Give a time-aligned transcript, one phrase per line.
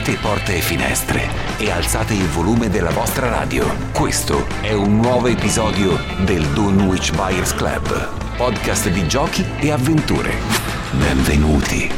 [0.00, 1.28] Aprite porte e finestre
[1.58, 3.66] e alzate il volume della vostra radio.
[3.92, 8.08] Questo è un nuovo episodio del Dunwich Buyers Club,
[8.38, 10.32] podcast di giochi e avventure.
[10.92, 11.90] Benvenuti.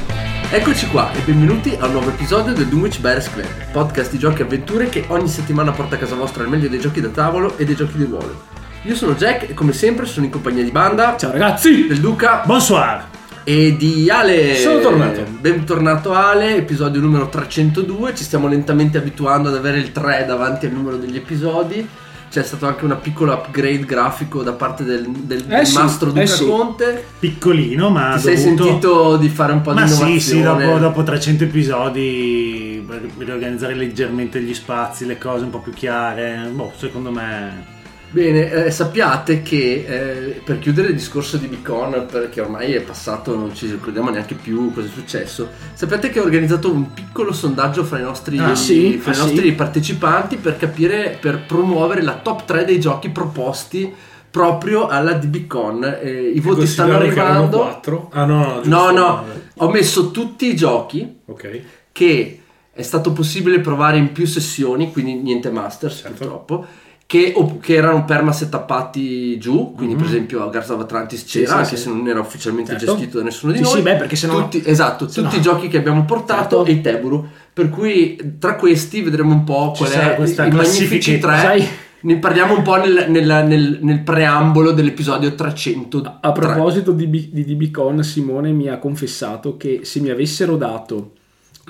[0.51, 4.41] Eccoci qua e benvenuti a un nuovo episodio del Dunwich Buyers Club, podcast di giochi
[4.41, 7.57] e avventure che ogni settimana porta a casa vostra il meglio dei giochi da tavolo
[7.57, 8.47] e dei giochi di ruolo.
[8.83, 11.87] Io sono Jack e come sempre sono in compagnia di Banda, Ciao ragazzi!
[11.87, 13.22] del Duca Bonsoir!
[13.45, 14.57] E di Ale.
[14.57, 15.25] Sono tornato.
[15.41, 18.15] Bentornato Ale, episodio numero 302.
[18.15, 21.87] Ci stiamo lentamente abituando ad avere il 3 davanti al numero degli episodi.
[22.31, 26.23] C'è stato anche un piccolo upgrade grafico da parte del, del- del sì, mastro Duca
[26.23, 26.47] eh sì.
[26.47, 27.05] Conte.
[27.19, 28.65] Piccolino, ma Ti sei dovuto...
[28.65, 30.21] sentito di fare un po' Ma di sì, innovazione?
[30.21, 35.73] sì, dopo, dopo 300 episodi per riorganizzare leggermente gli spazi, le cose un po' più
[35.75, 37.81] chiare, boh, secondo me...
[38.15, 43.35] Bene, eh, sappiate che eh, per chiudere il discorso di Beacon, perché ormai è passato,
[43.35, 47.85] non ci ricordiamo neanche più cosa è successo, sappiate che ho organizzato un piccolo sondaggio
[47.85, 48.99] fra i nostri, Ah, sì?
[48.99, 49.53] fra i Ah, nostri sì?
[49.53, 53.91] partecipanti per capire, per promuovere la top 3 dei giochi proposti
[54.31, 55.99] proprio alla DBCon.
[56.03, 57.57] Eh, I voti stanno arrivando.
[57.61, 58.11] quattro.
[58.13, 58.69] Ah no, no, giusto.
[58.69, 59.25] No, no,
[59.57, 61.61] ho messo tutti i giochi Ok.
[61.93, 62.41] che
[62.75, 66.17] è stato possibile provare in più sessioni, quindi niente Masters Certo.
[66.17, 66.67] purtroppo,
[67.13, 71.53] che, che erano perma settappati giù, quindi per esempio a Garza of Atlantis c'era, sì,
[71.53, 71.83] anche sì.
[71.83, 72.95] se non era ufficialmente Certo.
[72.95, 73.73] gestito da nessuno di Sì, noi.
[73.75, 76.71] sì, beh, perché sennò- Tutti, esatto, sennò- tutti i giochi che abbiamo portato Certo.
[76.71, 80.47] e i Teburu, per cui tra questi vedremo un po' Ci qual sarà è questa
[80.47, 81.37] i magnifici classifichetta, tre.
[81.39, 81.67] sai?
[82.01, 86.19] Ne parliamo un po' nel, nel- nel- nel preambolo dell'episodio 300.
[86.19, 91.13] A proposito di, B- di DBCon, Simone mi ha confessato che se mi avessero dato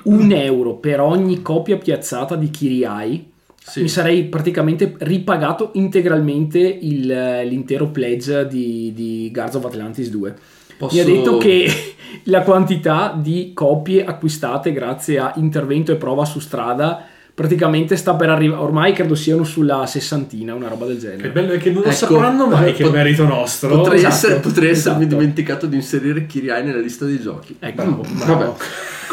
[0.04, 3.30] un euro per ogni copia piazzata di Kiriai,
[3.64, 3.82] Sì.
[3.82, 10.34] mi sarei praticamente ripagato integralmente il- l'intero pledge di, di Guards of Atlantis 2.
[10.76, 11.70] Posso- Mi ha detto che
[12.24, 18.28] la quantità di copie acquistate grazie a intervento e prova su strada praticamente sta per
[18.28, 21.28] arrivare, ormai credo siano sulla sessantina, una roba del genere.
[21.28, 23.74] Il bello è che non lo Ecco, sapranno mai che è pot- merito nostro.
[23.76, 25.16] Potrei, Esatto, essere- potrei essermi esatto.
[25.18, 27.56] dimenticato di inserire Kiriai nella lista dei giochi.
[27.58, 28.52] Ecco, Bravo, Vabbè.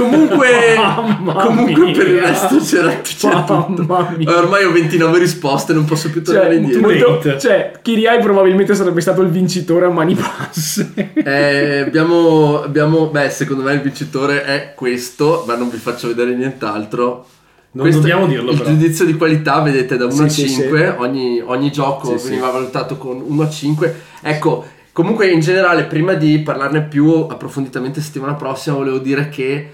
[0.04, 3.86] Comunque, Mamma comunque per il resto c'era, c'era tutto.
[4.34, 7.10] Ormai ho 29 risposte, non posso più tornare Cioè, indietro.
[7.12, 10.94] molto- cioè, Kiriai probabilmente sarebbe stato il vincitore a mani basse.
[11.14, 16.34] Eh, abbiamo, abbiamo, beh, secondo me il vincitore è questo, ma non vi faccio vedere
[16.36, 17.26] nient'altro.
[17.72, 18.70] Non Questo dobbiamo dirlo, Il però.
[18.70, 22.50] giudizio di qualità, vedete, da 1 a Sì, sì, 5, Ogni, ogni gioco Sì, veniva
[22.50, 23.96] valutato con 1 a 5.
[24.22, 29.70] Ecco, comunque in generale, prima di parlarne più approfonditamente settimana prossima, volevo dire che,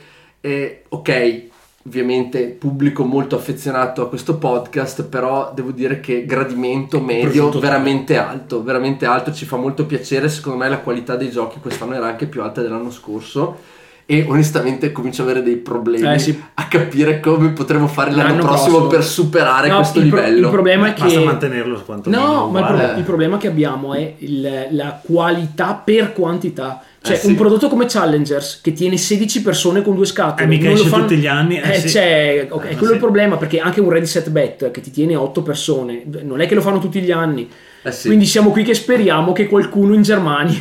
[0.46, 1.42] eh, ok,
[1.88, 8.64] ovviamente pubblico molto affezionato a questo podcast, però devo dire che gradimento medio veramente alto,
[8.64, 12.26] veramente alto, ci fa molto piacere, secondo me la qualità dei giochi quest'anno era anche
[12.28, 13.74] più alta dell'anno scorso.
[14.08, 16.40] E onestamente comincio ad avere dei problemi Eh, sì.
[16.54, 18.88] a capire come potremo fare l'anno, L'anno prossimo, prossimo.
[18.88, 20.46] per superare No, questo il, pro- livello.
[20.46, 21.02] il problema è che...
[21.02, 25.82] Basta mantenerlo quanto No, ma il, pro- il problema che abbiamo è il- la qualità
[25.84, 26.84] per quantità.
[27.06, 27.28] Cioè, Eh, sì.
[27.28, 30.44] un prodotto come Challengers che tiene 16 persone con due scatole.
[30.44, 31.90] Eh, mica non lo esce fanno- tutti gli anni, eh, Eh, sì.
[31.90, 32.94] cioè, ok, Eh, quello è sì.
[32.94, 36.48] il problema perché anche un Ready Set Bet che ti tiene 8 persone, non è
[36.48, 37.48] che lo fanno tutti gli anni.
[37.84, 38.08] Eh sì.
[38.08, 40.60] Quindi siamo qui che speriamo che qualcuno in Germania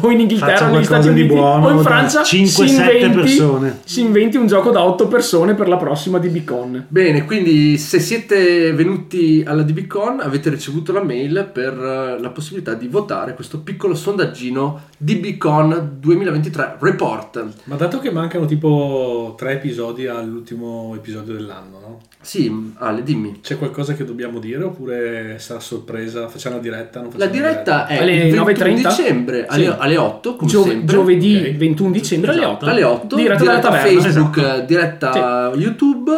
[0.00, 3.78] o in Inghilterra negli Stati di Uniti buono o in Francia 5-7 si inventi, persone.
[3.84, 6.86] si inventi un gioco da 8 persone per la prossima di Beacon.
[6.88, 12.74] Bene, quindi se siete venuti alla DBCon avete ricevuto la mail per eh, la possibilità
[12.74, 17.44] di votare questo piccolo sondaggino DBCon 2023 Report.
[17.64, 21.98] Ma dato che mancano tipo tre episodi all'ultimo episodio dell'anno, no?
[22.20, 23.40] Sì, Ale, dimmi.
[23.40, 26.28] C'è qualcosa che dobbiamo dire oppure sarà sorpresa?
[26.28, 27.00] Facciamo la diretta?
[27.00, 28.74] Non La facciamo diretta è Alle il 21 9.30?
[28.88, 29.74] dicembre alle, Sì.
[29.88, 30.94] Alle 8, come Giove- sempre.
[30.96, 31.56] giovedì Ok.
[31.56, 32.66] 21 dicembre alle 8.
[32.66, 33.72] alle 8 Diretta diretta.
[33.72, 34.64] Facebook, Esatto.
[34.66, 36.12] diretta YouTube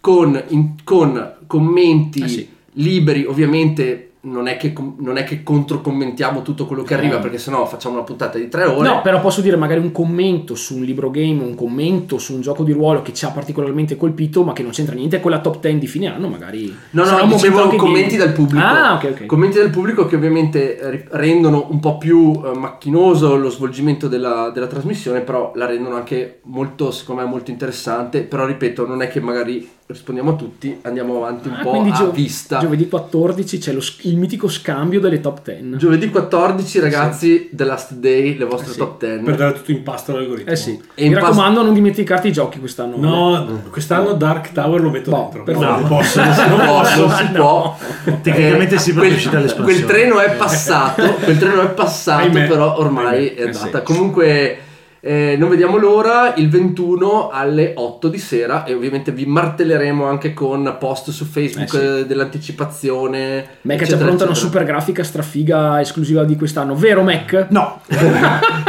[0.00, 2.48] con, in- con commenti Eh sì.
[2.74, 7.64] liberi, ovviamente non è che, non è che controcommentiamo tutto quello che arriva perché sennò
[7.64, 8.86] facciamo una puntata di tre ore.
[8.86, 12.40] No, però posso dire magari un commento su un libro game, un commento su un
[12.40, 15.40] gioco di ruolo che ci ha particolarmente colpito, ma che non c'entra niente con la
[15.40, 16.74] top 10 di fine anno, magari.
[16.90, 18.64] No, no, momento dicevo commenti dal pubblico.
[18.64, 19.26] Ah, ok, ok.
[19.26, 24.66] Commenti dal pubblico che ovviamente rendono un po' più eh, macchinoso lo svolgimento della, della
[24.66, 28.22] trasmissione, però la rendono anche molto, secondo me, molto interessante.
[28.22, 31.90] Però ripeto, non è che magari rispondiamo a tutti, andiamo avanti un Ah, po' a
[31.92, 32.58] gio- vista.
[32.58, 35.76] Giovedì 14 c'è lo il mitico scambio delle top 10.
[35.76, 38.78] Giovedì 14, ragazzi, The Last Day, le vostre Eh sì.
[38.78, 39.22] top 10.
[39.22, 40.50] Per dare tutto in pasto all'algoritmo.
[40.50, 40.70] Eh sì.
[40.94, 42.96] E Mi in pas- raccomando, non dimenticarti i giochi quest'anno.
[42.98, 45.42] No, quest'anno Dark Tower lo metto Boh, dentro.
[45.44, 46.20] per No, non posso.
[46.24, 47.30] non posso, si No.
[47.32, 47.76] può.
[48.22, 49.72] Tecnicamente sì, perché è quel, uscita l'espansione.
[49.84, 53.34] quel treno è passato, quel treno è passato, però ormai Ahimè.
[53.34, 53.58] è Eh sì.
[53.60, 53.82] andata.
[53.82, 54.58] Comunque
[55.00, 60.32] Eh, non vediamo l'ora il 21 alle 8 di sera e ovviamente vi martelleremo anche
[60.34, 62.06] con post su Facebook Eh sì.
[62.06, 63.46] dell'anticipazione.
[63.62, 67.46] Mac c'è eccetera, pronta una super grafica strafiga esclusiva di quest'anno, vero Mac?
[67.50, 67.80] No,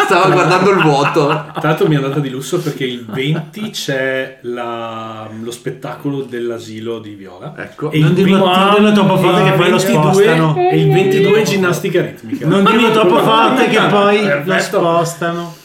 [0.06, 1.28] Stava guardando il vuoto.
[1.28, 7.00] Tra l'altro mi è andata di lusso perché il 20 c'è la- lo spettacolo dell'asilo
[7.00, 7.54] di Viola.
[7.58, 7.92] Ecco.
[7.92, 10.56] E non il dirlo, 20 non dirlo troppo forte che poi lo 22 spostano.
[10.58, 12.48] E il 22 è ginnastica ritmica.
[12.48, 15.57] Non dirlo troppo forte che poi lo spostano.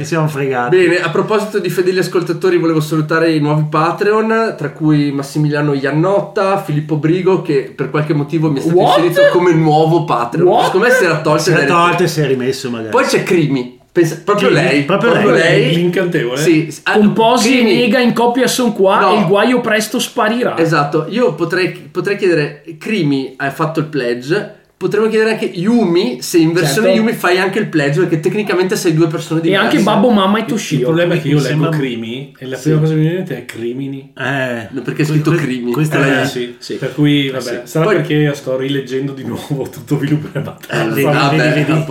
[0.00, 0.76] E siamo fregati.
[0.78, 6.62] Bene, a proposito di fedeli ascoltatori, volevo salutare i nuovi Patreon, tra cui Massimiliano Iannotta,
[6.62, 8.98] Filippo Brigo, che per qualche motivo mi è stato What?
[9.04, 10.46] inserito come nuovo Patreon.
[10.48, 10.64] What?
[10.64, 11.42] Secondo me si era tolto.
[11.42, 12.88] Si era- tolto e si è rimesso magari.
[12.90, 14.82] Poi c'è Crimi, pensa- proprio Crimi, lei.
[14.84, 15.74] proprio lei.
[15.74, 16.38] L'incantevole.
[16.38, 17.76] Sì, ah, Composi e Crimi.
[17.76, 19.12] nega in coppia son qua No.
[19.14, 20.56] e il guaio presto sparirà.
[20.56, 26.38] Esatto, io potrei, potrei chiedere, Crimi hai fatto il pledge, potremmo chiedere anche Yumi, se
[26.38, 27.02] in versione Certo.
[27.02, 29.64] Yumi fai anche il pledge, perché tecnicamente sei due persone E diverse.
[29.66, 30.80] anche Babbo, Mamma e Il Toshio.
[30.80, 33.24] problema è che io leggo sembra- crimi e la prima cosa che mi viene in
[33.26, 34.12] mente è crimini.
[34.16, 35.72] Eh, No, perché è scritto que- Crimi.
[35.72, 36.24] Questo Eh, è...
[36.24, 36.54] sì.
[36.58, 36.74] sì.
[36.76, 37.70] Per cui, vabbè, sì.
[37.70, 40.94] sarà Poi- perché sto rileggendo di nuovo tutto Viluppo e Battaglia.
[40.96, 41.84] Eh, vabbè, vedi, vedi.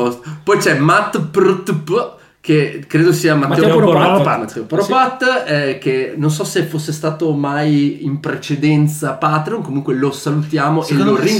[0.44, 4.26] Poi c'è Matt Prtp, che credo sia Matteo, Matteo Poropat.
[4.40, 10.12] Matteo Poropat, eh, che non so se fosse stato mai in precedenza Patreon, comunque lo
[10.12, 11.36] salutiamo Secondo e lo me sì.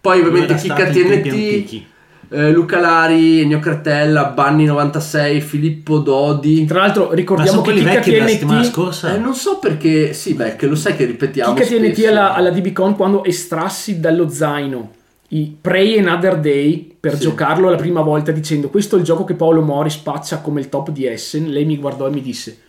[0.00, 1.82] Poi ovviamente Chicca tempi TNT,
[2.30, 6.64] eh, Luca Lari, Ennio Cartella, Banni96, Filippo Dodi.
[6.66, 9.14] Tra l'altro ricordiamo che Kika vecchi della settimana TNT scorsa?
[9.14, 11.54] Eh, non so perché, sì, beh, che lo sai che ripetiamo.
[11.54, 14.92] Kika TNT alla, alla DBCon quando estrassi dallo zaino
[15.30, 17.20] i Pray Another Day per Sì.
[17.22, 20.70] giocarlo la prima volta dicendo questo è il gioco che Paolo Mori spaccia come il
[20.70, 22.60] top di Essen, lei mi guardò e mi disse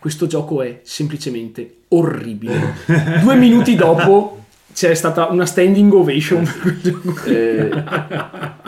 [0.00, 2.74] questo gioco è semplicemente orribile.
[3.20, 4.44] Due minuti dopo
[4.78, 6.44] c'è stata una standing ovation
[6.80, 7.24] gioco.
[7.24, 7.68] Eh,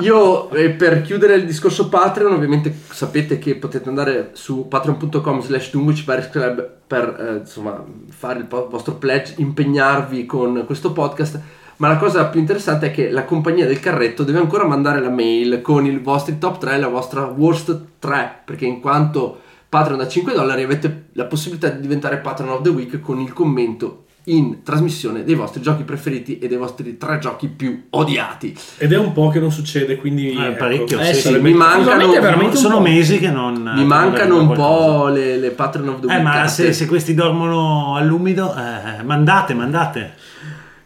[0.00, 5.70] io eh, per chiudere il discorso Patreon ovviamente sapete che potete andare su patreon.com slash
[5.70, 11.40] Club per eh, insomma fare il vostro pledge impegnarvi con questo podcast
[11.76, 15.10] ma la cosa più interessante è che la compagnia del carretto deve ancora mandare la
[15.10, 19.98] mail con i vostri top 3 e la vostra worst 3 perché in quanto Patreon
[19.98, 24.06] da 5 dollari avete la possibilità di diventare Patreon of the Week con il commento
[24.24, 28.56] in trasmissione dei vostri giochi preferiti e dei vostri tre giochi più odiati.
[28.78, 30.30] Ed è un po' che non succede, quindi...
[30.32, 32.82] Eh, ecco, parecchio, Eh sì, mi mancano- veramente Sono po'.
[32.82, 33.72] mesi che non...
[33.74, 36.22] Mi mancano un po' le, le Patreon of the Eh, Week.
[36.22, 36.48] ma carte.
[36.50, 40.14] se, se questi dormono all'umido, eh, mandate, mandate.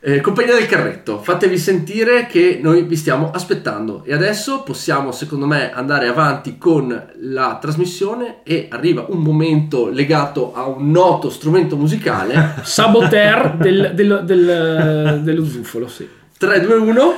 [0.06, 4.02] Eh, compagnia del carretto, fatevi sentire che noi vi stiamo aspettando.
[4.04, 8.42] E adesso possiamo, secondo me, andare avanti con la trasmissione.
[8.42, 12.56] E arriva un momento legato a un noto strumento musicale.
[12.62, 16.06] Saboteur del, del- del- dello zufolo, sì.
[16.44, 17.14] 3, 2, 1.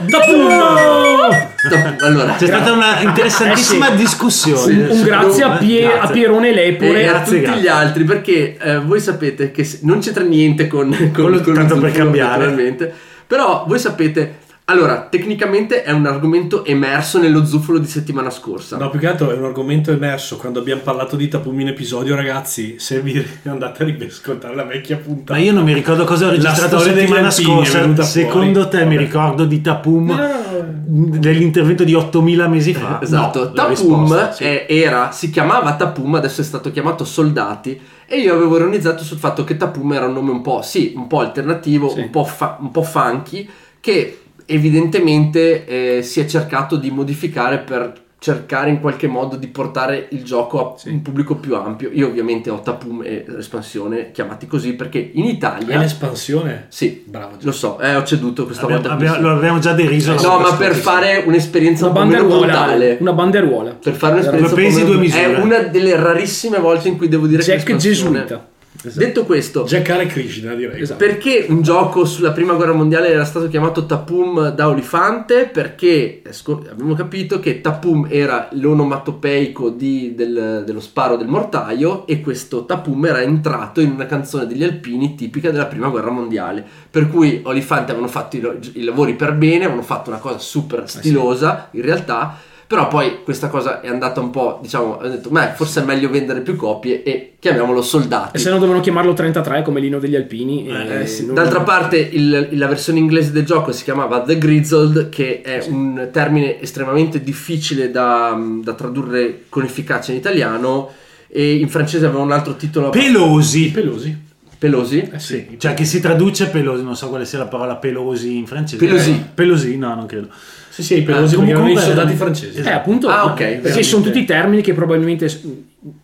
[2.01, 3.97] Allora, C'è stata una interessantissima Eh sì.
[3.97, 4.87] discussione.
[4.89, 6.01] Un grazie a, Pie- Grazie.
[6.01, 7.07] a Pierone e Lepore.
[7.09, 7.63] a grazie, tutti grazie.
[7.63, 11.55] gli altri perché eh, voi sapete che se- non c'entra niente con, con, lo- con
[11.55, 12.89] tanto per cambiare.
[13.27, 14.37] però voi sapete
[14.69, 19.31] allora tecnicamente è un argomento emerso nello zufolo di settimana scorsa No, più che altro
[19.31, 22.75] è un argomento emerso quando abbiamo parlato di Tapumi in episodio, ragazzi.
[22.79, 25.39] Se vi andate a riascoltare la vecchia puntata.
[25.39, 28.03] Ma io non mi ricordo cosa ho registrato degli settimana scorsa.
[28.03, 28.77] Secondo fuori.
[28.77, 29.07] te mi Vabbè.
[29.07, 32.99] ricordo di Tapum No, dell'intervento di 8000 mesi fa?
[33.03, 34.45] esatto No, la Tapum risposta, sì.
[34.45, 39.19] è- era si chiamava Tapum adesso è stato chiamato Soldati e io avevo ironizzato sul
[39.19, 42.01] fatto che Tapum era un nome un po' sì un po' alternativo Sì.
[42.01, 43.49] un, po fa- un po' funky
[43.81, 45.67] che evidentemente
[45.99, 50.75] eh, si è cercato di modificare per cercare in qualche modo di portare il gioco
[50.75, 50.89] a Sì.
[50.89, 51.91] un pubblico più ampio.
[51.93, 55.79] Io ovviamente ho Tapum e l'espansione chiamati così perché in È Italia...
[55.79, 56.67] l'espansione?
[56.69, 57.37] Sì, Bravo.
[57.43, 58.97] lo so, eh, ho ceduto questa Abbiamo- volta.
[58.97, 60.15] abbiamo- lo abbiamo già deriso.
[60.15, 62.97] la no, ma per fare un'esperienza Una un po' meno brutale.
[63.01, 63.71] Una banderuola.
[63.81, 65.23] Per fare un'esperienza po' meno- due misure.
[65.23, 68.99] È una delle rarissime volte in cui devo dire che Jack l'espansione- Gesuita.
[69.07, 70.81] Detto questo, Giaccare Krishna, direi.
[70.83, 71.05] Esatto.
[71.05, 75.49] perché un gioco sulla prima guerra mondiale era stato chiamato Tapum da Olifante?
[75.53, 82.07] Perché eh, scop- abbiamo capito che Tapum era l'onomatopeico di- del- dello sparo del mortaio
[82.07, 86.65] e questo Tapum era entrato in una canzone degli alpini tipica della prima guerra mondiale.
[86.91, 90.39] Per cui Olifante avevano fatto i, lo- i lavori per bene, avevano fatto una cosa
[90.39, 92.37] super stilosa in realtà.
[92.69, 96.11] Però poi questa cosa è andata un po', diciamo, ho detto, beh, forse è meglio
[96.11, 98.37] vendere più copie e chiamiamolo soldati.
[98.37, 100.67] E se no dovevano chiamarlo 33 come Lino degli Alpini.
[100.67, 101.27] e Eh, sì.
[101.27, 105.65] non- D'altra parte il- la versione inglese del gioco si chiamava The Grizzled che è
[105.69, 110.91] un termine estremamente difficile da, da tradurre con efficacia in italiano
[111.29, 113.71] e in francese aveva un altro titolo Pelosi.
[113.71, 114.25] Pelosi.
[114.59, 115.55] Pelosi Eh sì.
[115.59, 118.85] Cioè che si traduce pelosi, non so quale sia la parola pelosi in francese.
[118.85, 119.11] Pelosi.
[119.11, 120.29] Eh, Pelosi, no, non credo.
[120.77, 122.61] Sì, sì, i pelosi Ah, perché erano i comunque- soldati francesi.
[122.61, 123.83] Eh, appunto, Ah, ok, perché veramente.
[123.83, 125.41] sono tutti termini che probabilmente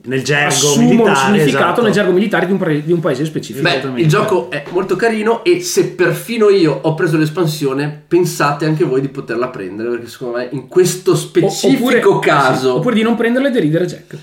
[0.05, 1.83] Nel gergo assumono militare, un significato esatto.
[1.83, 3.65] nel gergo militare di un, pre- di un paese specifico.
[3.65, 4.01] Beh, Esattamente.
[4.03, 9.03] il gioco è molto carino e se perfino io ho preso l'espansione, pensate anche voi
[9.03, 12.71] di poterla prendere, perché secondo me in questo O- specifico oppure- caso...
[12.71, 14.17] sì, oppure di non prenderle e deridere Jack.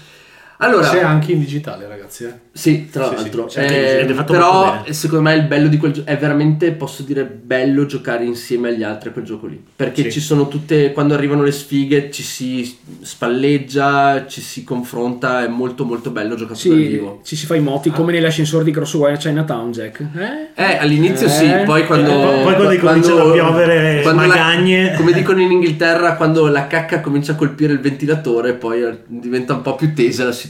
[0.61, 2.25] Allora, C'è anche in digitale, ragazzi.
[2.25, 2.33] eh.
[2.51, 3.47] Sì, tra Sì, l'altro.
[3.47, 7.85] sì, Eh, però secondo me il bello di quel gioco è veramente, posso dire, bello
[7.85, 9.63] giocare insieme agli altri a quel gioco lì.
[9.73, 10.11] Perché Sì.
[10.11, 15.85] ci sono tutte, quando arrivano le sfighe ci si spalleggia, ci si confronta, è molto
[15.85, 17.21] molto bello giocato dal Sì, vivo.
[17.23, 19.99] ci si fa i moti come nell'ascensore di Crosswire Chinatown, Jack.
[20.13, 20.61] Eh?
[20.61, 21.29] Eh, all'inizio Eh.
[21.29, 22.09] sì, poi quando...
[22.11, 24.93] Eh, poi quando cominciano a piovere la- magagne.
[24.97, 29.61] come dicono in Inghilterra, quando la cacca comincia a colpire il ventilatore, poi diventa un
[29.61, 30.47] po' più tesa la situazione.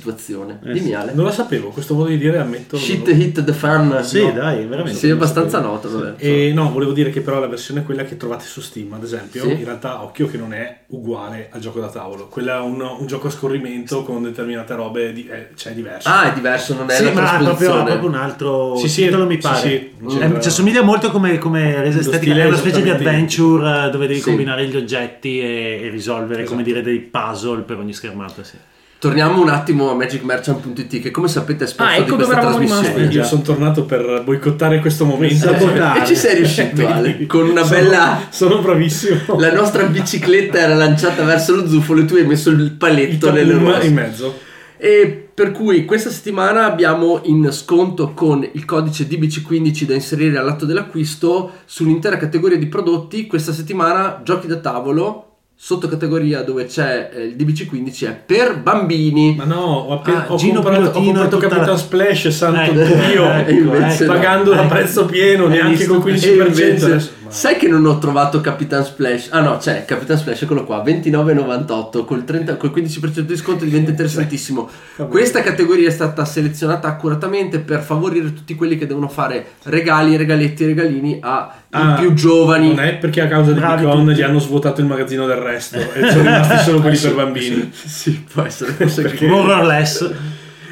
[0.62, 1.14] Dimmi Ale.
[1.14, 2.78] Non la sapevo, questo modo di dire ammetto.
[2.78, 4.04] Shit non- hit the fan.
[4.04, 4.32] Sì, no?
[4.32, 4.98] dai, veramente.
[5.00, 6.14] Sì, è abbastanza nota, vabbè.
[6.18, 9.44] E no, volevo dire che però la versione quella che trovate su Steam, ad esempio,
[9.44, 9.52] Sì.
[9.52, 12.28] in realtà occhio che non è uguale al gioco da tavolo.
[12.28, 16.08] Quella è un, un gioco a scorrimento con determinate robe, di, è, cioè è diverso.
[16.10, 19.04] Ah, è diverso, non è Sì, la ma ha proprio, proprio un altro Sì, sì,
[19.06, 19.60] titolo, mi sì, pare.
[19.60, 23.88] sì, Cioè, sembra- ci assomiglia molto come, come resa estetica, è una specie di adventure
[23.88, 24.26] eh, dove devi Sì.
[24.26, 26.80] combinare gli oggetti e, e risolvere, come Esatto.
[26.80, 28.44] dire, dei puzzle per ogni schermata.
[28.44, 28.56] Sì.
[29.00, 32.46] Torniamo un attimo a magicmerchant.it che come sapete è sponsor Ah, di ecco questa dove
[32.48, 33.14] eravamo trasmissione.
[33.14, 35.36] Io sono tornato per boicottare questo momento.
[35.54, 36.02] Sabotare.
[36.02, 38.28] E ci sei riuscito Ale, con una Sono- bella...
[38.30, 39.38] Sono bravissimo.
[39.40, 43.32] La nostra bicicletta era lanciata verso lo zufolo e tu hai messo il Il paletto
[43.32, 43.88] nelle tabum rose.
[43.88, 44.38] in mezzo.
[44.76, 50.66] E per cui questa settimana abbiamo in sconto con il codice DBC15 da inserire all'atto
[50.66, 53.28] dell'acquisto sull'intera categoria di prodotti.
[53.28, 55.29] Questa settimana giochi da tavolo,
[55.62, 59.36] sottocategoria dove c'è eh, il DBC15 è per bambini.
[59.36, 62.94] Ma no, ho appena Ah, ho Gino comprato, ho comprato Capitan la- Splash, santo Ecco,
[62.96, 64.14] Dio, ecco, E invece ecco.
[64.14, 64.68] pagando a Ecco.
[64.70, 66.48] prezzo pieno, Hai neanche con il E 15%.
[66.48, 67.12] invece, adesso.
[67.30, 69.30] Sai che non ho trovato Capitan Splash?
[69.32, 73.92] Ah no, c'è Capitan Splash, eccolo qua, 29,98 col, 30 col 15% di sconto diventa
[73.92, 74.70] interessantissimo.
[75.08, 80.66] Questa categoria è stata selezionata accuratamente per favorire tutti quelli che devono fare regali, regaletti
[80.66, 82.70] regalini ai Ah, più giovani.
[82.70, 86.10] Non è perché a causa di Bitcoin gli hanno svuotato il magazzino del resto e
[86.10, 87.70] sono rimasti solo quelli per bambini.
[87.72, 88.72] Sì, può essere.
[88.72, 90.12] forse che- More or less.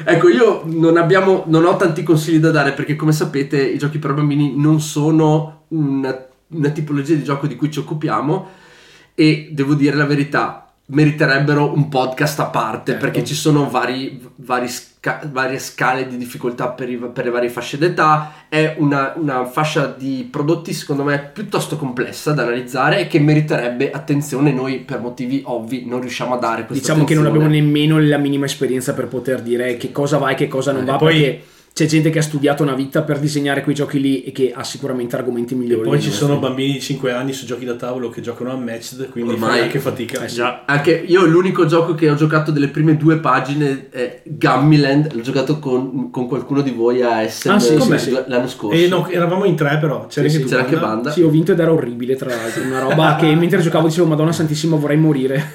[0.04, 3.98] Ecco, io non, abbiamo, non ho tanti consigli da dare perché, come sapete, i giochi
[3.98, 8.48] per bambini non sono una, una tipologia di gioco di cui ci occupiamo
[9.14, 13.04] e devo dire la verità, meriterebbero un podcast a parte Certo.
[13.06, 17.50] perché ci sono vari, vari sca- varie scale di difficoltà per, i- per le varie
[17.50, 18.32] fasce d'età.
[18.48, 23.90] È una, una fascia di prodotti, secondo me, piuttosto complessa da analizzare e che meriterebbe
[23.90, 24.50] attenzione.
[24.50, 27.54] Noi, per motivi ovvi, non riusciamo a dare questa Diciamo che non attenzione.
[27.56, 30.82] abbiamo nemmeno la minima esperienza per poter dire che cosa va e che cosa non
[30.82, 31.44] E va, poi- perché
[31.78, 34.64] c'è gente che ha studiato una vita per disegnare quei giochi lì e che ha
[34.64, 35.82] sicuramente argomenti migliori.
[35.82, 38.56] Poi dei ci sono bambini di 5 anni su giochi da tavolo che giocano a
[38.56, 40.24] matched, quindi Ormai- fai anche fatica.
[40.24, 40.42] Eh sì.
[40.66, 45.60] Anche io l'unico gioco che ho giocato delle prime due pagine è Gummiland, l'ho giocato
[45.60, 48.76] con, con qualcuno di voi a Essen Ah, sì, sì, l'anno scorso.
[48.76, 50.48] E no, eravamo in tre però, c'era Sì, anche.
[50.48, 50.88] C'era anche Wanda.
[50.94, 51.10] Banda.
[51.12, 52.62] Sì, ho vinto ed era orribile, tra l'altro.
[52.64, 55.52] Una roba che mentre giocavo dicevo, Madonna Santissima, vorrei morire.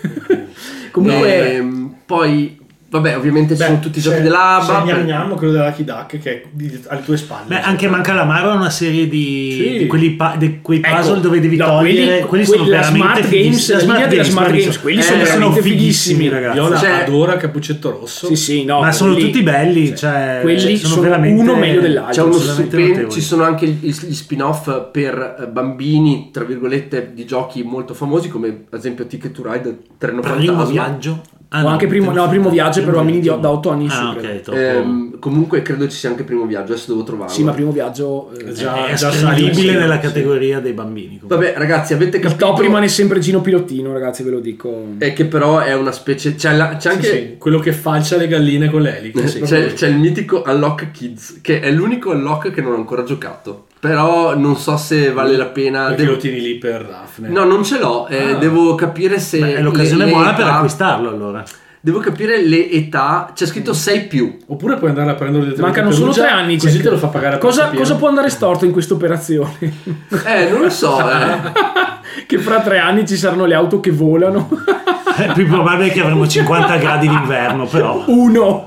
[0.92, 2.58] Comunque, Ehm, poi,
[2.94, 4.66] vabbè, ovviamente ci Beh, sono tutti i c'è- giochi dell'ABA.
[4.66, 7.46] c'è per- Gnam Gnam, quello della Duck che è di- alle tue spalle.
[7.48, 9.78] Beh, anche Mancalamaro ha una serie di, Sì.
[9.80, 12.20] di quelli pa- di quei Ecco, puzzle dove devi no, togliere.
[12.26, 13.44] quelli- Quelli, sono la veramente Smart fighissimi.
[13.44, 16.54] Games, la linea della Smart quelli Games, sono- quelli eh, sono fighissimi, ragazzi.
[16.60, 18.28] Viola Cioè- adora Cappuccetto Rosso.
[18.28, 21.82] sì, sì, no, Ma sono quelli- tutti belli, cioè, quelli sono, sono veramente uno meglio
[21.82, 22.30] dell'altro.
[22.30, 27.94] C'è stupen- ci sono anche gli, spin-off per eh, bambini, tra virgolette, di giochi molto
[27.94, 30.66] famosi, come ad esempio Ticket to Ride, Treno Fantasma.
[30.66, 31.22] viaggio.
[31.56, 33.90] Ah, O no, anche primo, no, primo viaggio per bambini di- da 8 anni in
[33.92, 34.02] su.
[34.04, 34.28] Ah, credo.
[34.34, 34.60] ok, troppo.
[34.60, 37.32] Ehm, comunque credo ci sia anche primo viaggio, adesso devo trovarlo.
[37.32, 38.32] Sì, ma primo viaggio.
[38.32, 40.02] eh, Già- è già salito, nella sì.
[40.02, 41.20] categoria dei bambini.
[41.20, 41.36] comunque.
[41.36, 44.84] Vabbè, ragazzi, avete il capito top rimane sempre Gino Pilottino, ragazzi, ve lo dico.
[44.98, 48.18] è che però è una specie c'è, la- c'è Sì, anche sì, quello che falcia
[48.18, 49.28] le galline con le eliche.
[49.28, 49.42] sì.
[49.54, 53.68] C'è, c'è il mitico Unlock Kids, che è l'unico Unlock che non ho ancora giocato.
[53.90, 55.88] Però non so se vale la pena.
[55.88, 57.28] Perché Devo- lo tieni lì per Daphne.
[57.28, 58.08] No, non ce l'ho.
[58.08, 58.36] eh, Ah.
[58.36, 59.40] Devo capire se.
[59.40, 61.44] Beh, è l'occasione le- le buona per età- acquistarlo allora.
[61.82, 63.32] Devo capire le età.
[63.36, 64.38] C'è scritto 6 più.
[64.48, 66.58] Oppure puoi andare a prendere direttamente Mancano solo Perugia, tre anni.
[66.58, 69.52] Così te lo fa pagare a cosa, cosa può andare storto in questa operazione?
[70.26, 70.98] Eh, non lo so.
[71.02, 71.52] eh.
[72.26, 74.48] che fra tre anni ci saranno le auto che volano.
[75.14, 78.04] È più probabile che avremo 50 gradi d'inverno, però.
[78.08, 78.66] Uno.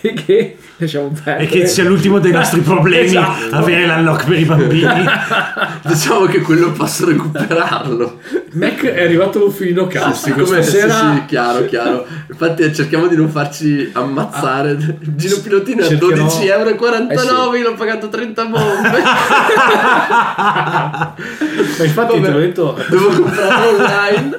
[0.00, 1.44] e che Lasciamo perdere.
[1.44, 3.54] E che sia l'ultimo dei nostri problemi Esatto.
[3.54, 5.04] avere l'unlock per i bambini.
[5.82, 8.18] Diciamo che quello posso recuperarlo.
[8.54, 11.12] Mac è arrivato un filino castico Siccome sì, stasera.
[11.14, 12.06] sì, chiaro, chiaro.
[12.28, 14.70] Infatti cerchiamo di non farci ammazzare.
[14.72, 16.70] Il giro pilotino è a cercherò- 12,49 euro,
[17.52, 17.62] Eh sì.
[17.62, 18.90] l'ho pagato 30 bombe.
[21.78, 22.20] Ma infatti Vabbè.
[22.20, 22.84] te l'ho detto.
[22.88, 24.38] Devo comprarlo online.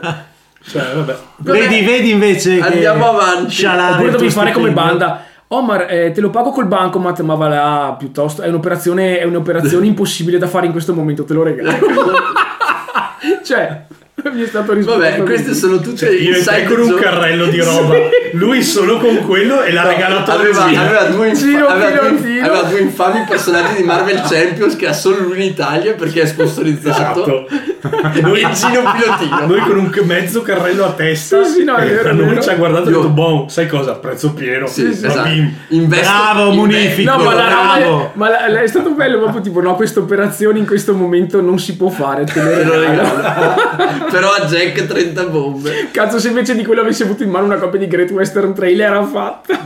[0.68, 1.18] Cioè, vabbè.
[1.38, 1.60] Vabbè.
[1.60, 3.65] Vedi, vedi invece che Andiamo avanti.
[3.65, 5.24] Oppure devi fare come banda.
[5.56, 8.42] Omar, eh, te lo pago col bancomat, ma va là piuttosto.
[8.42, 11.72] È un'operazione, è un'operazione impossibile da fare in questo momento, te lo regalo.
[13.44, 13.86] cioè,
[14.34, 15.00] mi è stato risposto.
[15.00, 17.96] Vabbè, queste sono tutte Cioè, io inside con un carrello di roba.
[18.34, 22.41] Lui solo con quello e l'ha regalato a aveva, aveva, due infa- Giro aveva, due,
[22.41, 26.25] aveva due infami personaggi di Marvel Champions che ha solo lui in Italia perché è
[26.25, 27.48] sponsorizzato.
[27.48, 27.48] Esatto.
[28.22, 29.46] Noi Gino pilotino.
[29.46, 31.44] Noi con un mezzo carrello a testa.
[31.44, 32.41] Sì, sì, no, è vero, vero.
[32.41, 33.94] ci ha guardato e ha Io- detto: Boh, sai cosa?
[33.94, 34.65] Prezzo pieno.
[34.67, 35.29] Sì, Va esatto.
[35.70, 37.12] Investo- Bravo, Munifico.
[37.15, 37.44] No, ma, la,
[37.77, 38.12] Bravo.
[38.13, 41.60] ma la- la- è stato bello proprio tipo, no, questa operazione in questo momento non
[41.60, 44.03] si può fare, Te lo regalo.
[44.16, 45.90] Però a Jack 30 bombe.
[45.92, 48.80] Cazzo, se invece di quello avessi avuto in mano una copia di Great Western Trail
[48.80, 49.60] era fatta.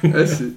[0.00, 0.54] Eh sì.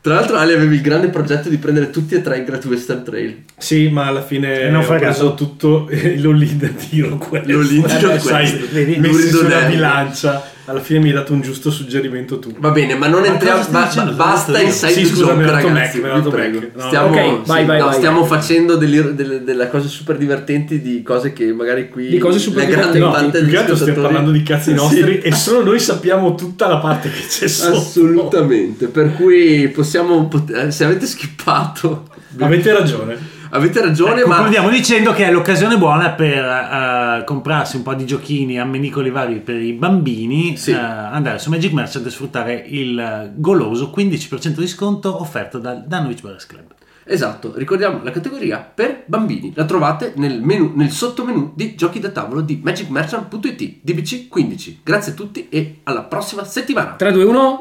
[0.00, 3.04] Tra l'altro Ale avevi il grande progetto di prendere tutti e tre i Great Western
[3.04, 3.42] Trail.
[3.56, 7.16] Sì, ma alla fine E non ho preso tutto l'Olin da tiro.
[7.16, 7.58] quello.
[7.58, 8.96] L'all-in da tiro, sai, vedi?
[8.96, 10.49] messi sulla bilancia.
[10.70, 12.54] Alla fine mi hai dato un giusto suggerimento tu.
[12.58, 13.60] Va bene, ma non entriamo.
[13.60, 16.00] stai ba- ba- basta Sì, inside sì, scusa, joke, ragazzi.
[16.00, 16.60] Mac, vi prego.
[16.76, 16.86] No.
[16.86, 17.94] Stiamo, Ok, sì, vai, vai, no, vai.
[17.94, 22.06] stiamo facendo delle, delle- delle cose super divertenti di cose che magari qui.
[22.08, 23.22] Di cose super la grande divertenti.
[23.30, 24.74] parte Più che altro stiamo parlando di cazzi Sì.
[24.76, 27.76] nostri e solo noi sappiamo tutta la parte che c'è sotto.
[27.76, 32.04] Assolutamente, per cui possiamo, pot- eh, se avete skippato,
[32.38, 33.16] Avete ragione.
[33.50, 37.94] Avete ragione, Ecco, ma Concludiamo dicendo che è l'occasione buona per eh, comprarsi un po'
[37.94, 40.70] di giochini ammenicoli vari per i bambini, Sì.
[40.70, 45.84] eh, andare su Magic Merchant e sfruttare il eh, goloso 15% di sconto offerto dal
[45.86, 46.64] Danwich Brothers Club.
[47.04, 52.10] esatto, ricordiamo la categoria per bambini, la trovate nel, menu, nel sottomenu di giochi da
[52.10, 54.80] tavolo di magicmerchant.it, DBC 15.
[54.84, 56.94] Grazie a tutti e alla prossima settimana.
[56.96, 57.58] 3, 2, 1.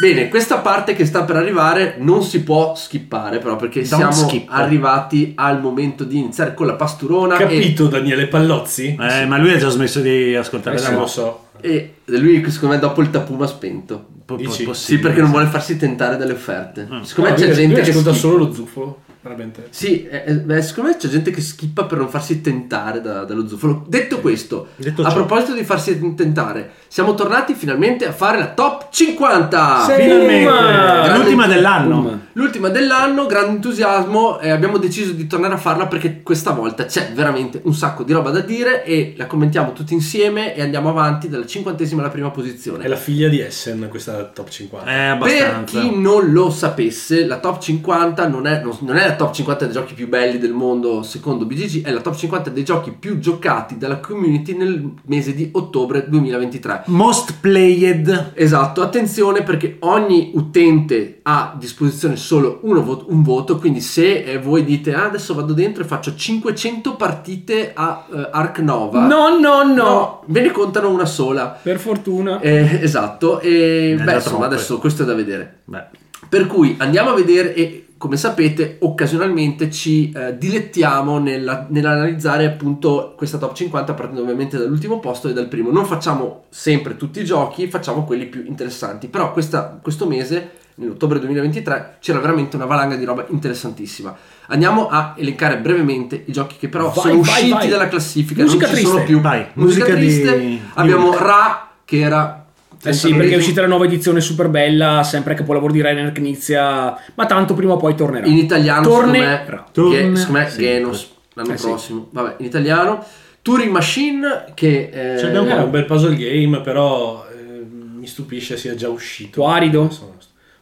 [0.00, 4.28] Bene, questa parte che sta per arrivare non si può skippare però perché Don't siamo
[4.28, 4.48] skip.
[4.50, 8.94] arrivati al momento di iniziare con la pasturona e, Capito Daniele Pallozzi?
[9.00, 11.46] Eh, ma lui ha già smesso di ascoltare Eh, la sì, lo so.
[11.62, 14.04] e lui secondo me dopo il tapum ha spento.
[14.26, 14.72] Po- po-?
[14.74, 16.86] Sì, perché non vuole farsi tentare dalle offerte.
[17.02, 18.28] Secondo me No, c'è lui- gente lui che ascolta schippa.
[18.28, 18.98] solo lo zufolo.
[19.26, 19.66] Veramente.
[19.70, 23.24] Sì, eh, eh, beh, secondo me c'è gente che schippa per non farsi tentare da-
[23.24, 23.84] dallo zufolo.
[23.88, 25.14] Detto questo, Detto a ciò.
[25.14, 29.84] proposito di farsi tentare, siamo tornati finalmente a fare la top 50.
[29.84, 29.92] Sì.
[30.02, 31.16] Finalmente, Boom!
[31.16, 32.00] l'ultima dell'anno.
[32.02, 32.25] Boom.
[32.36, 37.12] L'ultima dell'anno, grande entusiasmo e abbiamo deciso di tornare a farla perché questa volta c'è
[37.14, 41.30] veramente un sacco di roba da dire e la commentiamo tutti insieme e andiamo avanti
[41.30, 42.84] dalla cinquantesima alla prima posizione.
[42.84, 44.84] È la figlia di Essen, questa top 50.
[44.86, 45.80] Eh, Per abbastanza.
[45.80, 49.64] chi non lo sapesse, la top 50 non è, non- non è la top 50
[49.64, 53.18] dei giochi più belli del mondo secondo BGG, è la top 50 dei giochi più
[53.18, 56.82] giocati dalla community nel mese di ottobre 2023.
[56.88, 58.32] Most played.
[58.34, 64.24] Esatto, attenzione perché ogni utente ha a disposizione solo uno voto- un voto, quindi se
[64.24, 69.06] eh, voi dite "Ah, adesso vado dentro e faccio 500 partite a eh, Ark Nova,
[69.06, 70.22] No, no, no.
[70.26, 71.56] ve ne contano una sola.
[71.62, 72.40] Per fortuna.
[72.40, 74.44] Eh, esatto, e beh, insomma, troppe.
[74.44, 75.60] adesso questo è da vedere.
[75.64, 75.84] Beh,
[76.28, 83.14] Per cui andiamo a vedere e come sapete occasionalmente ci eh, dilettiamo nella- nell'analizzare appunto
[83.16, 85.70] questa top 50 partendo ovviamente dall'ultimo posto e dal primo.
[85.70, 91.18] Non facciamo sempre tutti i giochi, facciamo quelli più interessanti, però questa- questo mese, nell'ottobre
[91.20, 94.16] 2023, c'era veramente una valanga di roba interessantissima.
[94.48, 97.68] Andiamo a elencare brevemente i giochi che però Vai, sono vai, usciti vai.
[97.68, 99.12] dalla classifica, Musica non ci sono triste.
[99.12, 99.20] più.
[99.20, 100.38] Vai, musica, musica di- triste.
[100.38, 101.20] di Abbiamo Hulk.
[101.20, 102.46] Ra che era
[102.82, 106.94] Eh sì, perché è uscita la nuova edizione super bella, sempre capolavoro di Rainer Knizia,
[107.14, 108.26] ma tanto prima o poi tornerà.
[108.26, 109.44] In italiano, Tornerà.
[109.72, 110.12] secondo me.
[110.12, 111.66] Ge- secondo me Sì, Genos l'anno Eh sì.
[111.66, 112.08] prossimo.
[112.10, 113.04] Vabbè, in italiano.
[113.42, 118.56] Turing Machine che eh, Ce l'abbiamo È un bel puzzle game, però eh, mi stupisce
[118.56, 119.46] sia già uscito.
[119.46, 119.88] Arido?
[119.90, 120.14] Sono-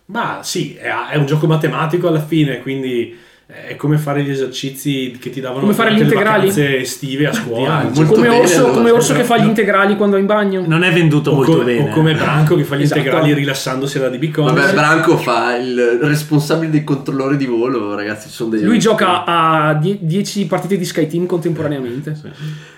[0.07, 5.19] Ma sì, è, è un gioco matematico alla fine, quindi è come fare gli esercizi
[5.21, 6.49] che ti davano Come fare gli integrali?
[6.49, 7.91] vacanze estive a scuola.
[7.95, 10.65] Come bene, orso, come orso che fa gli integrali quando è in bagno.
[10.67, 11.91] non è venduto O, molto come- bene.
[11.91, 13.01] o come Branco che fa gli Esatto.
[13.01, 14.45] integrali rilassandosi alla DB Con.
[14.47, 18.31] Vabbè, Branco fa il responsabile dei controllori di volo, ragazzi.
[18.31, 22.15] Sono dei Lui gioca a 10 partite di Sky Team contemporaneamente.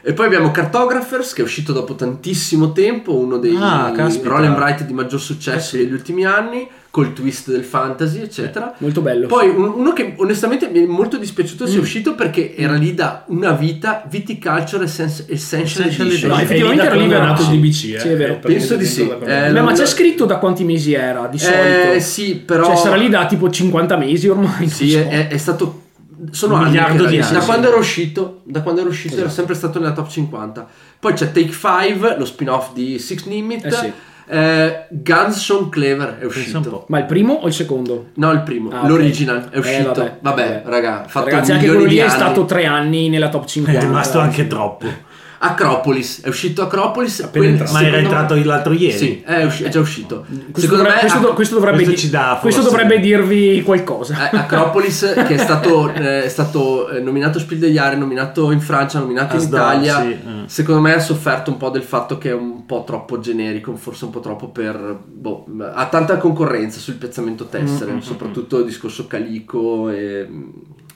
[0.03, 3.93] E poi abbiamo Cartographers che è uscito dopo tantissimo tempo, uno dei Ah,
[4.25, 5.85] roll and write di maggior successo Eh sì.
[5.85, 6.69] degli ultimi anni.
[6.97, 8.73] Col twist del fantasy, eccetera.
[8.79, 9.27] Molto bello.
[9.27, 11.67] Poi un- uno che onestamente mi è molto dispiaciuto Mm.
[11.67, 16.31] sia uscito perché era lì da una vita Viticulture Essential, Essential Edition.
[16.31, 17.43] No, effettivamente era lì da- nato.
[17.43, 18.01] DBC, eh.
[18.01, 18.39] Sì, è vero.
[18.39, 19.03] Penso di sì.
[19.03, 21.93] Eh, Beh, ma c'è scritto da quanti mesi era di solito?
[21.93, 24.67] Eh, sì, però Cioè, sarà lì da tipo 50 mesi ormai.
[24.67, 24.99] Sì, so.
[25.01, 25.83] è, è stato.
[26.31, 27.47] Sono Un anni miliardo di anni, Da sì.
[27.47, 30.67] quando era uscito, da quando era uscito era sempre stato nella top 50.
[30.99, 33.67] Poi c'è Take 5, lo spin-off di Six Limit.
[33.67, 33.93] Eh sì.
[34.29, 36.61] Eh, Guns Sean Clever è uscito.
[36.61, 36.85] po'.
[36.89, 38.07] Ma il primo o il secondo?
[38.15, 39.93] No, il primo, Ah, l'original è Eh, uscito.
[39.93, 40.63] vabbè, vabbè, vabbè.
[40.67, 42.11] raga, ha fatto Ragazzi, anche quello lì è anni.
[42.11, 43.81] stato tre anni nella top 50.
[43.81, 44.23] È rimasto eh.
[44.23, 44.87] anche troppo.
[45.51, 47.29] Acropolis, è uscito Acropolis.
[47.33, 47.65] Quel-.
[47.73, 48.97] Ma era entrato me- l'altro ieri.
[48.97, 50.25] Sì, è, usci- è già uscito.
[50.27, 54.31] Questo, secondo dovrebbe, me questo, questo dovrebbe questo dà questo dovrebbe dirvi qualcosa.
[54.31, 58.61] Eh, Acropolis che è stato, eh, è stato eh, nominato Spiel degli Jahre, nominato in
[58.61, 60.01] Francia, nominato in Asdor, Italia.
[60.01, 60.19] sì, eh.
[60.47, 64.05] Secondo me ha sofferto un po' del fatto che è un po' troppo generico, forse
[64.05, 64.99] un po' troppo per...
[65.05, 70.29] boh, ha tanta concorrenza sul piazzamento tessere, Mm, soprattutto il discorso Calico e...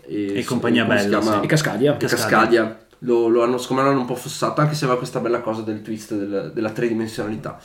[0.07, 1.41] E compagnia come si bella, chiama?
[1.41, 1.97] E Cascadia.
[1.97, 2.79] E Cascadia.
[3.01, 5.63] Lo, lo hanno, secondo me l'hanno un po' fossato, anche se aveva questa bella cosa
[5.63, 7.59] del twist del- della tridimensionalità.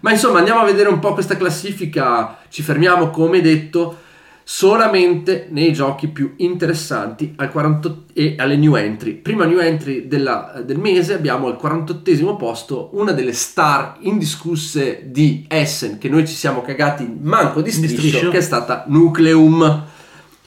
[0.00, 2.38] Ma insomma, andiamo a vedere un po' questa classifica.
[2.48, 3.98] Ci fermiamo, come detto,
[4.42, 9.14] solamente nei giochi più interessanti al 48 e alle new entry.
[9.14, 15.44] Prima new entry della- del mese abbiamo al 48 posto una delle star indiscusse di
[15.48, 18.30] Essen, che noi ci siamo cagati manco di Di striscio, striscio.
[18.30, 19.84] che è stata Nucleum.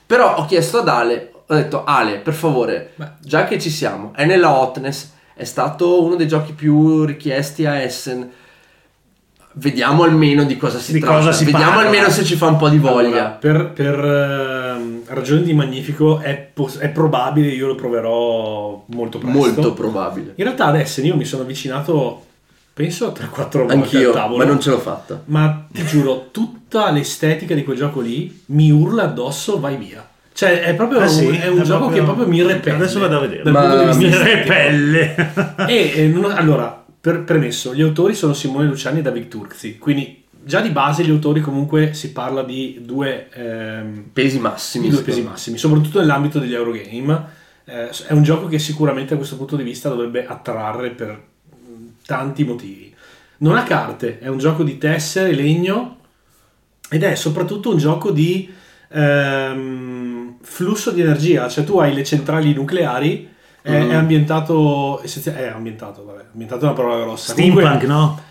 [0.05, 4.25] Però ho chiesto ad Ale, ho detto Ale, per favore, già che ci siamo, è
[4.25, 8.29] nella hotness, è stato uno dei giochi più richiesti a Essen.
[9.57, 11.15] Vediamo almeno di cosa si Di tratta.
[11.17, 11.85] cosa si Vediamo parla.
[11.85, 13.07] almeno se ci fa un po' di voglia.
[13.07, 19.17] Allora, per per, ehm, ragioni di magnifico è, pos- è probabile, io lo proverò molto
[19.17, 19.37] presto.
[19.37, 20.33] Molto probabile.
[20.35, 22.25] In realtà adesso io mi sono avvicinato,
[22.73, 24.37] penso 3-4 volte Anch'io, al tavolo.
[24.37, 25.21] ma non ce l'ho fatta.
[25.25, 30.05] Ma ti giuro, tutta l'estetica di quel gioco lì mi urla addosso, vai via.
[30.37, 31.27] Cioè, è proprio Ah, sì?
[31.27, 32.75] un, è un È gioco proprio- che proprio mi repelle.
[32.75, 33.43] Adesso vado a vedere.
[33.43, 35.15] Dal Ma- punto di vista Mi repelle.
[35.65, 40.23] E, eh, non- allora, per, premesso, gli autori sono Simone Luciani e David Turzi, quindi
[40.43, 44.89] già di base gli autori comunque si parla di due, ehm, Pesi massimi.
[44.89, 47.25] due pesi massimi, soprattutto nell'ambito degli Eurogame.
[47.63, 51.17] Eh, è un gioco che sicuramente da questo punto di vista dovrebbe attrarre per
[52.05, 52.93] tanti motivi.
[53.37, 55.97] Non ha carte, è un gioco di tessere, legno
[56.89, 58.53] ed è soprattutto un gioco di
[58.89, 60.14] ehm,
[60.45, 63.27] flusso di energia, cioè tu hai le centrali nucleari,
[63.61, 63.89] è, Mhm.
[63.89, 67.31] è ambientato, essenzia- è ambientato, vabbè, ambientato è una parola grossa.
[67.33, 68.21] Steampunk, Comunque, no?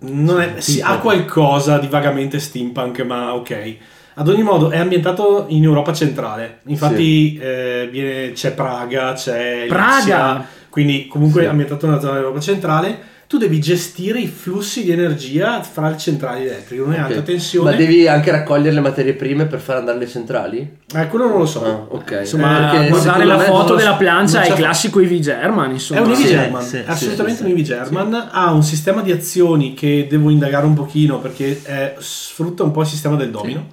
[0.00, 3.76] non è- sì, ha qualcosa di vagamente steampunk, ma ok.
[4.14, 9.94] Ad ogni modo è ambientato in Europa centrale, infatti eh, viene- c'è Praga, c'è Praga!
[9.96, 11.46] Lipsia, quindi comunque Sì.
[11.46, 12.98] è ambientato nella zona dell'Europa centrale.
[13.32, 17.04] Tu devi gestire i flussi di energia fra le centrali elettriche, non è Ok.
[17.06, 17.70] alta tensione.
[17.70, 20.76] Ma devi anche raccogliere le materie prime per far andare le centrali?
[20.94, 21.64] Eh, quello non lo so.
[21.64, 22.16] Ah, ok.
[22.20, 26.00] Insomma, Eh, perché guardare la foto della plancia è il classico Eevee German, È insomma.
[26.02, 28.28] un Eevee Sì, German, sì, è sì, assolutamente sì, un Eevee German.
[28.32, 32.82] Ha un sistema di azioni che devo indagare un pochino perché eh, sfrutta un po'
[32.82, 33.66] il sistema del domino.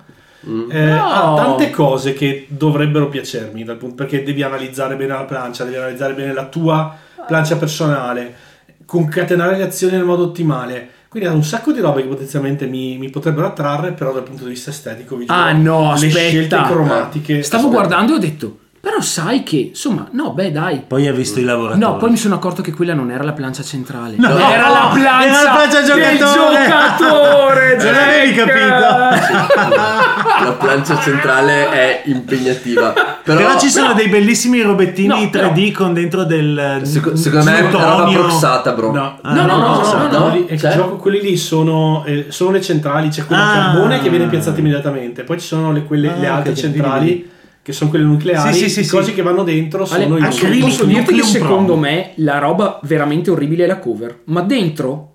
[0.47, 0.71] Mm.
[0.71, 1.05] Eh, No.
[1.05, 5.75] Ha tante cose che dovrebbero piacermi, dal punto- perché devi analizzare bene la plancia, devi
[5.75, 6.95] analizzare bene la tua
[7.27, 8.47] plancia personale,
[8.89, 10.89] concatenare le azioni nel modo ottimale.
[11.09, 14.45] Quindi ha un sacco di robe che potenzialmente mi, mi potrebbero attrarre, però dal punto
[14.45, 16.17] di vista estetico vi Ah, no, le aspetta.
[16.27, 17.43] scelte cromatiche.
[17.43, 17.81] Stavo aspetta.
[17.87, 20.83] guardando e ho detto, però sai che, insomma, no, beh, dai.
[20.87, 21.79] Poi ha visto i lavoratori.
[21.79, 24.15] No, poi mi sono accorto che quella non era la plancia centrale.
[24.17, 26.65] No, era no, la plancia, era la plancia giocatore.
[26.65, 27.57] giocatore.
[27.89, 29.09] Non avevi Zecca!
[30.43, 32.91] La plancia centrale è impegnativa.
[33.23, 37.45] Però, Però, ci sono dei bellissimi robettini No, però- 3D con dentro del Seco- secondo
[37.51, 37.87] me è plutonio.
[37.95, 38.91] roba proxata, bro.
[38.91, 40.73] No, Ah, No, no, no, no, no, no, che cioè?
[40.73, 43.53] gioco- quelli lì sono, eh, sono le centrali, c'è quella Ah.
[43.53, 47.29] carbone che viene piazzata immediatamente, poi ci sono le, quelle, Ah, le altre centrali vedi.
[47.61, 49.13] Che sono quelle nucleari, Sì, sì, sì, i cosi sì.
[49.15, 53.29] che vanno dentro sono Ale, i Acrilic posso dirti che secondo me la roba veramente
[53.31, 55.13] orribile è la cover, ma dentro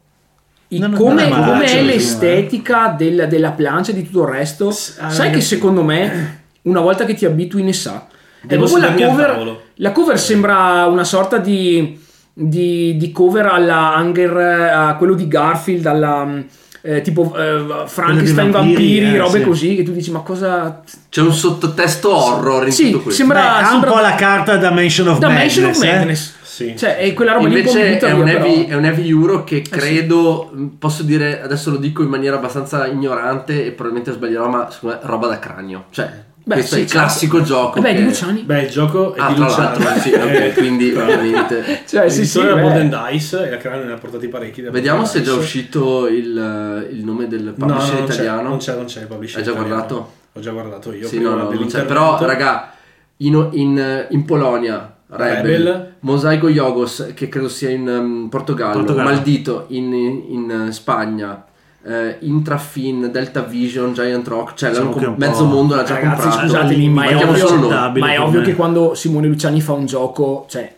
[0.68, 1.82] i- Non- non come, è malaccio, come è me.
[1.82, 6.80] l'estetica del- della plancia e di tutto il resto, ah, sai che secondo me una
[6.80, 8.06] volta che ti abitui ne sa.
[8.40, 11.98] È Devo proprio la cover, la cover sembra una sorta di,
[12.32, 16.42] di, di cover alla Hunger, a quello di Garfield, alla
[16.86, 19.44] eh, tipo eh, Frankenstein, vampiri, vampiri, eh, robe sì.
[19.44, 20.82] così, che tu dici ma cosa...
[21.08, 23.22] C'è un sottotesto horror in Sì, tutto questo.
[23.22, 25.56] sembra- Beh, sembra- un po' la carta da Mansion of Da Madness.
[25.58, 25.96] Mansion of eh.
[25.96, 26.34] Madness.
[26.42, 26.74] Sì.
[26.76, 30.64] Cioè, è quella roba Invece è un, heavy, è un heavy euro che credo, mh,
[30.78, 35.02] posso dire, adesso lo dico in maniera abbastanza ignorante e probabilmente sbaglierò, ma secondo me
[35.02, 35.86] è roba da cranio.
[35.90, 36.08] Cioè,
[36.46, 37.52] Beh, Questo sì, è il classico certo.
[37.52, 37.78] gioco.
[37.78, 38.42] Eh beh, che- di Luciani.
[38.42, 41.82] Beh, il gioco è Ah, di l'altro, sì, ok, quindi ovviamente.
[41.88, 42.60] Cioè, sì, sì, era.
[42.60, 44.60] Golden Dice e la Crane ne ha portati parecchi.
[44.60, 45.42] Vediamo Golden se è già Dice.
[45.42, 48.48] uscito il, il nome del No, no, publisher non c'è, italiano.
[48.50, 49.74] non c'è, non c'è il publisher Hai già italiano.
[49.76, 50.12] guardato?
[50.34, 51.06] Ho già guardato io.
[51.06, 51.84] Sì, prima no, no, non c'è.
[51.86, 52.72] Però, raga,
[53.18, 55.92] in, in- in Polonia, Rebel, Rebel.
[56.00, 59.08] Mosaico Jogos, che credo sia in um, Portogallo, Portogallo.
[59.08, 61.42] Maldito in, in, eh, Spagna,
[61.86, 66.46] eh, Intrafin, Delta Vision, Giant Rock, cioè Diciamo com- mezzo mondo l'ha già Ragazzi, comprato.
[66.46, 67.68] scusatemi, ma è ovvio-
[67.98, 70.74] Ma è ovvio che quando Simone Luciani fa un gioco, cioè,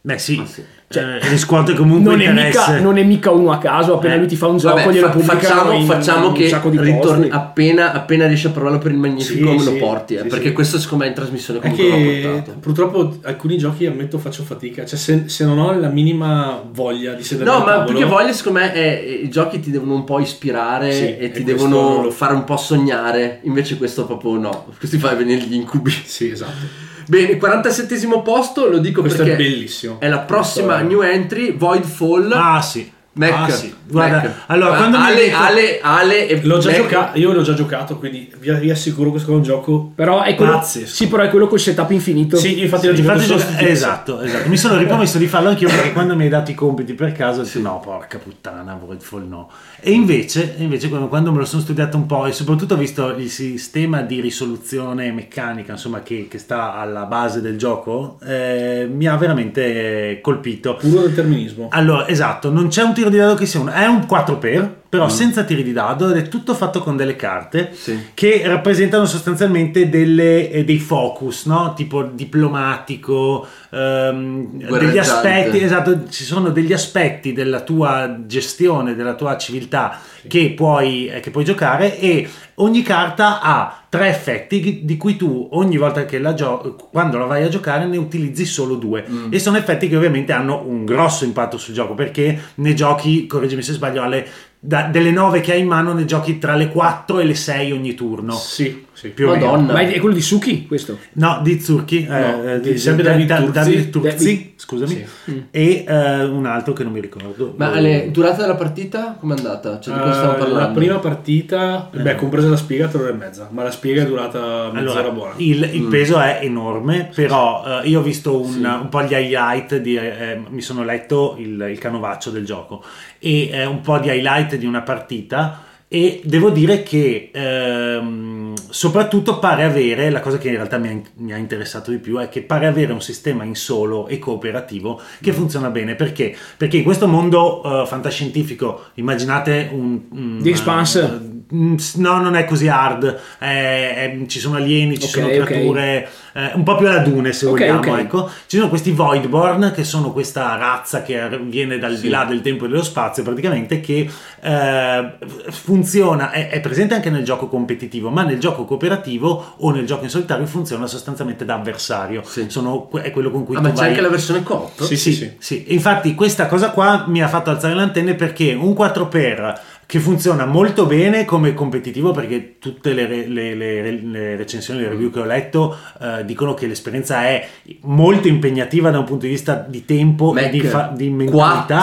[0.00, 0.62] Beh sì, Ah, sì.
[0.90, 4.18] Cioè, riscuote comunque non è, mica, non è mica uno a caso, appena Eh.
[4.18, 7.92] lui ti fa un gioco Vabbè, glielo fa- facciamo, in, facciamo in che ritorni appena,
[7.92, 10.48] appena riesci a provarlo per il Magnifico Sì, me lo sì, porti, eh, sì, perché
[10.48, 10.52] sì.
[10.54, 12.58] questo secondo me in trasmissione comunque portato.
[12.58, 17.22] purtroppo alcuni giochi ammetto faccio fatica, cioè se, se non ho la minima voglia di
[17.22, 20.04] sedere No, ma tavolo, più che voglia, secondo me, è, i giochi ti devono un
[20.04, 23.40] po' ispirare Sì, e ti devono lo- fare un po' sognare.
[23.42, 24.64] Invece, questo proprio no.
[24.78, 25.90] Questo ti fa venire gli incubi.
[26.04, 26.86] Sì, esatto.
[27.08, 29.98] Bene, 47 posto, lo dico Questo perché è bellissimo.
[29.98, 32.30] è la prossima Questo new entry, Voidfall.
[32.32, 32.92] Ah sì.
[33.18, 33.32] Mac.
[33.32, 33.74] Ah, sì.
[33.90, 34.30] Guarda, Mac.
[34.46, 37.42] allora Ah, quando mi hai Ale, detto- Ale, Ale e L'ho già giocato, io l'ho
[37.42, 40.86] già giocato, quindi vi, vi assicuro che questo è un gioco Però è quello, Pazzesco.
[40.94, 42.36] sì, però è quello col setup infinito.
[42.36, 44.48] Sì, infatti l'ho Sì, giocato infatti solo gioca- esatto, esatto.
[44.48, 47.40] Mi sono ripromesso di farlo anch'io perché quando mi hai dato i compiti per caso
[47.40, 49.50] ho detto no, porca puttana, Voidfall no.
[49.80, 53.14] E invece, invece quando, quando me lo sono studiato un po' e soprattutto ho visto
[53.16, 59.06] il sistema di risoluzione meccanica, insomma, che, che sta alla base del gioco, eh, mi
[59.06, 60.76] ha veramente colpito.
[60.76, 61.68] Puro determinismo.
[61.70, 63.68] Allora, esatto, non c'è un tiro di dado che sia un...
[63.68, 67.70] è un 4x, però senza tiri di dado ed è tutto fatto con delle carte
[67.74, 67.98] Sì.
[68.14, 71.74] che rappresentano sostanzialmente delle- eh, dei focus, no?
[71.74, 79.36] Tipo diplomatico, ehm, degli aspetti, esatto, ci sono degli aspetti della tua gestione, della tua
[79.36, 85.16] civiltà che puoi, eh, che puoi giocare e ogni carta ha tre effetti di cui
[85.16, 89.04] tu ogni volta che la giochi, quando la vai a giocare ne utilizzi solo due.
[89.30, 93.62] E sono effetti che ovviamente hanno un grosso impatto sul gioco perché ne giochi, correggimi
[93.62, 94.26] se sbaglio, alle,
[94.58, 97.72] da- delle 9 che hai in mano ne giochi tra le 4 e le 6
[97.72, 98.34] ogni turno.
[98.34, 99.08] Sì, sì.
[99.10, 99.28] Più.
[99.28, 99.72] Madonna.
[99.72, 100.98] Ma è quello di Suki questo?
[101.14, 103.50] No, di Zurchi, No, eh, di- sempre David Turzi.
[103.52, 105.06] David Turzi, scusami,
[105.50, 107.54] e eh, un altro che non mi ricordo.
[107.56, 109.78] Ma Ale, durata della partita com'è andata?
[109.78, 110.66] Cioè, di cosa stiamo Eh, parlando?
[110.68, 114.06] la prima partita, beh, compresa la spiega, tre ore e mezza, ma la spiega è
[114.06, 115.32] durata mezz'ora Allora, buona.
[115.36, 115.90] il, il Mm.
[115.90, 120.40] peso è enorme, però eh, io ho visto un, un po' gli highlight, di, eh,
[120.48, 122.82] mi sono letto il, il canovaccio del gioco
[123.18, 129.38] e eh, un po' di highlight di una partita e devo dire che ehm, soprattutto
[129.38, 132.28] pare avere, la cosa che in realtà mi ha, mi ha interessato di più è
[132.28, 136.36] che pare avere un sistema in solo e cooperativo che funziona bene, perché?
[136.58, 140.00] Perché in questo mondo eh, fantascientifico, immaginate un...
[140.10, 141.08] un The Expanse.
[141.08, 146.50] mm, no, non è così hard, eh, ci sono alieni, ci Ok, sono creature, eh,
[146.54, 148.30] un po' più alla Dune se Ok, vogliamo, ecco.
[148.46, 152.64] Ci sono questi Voidborn che sono questa razza che viene dal di là del tempo
[152.64, 154.08] e dello spazio praticamente che
[154.40, 155.12] eh,
[155.50, 160.04] funziona, è, è presente anche nel gioco competitivo, ma nel gioco cooperativo o nel gioco
[160.04, 162.22] in solitario funziona sostanzialmente da avversario.
[162.24, 162.46] Sì.
[162.48, 163.88] Sono- è quello con cui Ah, tu ma c'è vai...
[163.90, 164.82] anche la versione coop?
[164.82, 168.52] Sì, Sì, sì, sì, infatti questa cosa qua mi ha fatto alzare le antenne perché
[168.54, 174.36] un 4x che funziona molto bene come competitivo perché tutte le, re- le- le- le
[174.36, 177.48] recensioni, le review che ho letto eh, dicono che l'esperienza è
[177.84, 181.80] molto impegnativa da un punto di vista di tempo e Mac, di, fa- di mentalità.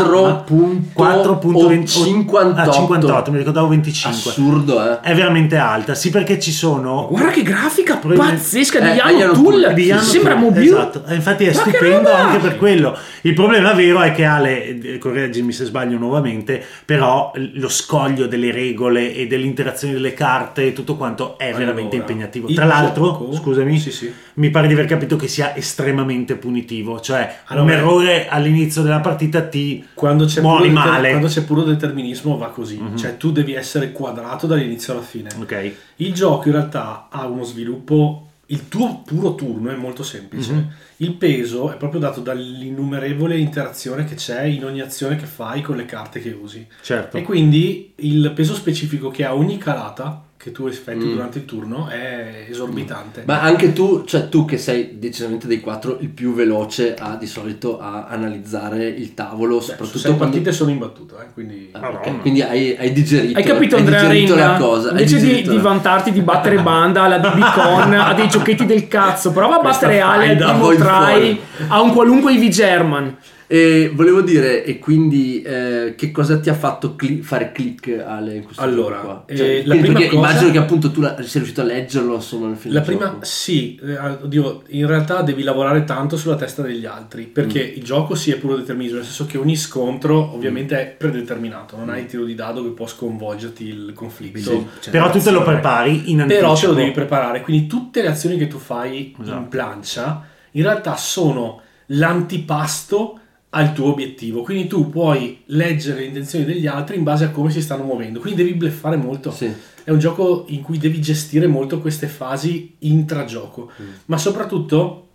[0.95, 2.55] 4.58.
[2.55, 4.31] Ah, 58, mi ricordavo 25.
[4.31, 4.99] Assurdo, eh.
[5.01, 7.07] È veramente alta, sì perché ci sono...
[7.09, 10.63] Guarda che grafica pazzesca Eh, di Iano Iano Tool, di Iano Sembra mobile.
[10.65, 12.95] Esatto, e infatti è Ma stupendo anche per quello.
[13.21, 18.51] Il problema vero è che Ale, eh, correggimi se sbaglio nuovamente, però lo scoglio delle
[18.51, 22.47] regole e delle interazioni delle carte e tutto quanto è veramente Allora, impegnativo.
[22.49, 24.11] il Tra l'altro, gioco- scusami, Sì, sì.
[24.35, 28.99] mi pare di aver capito che sia estremamente punitivo, cioè un Allora, errore all'inizio della
[28.99, 31.09] partita ti Quando c'è, muori puro male.
[31.09, 35.29] quando c'è puro determinismo va così, cioè tu devi essere quadrato dall'inizio alla fine.
[35.39, 35.71] Ok.
[35.97, 40.67] Il gioco in realtà ha uno sviluppo, il tuo puro turno è molto semplice, Mhm.
[40.97, 45.75] il peso è proprio dato dall'innumerevole interazione che c'è in ogni azione che fai con
[45.77, 46.65] le carte che usi.
[46.81, 47.17] Certo.
[47.17, 51.13] E quindi il peso specifico che ha ogni calata che tu effettui Mm.
[51.13, 53.23] durante il turno è esorbitante.
[53.25, 57.25] Ma anche tu, cioè tu che sei decisamente dei quattro il più veloce a di
[57.25, 60.17] solito a analizzare il tavolo, Beh, soprattutto quando...
[60.25, 61.69] partite sono imbattuto, eh, quindi...
[61.71, 62.17] Ah, ok, Madonna.
[62.19, 64.47] Quindi hai, hai digerito, Hai capito hai Andrea digerito Ringa?
[64.51, 64.87] la cosa.
[64.89, 68.27] hai Invece di, digerito di la- vantarti di battere banda alla DB Con, a dei
[68.29, 73.17] giochetti del cazzo, prova a Questa battere Ale a Try a un qualunque EV German.
[73.55, 78.35] E volevo dire, e quindi eh, che cosa ti ha fatto cli- fare click Ale
[78.35, 79.23] in questo Allora, gioco qua?
[79.27, 82.15] eh, Cioè, la quindi prima cosa- immagino che appunto tu la- sei riuscito a leggerlo
[82.15, 83.17] insomma nel film La prima, gioco.
[83.23, 87.77] sì, eh, oddio, in realtà devi lavorare tanto sulla testa degli altri, perché Mm.
[87.77, 91.87] il gioco sì è puro determinismo, nel senso che ogni scontro ovviamente è predeterminato, non
[91.89, 94.67] hai il tiro di dado che può sconvolgerti il conflitto.
[94.81, 95.43] Sì, Però tu te lo L'azione.
[95.45, 96.45] prepari in anticipo.
[96.45, 99.47] Però te lo devi preparare, quindi tutte le azioni che tu fai in Esatto.
[99.47, 103.19] plancia in realtà sono l'antipasto
[103.57, 107.51] al tuo obiettivo, quindi tu puoi leggere le intenzioni degli altri in base a come
[107.51, 109.31] si stanno muovendo, quindi devi bleffare molto.
[109.31, 109.49] Sì.
[109.83, 113.85] È un gioco in cui devi gestire molto queste fasi intragioco, Mm.
[114.07, 115.07] ma soprattutto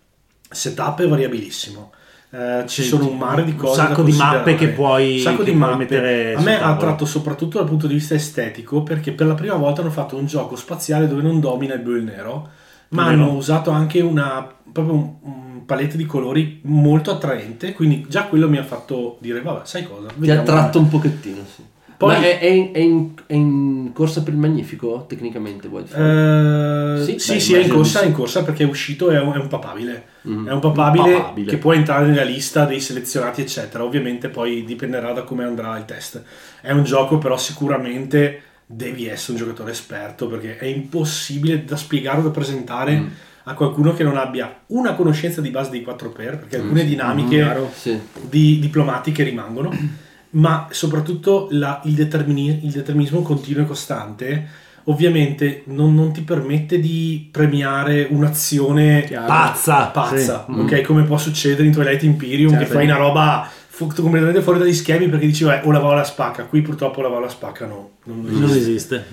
[0.49, 1.91] setup è variabilissimo.
[2.33, 5.15] Eh, ci Sì, sono un mare di Un cose sacco da di mappe che puoi-
[5.17, 5.75] un sacco che di mappe.
[5.75, 9.55] mettere a me ha attratto soprattutto dal punto di vista estetico perché per la prima
[9.55, 12.49] volta hanno fatto un gioco spaziale dove non domina il blu e il nero
[12.89, 13.15] ma Vero.
[13.23, 18.49] hanno usato anche una proprio un, un palette di colori molto attraente quindi già quello
[18.49, 21.63] mi ha fatto dire vabbè sai cosa Ti ha attratto un pochettino, sì.
[22.01, 27.03] Poi- è, è in, è in- è in corsa per il Magnifico, tecnicamente, vuoi Eh,
[27.05, 28.07] Sì, sì, beh, sì, è in corsa, sì.
[28.07, 30.05] in corsa perché è uscito, è un, è un papabile.
[30.23, 30.47] Mhm.
[30.47, 31.51] È un papabile, papabile.
[31.51, 33.83] che può entrare nella lista dei selezionati, eccetera.
[33.83, 36.23] Ovviamente poi dipenderà da come andrà il test.
[36.59, 42.19] È un gioco, però, sicuramente devi essere un giocatore esperto perché è impossibile da spiegare
[42.19, 43.07] o da presentare Mm.
[43.45, 46.61] A qualcuno che non abbia una conoscenza di base dei 4x, perché Mm.
[46.61, 47.71] alcune dinamiche Chiaro.
[47.73, 47.99] Sì.
[48.29, 49.71] di diplomatiche rimangono,
[50.31, 54.47] ma soprattutto la- il, determini- il determinismo continuo e costante
[54.85, 59.27] ovviamente non, non ti permette di premiare un'azione Chiaro.
[59.27, 59.85] Pazza.
[59.87, 60.59] pazza, Sì.
[60.59, 60.81] ok?
[60.81, 62.65] Come può succedere in Twilight Imperium Certo.
[62.65, 63.47] che fai una roba
[63.89, 66.61] fu- completamente fuori dagli schemi perché dici "Beh, o la va o la spacca, qui
[66.61, 68.59] purtroppo la va o la spacca no, non Non esiste.
[68.59, 69.05] esiste.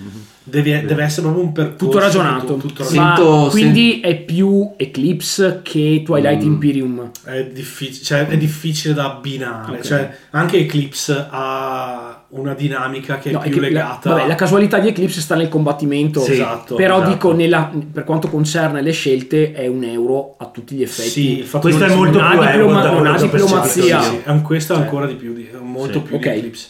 [0.43, 2.45] Deve, deve essere proprio un percorso Tutto ragionato.
[2.55, 3.23] tutto, tutto ragionato.
[3.23, 7.11] Sento- quindi è più Eclipse che Twilight Imperium.
[7.23, 9.77] È, difficile, cioè, è difficile da abbinare.
[9.77, 9.81] Ok.
[9.83, 14.09] Cioè, anche Eclipse ha una dinamica che è No, più è che la, legata.
[14.13, 16.19] vabbè, la casualità di Eclipse sta nel combattimento.
[16.21, 16.75] Sì, esatto.
[16.75, 17.09] Però esatto.
[17.11, 21.09] dico, nella- per quanto concerne le scelte, è un euro a tutti gli effetti.
[21.09, 24.01] Sì, il fatto Questo che è molto più diploma- euro che ho diplomazia.
[24.01, 25.99] Sì, sì, è Cioè, ancora di più, di, molto sì.
[26.01, 26.21] più Ok.
[26.21, 26.67] di Eclipse.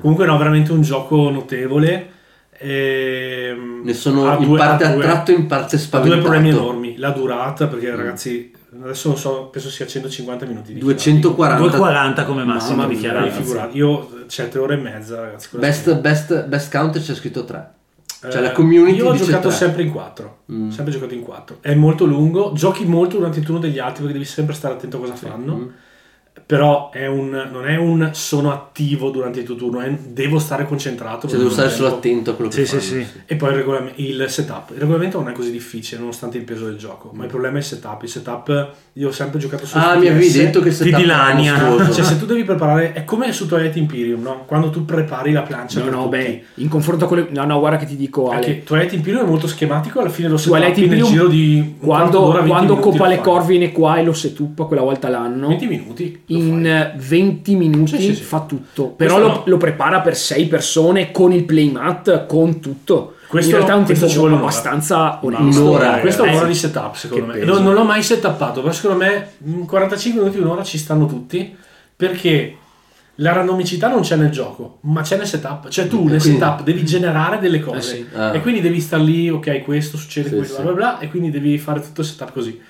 [0.00, 2.08] Comunque no, veramente un gioco notevole.
[2.64, 6.20] ehm, Ne sono in due- parte attratto e in parte ha due spaventato.
[6.22, 6.96] problemi enormi.
[6.96, 7.96] La durata, perché Mm.
[7.96, 13.30] ragazzi, adesso non so, penso sia 150 minuti di 240 2,40 come massimo finale.
[13.30, 15.48] Figurati, Io c'è tre ore e mezza, ragazzi.
[15.58, 17.70] Best, best, best count c'è scritto 3.
[18.22, 19.56] Cioè Eh, la community Io ho dice giocato tre.
[19.56, 20.38] sempre in 4.
[20.52, 20.68] Mm.
[20.70, 21.58] Sempre giocato in 4.
[21.60, 22.52] È molto lungo.
[22.54, 25.56] Giochi molto durante il turno degli altri perché devi sempre stare attento a cosa fanno.
[25.56, 25.66] Mm.
[26.44, 30.38] Però è un, non è un sono attivo durante il tuo turno, è un devo
[30.38, 31.28] stare concentrato.
[31.28, 31.82] Cioè devo stare tempo.
[31.84, 33.04] solo attento a quello che Sì, sì, fanno.
[33.04, 33.20] sì.
[33.26, 34.70] E poi il, regolam- il setup.
[34.74, 37.58] Il regolamento non è così difficile nonostante il peso del gioco, ma il problema è
[37.60, 38.02] il setup.
[38.02, 40.36] Il setup io ho sempre giocato su Ah, mi avevi FPS.
[40.38, 41.90] detto che il setup Ti dilania.
[41.92, 44.44] Cioè, se tu devi preparare, è come su Twilight Imperium, no?
[44.46, 46.16] Quando tu prepari la plancia No, no, tutti.
[46.16, 47.26] beh, in confronto con le...
[47.30, 48.40] No, no, guarda che ti dico, Ale.
[48.40, 51.74] Perché Twilight Imperium è molto schematico, alla fine lo Twilight setup nel Imperium, giro di
[51.78, 53.20] quando, d'ora, 20 quando lo le fai.
[53.24, 56.66] Cor viene qua e lo setuppa quella volta l'anno 20 minuti in fai.
[56.66, 58.22] eh, 20 minuti Sì, sì, sì.
[58.22, 59.42] fa tutto però lo, no.
[59.46, 63.84] lo prepara per 6 persone con il playmat con tutto Questo in realtà è un
[63.84, 66.00] tempo ci vuole abbastanza onesto Un'ora, eh.
[66.00, 67.44] Questo è Eh, un'ora di setup, secondo che me.
[67.44, 71.56] Non, non l'ho mai setappato, però secondo me in 45 minuti, un'ora ci stanno tutti.
[71.96, 72.56] Perché
[73.16, 75.68] la randomicità non c'è nel gioco, ma c'è nel setup.
[75.68, 77.78] Cioè tu nel Quindi- setup devi generare delle cose.
[77.78, 78.06] Eh sì.
[78.14, 78.34] Ah.
[78.34, 80.62] E quindi devi star lì, ok, questo succede, Sì, questo, sì.
[80.62, 82.60] bla bla bla, e quindi devi fare tutto il setup così.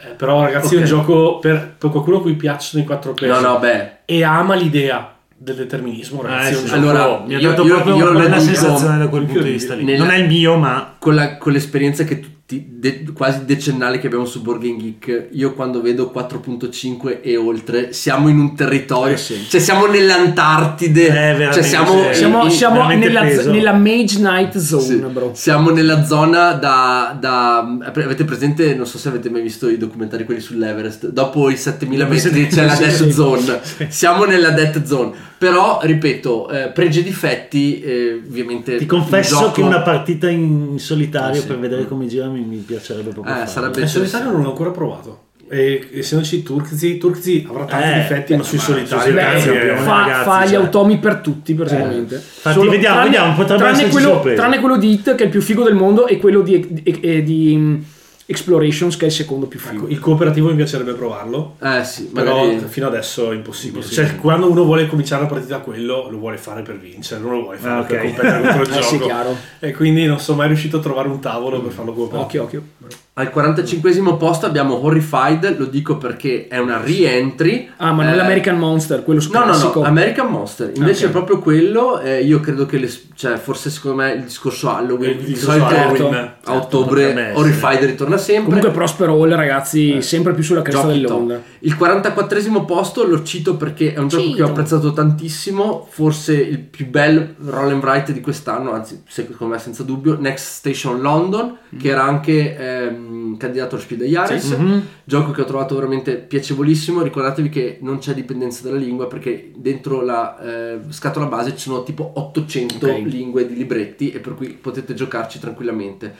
[0.00, 0.82] Eh, però ragazzi è Ok.
[0.84, 3.90] un gioco per, per qualcuno a cui piacciono i 4 player No, no, beh.
[4.04, 6.52] e ama l'idea del determinismo, ragazzi.
[6.52, 6.74] Eh, è un sì.
[6.74, 9.24] gioco- Allora, mi ha io- dato io- proprio io una lo bella sensazione da quel
[9.24, 9.84] punto di vista lì.
[9.84, 13.98] nella- Non è il mio, ma Con, la- con l'esperienza che tutti, de- quasi decennale
[13.98, 19.14] che abbiamo su Game Geek, io quando vedo 4.5 e oltre, siamo in un territorio,
[19.16, 19.44] Eh sì.
[19.46, 21.08] cioè siamo nell'Antartide,
[21.48, 22.14] Eh, cioè siamo, sì.
[22.18, 23.50] siamo, in- siamo nella, peso.
[23.52, 28.96] nella Mage Knight Zone Sì, bro Siamo nella zona da, da- Avete presente, non so
[28.96, 33.04] se avete mai visto i documentari quelli sull'Everest, dopo i 7000 metri c'è la death
[33.04, 33.12] sì.
[33.12, 33.60] zone.
[33.88, 35.26] Siamo nella death zone.
[35.38, 38.76] Però, ripeto, eh, pregi e difetti, eh, ovviamente...
[38.76, 41.46] ti confesso gioco- che una partita in in solitario Eh, sì.
[41.46, 43.42] per vedere come gira mi, mi piacerebbe proprio.
[43.42, 45.22] Eh, sarebbe- Il solitario non l'ho ancora provato.
[45.50, 49.12] E essendoci Turkzi, Turkzi avrà tanti Eh, difetti, ma beh, sui solitari
[49.48, 50.56] abbiamo- fa, fa gli cioè.
[50.58, 55.22] automi per tutti praticamente Infatti, vediamo, vediamo, potrebbe tranne quello, tranne quello di Hit che
[55.22, 57.84] è il più figo del mondo e quello di, di- di- di,
[58.30, 61.56] Explorations che è il secondo più figo Ecco, il cooperativo mi piacerebbe provarlo.
[61.62, 62.68] Eh sì, Però magari...
[62.68, 63.78] fino adesso è impossibile.
[63.80, 64.06] Impossibile.
[64.08, 67.32] Cioè, quando uno vuole cominciare la partita a quello, lo vuole fare per vincere, non
[67.32, 68.04] lo vuole fare Ah, per ok.
[68.04, 69.04] competere contro il Eh sì, gioco.
[69.06, 69.36] chiaro.
[69.60, 72.42] E quindi non sono mai riuscito a trovare un tavolo per farlo cooperativo.
[72.44, 72.88] occhio occhio
[73.18, 77.68] Al 45 posto abbiamo Horrified, lo dico perché è una re-entry.
[77.78, 79.80] Ah, ma non Eh, l'American Monster, quello No, no, classico.
[79.80, 80.70] no, American Monster.
[80.76, 81.10] Invece Ok.
[81.10, 81.98] è proprio quello.
[82.00, 85.58] eh, io credo che, le- cioè, forse secondo me il discorso Halloween, Il di discorso
[85.58, 87.32] solito Halloween, a certo, ottobre essere.
[87.34, 88.44] Horrified ritorna sempre.
[88.44, 91.40] Comunque Prosper Hall, ragazzi, sempre più sulla cresta dell'onda.
[91.60, 96.60] Il 44 posto lo cito perché è un gioco che ho apprezzato tantissimo, forse il
[96.60, 101.56] più bel roll and write di quest'anno, anzi secondo me senza dubbio, Next Station London,
[101.80, 104.82] che era anche ehm, candidato allo Spiel degli Ares, Mhm.
[105.04, 110.00] gioco che ho trovato veramente piacevolissimo, ricordatevi che non c'è dipendenza dalla lingua perché dentro
[110.02, 112.98] la eh, scatola base ci sono tipo 800 Ok.
[113.04, 116.14] lingue di libretti e per cui potete giocarci tranquillamente.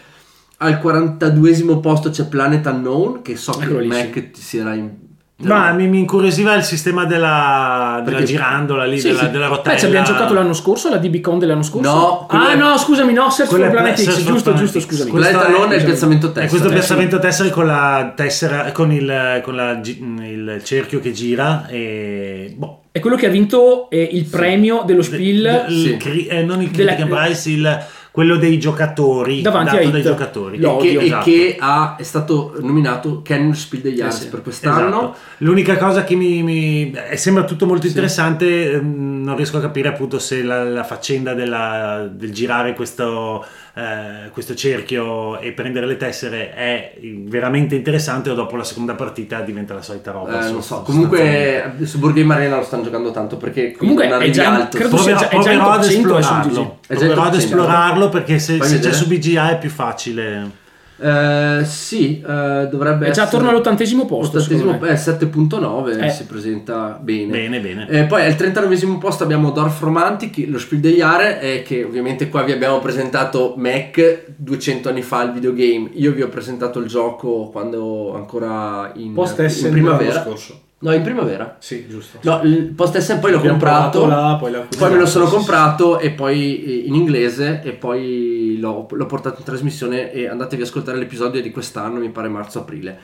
[0.58, 4.42] Al 42 posto c'è Planet Unknown, che so che Eccolo lì, Mac sì.
[4.42, 4.90] si era in...
[5.40, 9.30] Ma mi, mi incuriosiva il sistema della, della girandola lì, Sì, della, sì.
[9.30, 9.76] della Beh, rotella.
[9.78, 11.88] ci abbiamo giocato l'anno scorso, la DB-Con dell'anno scorso?
[11.88, 14.82] No, Ah, è- no, scusami, no, Quello for è Planet X, giusto, Planet giusto, X.
[14.86, 15.10] scusami.
[15.12, 16.48] Planet Questo è- Unknown è il piazzamento E testa.
[16.48, 21.66] questo Eh, piazzamento tessere con la tessera, con il, con la il cerchio che gira
[21.68, 22.82] e boh.
[22.90, 26.26] È quello che ha vinto eh, il premio dello Spiel Il Sì.
[26.26, 27.86] eh, non il Della- Critic Prize, il-
[28.18, 31.24] quello dei giocatori Davanti dato a dai giocatori e che, odio, e esatto.
[31.24, 34.28] che ha- è stato nominato Ken Spiel degli Arts sì.
[34.28, 34.88] per quest'anno.
[34.88, 35.16] Esatto.
[35.38, 39.88] L'unica cosa che mi, mi- eh, sembra tutto molto interessante, ehm, non riesco a capire
[39.88, 45.96] appunto se la, la faccenda della- del girare questo, eh, questo cerchio e prendere le
[45.96, 50.46] tessere è veramente interessante o dopo la seconda partita diventa la solita roba.
[50.46, 54.10] Eh, non so, comunque su Board Game Arena lo stanno giocando tanto perché Comunque è
[54.12, 54.76] arrivi già alto.
[54.78, 56.78] credo sia Proverò, è in proverò ad 100 adesso esplorarlo.
[56.86, 57.36] È Proverò ad 100.
[57.44, 60.66] esplorarlo perché se, se c'è su BGA è più facile.
[61.00, 66.10] Eh, sì, eh, dovrebbe È già essere attorno all'ottantesimo posto, Ottantesimo, eh, 7.9 Eh.
[66.10, 67.30] si presenta bene.
[67.30, 67.88] Bene, bene.
[67.88, 71.00] Eh, poi al 39 posto abbiamo Dorf Romantic, lo Spiel degli
[71.40, 75.90] eh, che ovviamente qua vi abbiamo presentato Mac 200 anni fa il videogame.
[75.94, 80.12] Io vi ho presentato il gioco quando ancora in, Post in primavera.
[80.14, 80.60] l'anno scorso.
[80.80, 81.56] No, in primavera.
[81.58, 82.18] Sì, giusto.
[82.22, 84.06] No, il Post poi l'ho Abbiamo comprato.
[84.06, 88.86] là, poi Poi me lo sono comprato e poi eh, in inglese e poi l'ho,
[88.88, 92.98] l'ho portato in trasmissione e andatevi ad ascoltare l'episodio di quest'anno, mi pare marzo-aprile.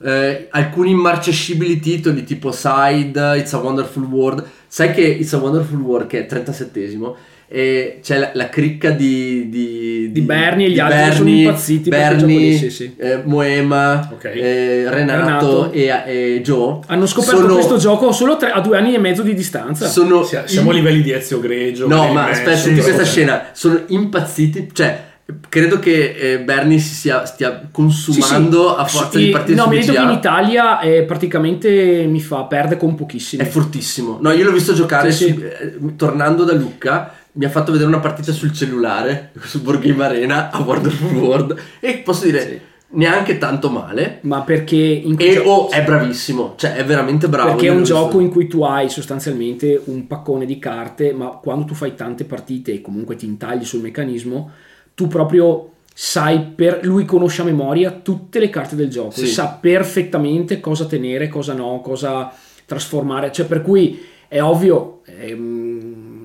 [0.00, 4.44] Eh, alcuni immarcescibili titoli tipo Side, It's a Wonderful World.
[4.68, 7.14] Sai che It's a Wonderful World, che è 37esimo,
[7.54, 12.56] e c'è la, la cricca di, di, Di Bernie e gli altri sono impazziti Bernie,
[12.56, 12.94] sì, sì.
[12.96, 14.24] eh, Moema, Ok.
[14.24, 15.72] eh, Renato, Renato.
[15.72, 16.78] E, e Joe.
[16.86, 19.86] Hanno scoperto Sono- questo gioco solo tre- a due anni e mezzo di distanza.
[19.86, 21.86] Sono Sia- Siamo a livelli di Ezio Greggio.
[21.86, 23.10] No, ma aspetta, sì, senti sì, questa sì.
[23.10, 23.46] scena.
[23.52, 24.68] Sono impazziti.
[24.72, 25.10] Cioè,
[25.48, 28.80] credo che eh, Bernie si sia, stia consumando Sì, sì.
[28.80, 30.10] a forza Sì, di partire No, mi detto che in.
[30.10, 33.42] Italia eh, praticamente mi fa perde con pochissimi.
[33.42, 34.18] È fortissimo.
[34.20, 37.14] No, io l'ho visto giocare Sì, su- eh, tornando da Lucca.
[37.34, 41.56] Mi ha fatto vedere una partita sul cellulare su Game Arena a Wonderful World.
[41.80, 42.60] E posso dire, Sì.
[42.90, 44.18] neanche tanto male.
[44.22, 46.52] Ma perché in E gioco- oh, è bravissimo.
[46.56, 47.50] Cioè, è veramente bravo.
[47.52, 48.20] Perché è un gioco visto.
[48.20, 52.72] in cui tu hai sostanzialmente un paccone di carte, ma quando tu fai tante partite
[52.74, 54.50] e comunque ti intagli sul meccanismo,
[54.94, 59.26] tu proprio sai per lui conosce a memoria tutte le carte del gioco, Sì.
[59.26, 62.30] sa perfettamente cosa tenere, cosa no, cosa
[62.66, 66.21] trasformare, cioè per cui è ovvio ehm,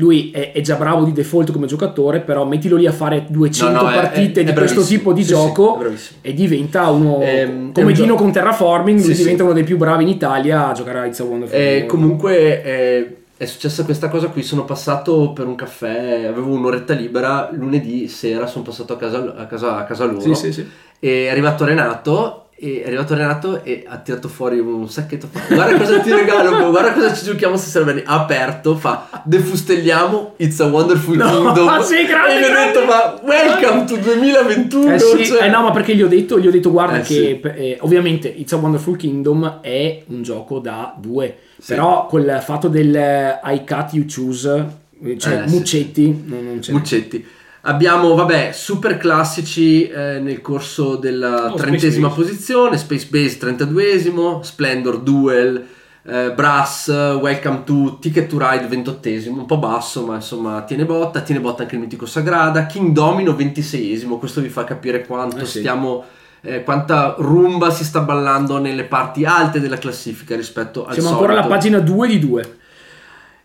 [0.00, 3.72] lui è, è già bravo di default come giocatore, però mettilo lì a fare 200
[3.82, 4.98] No, no, partite è- di è questo bravissimo.
[4.98, 6.18] tipo di Sì, sì, gioco bravissimo.
[6.22, 9.22] e diventa uno Ehm, come un Dino gioco- con Terraforming, lui Sì, sì.
[9.22, 12.62] diventa uno dei più bravi in Italia a giocare a It's a Wonderful Eh, comunque
[12.64, 18.08] eh, è successa questa cosa qui, sono passato per un caffè, avevo un'oretta libera, lunedì
[18.08, 20.66] sera sono passato a casa, a casa, a casa loro Sì, sì, sì.
[20.98, 25.40] e è arrivato Renato e è arrivato Renato e ha tirato fuori un sacchetto fa,
[25.54, 30.60] guarda cosa ti regalo guarda cosa ci giochiamo stasera Bene, ha aperto fa defustelliamo It's
[30.60, 32.72] a Wonderful No, Kingdom sì, grande, e ha grande.
[32.72, 36.38] detto ma welcome to 2021 Eh sì, cioè- eh no, ma perché gli ho detto,
[36.38, 37.40] gli ho detto guarda Eh che sì.
[37.42, 41.74] eh, ovviamente It's a Wonderful Kingdom è un gioco da due, Sì.
[41.74, 44.66] però col fatto del eh, I cut you choose,
[45.02, 46.72] eh, cioè Eh, Muccetti, non, non c'è.
[46.72, 47.26] Muccetti.
[47.62, 54.40] Abbiamo, vabbè, super classici eh, nel corso della Oh, trentesima Space posizione, Space Base 32esimo,
[54.40, 55.66] Splendor Duel,
[56.04, 61.20] eh, Brass, Welcome to Ticket to Ride 28esimo, un po' basso ma insomma tiene botta,
[61.20, 65.44] tiene botta anche il mitico Sagrada, King Domino 26esimo, questo vi fa capire quanto Eh
[65.44, 65.58] sì.
[65.58, 66.04] stiamo...
[66.40, 71.26] eh, quanta rumba si sta ballando nelle parti alte della classifica rispetto al Siamo solito.
[71.26, 72.54] ancora alla pagina 2 di 2.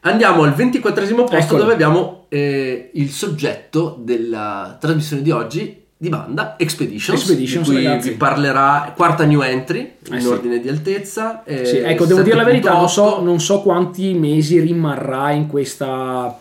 [0.08, 1.62] Andiamo al 24 posto Eccolo.
[1.62, 8.16] dove abbiamo eh, il soggetto della trasmissione di oggi di banda Expeditions, Expeditions, di vi
[8.16, 10.28] parlerà quarta new entry in Eh sì.
[10.28, 11.44] ordine di altezza.
[11.44, 13.24] eh, Sì, ecco, devo dire la verità, non so, 7.8.
[13.24, 16.40] non so quanti mesi rimarrà in questa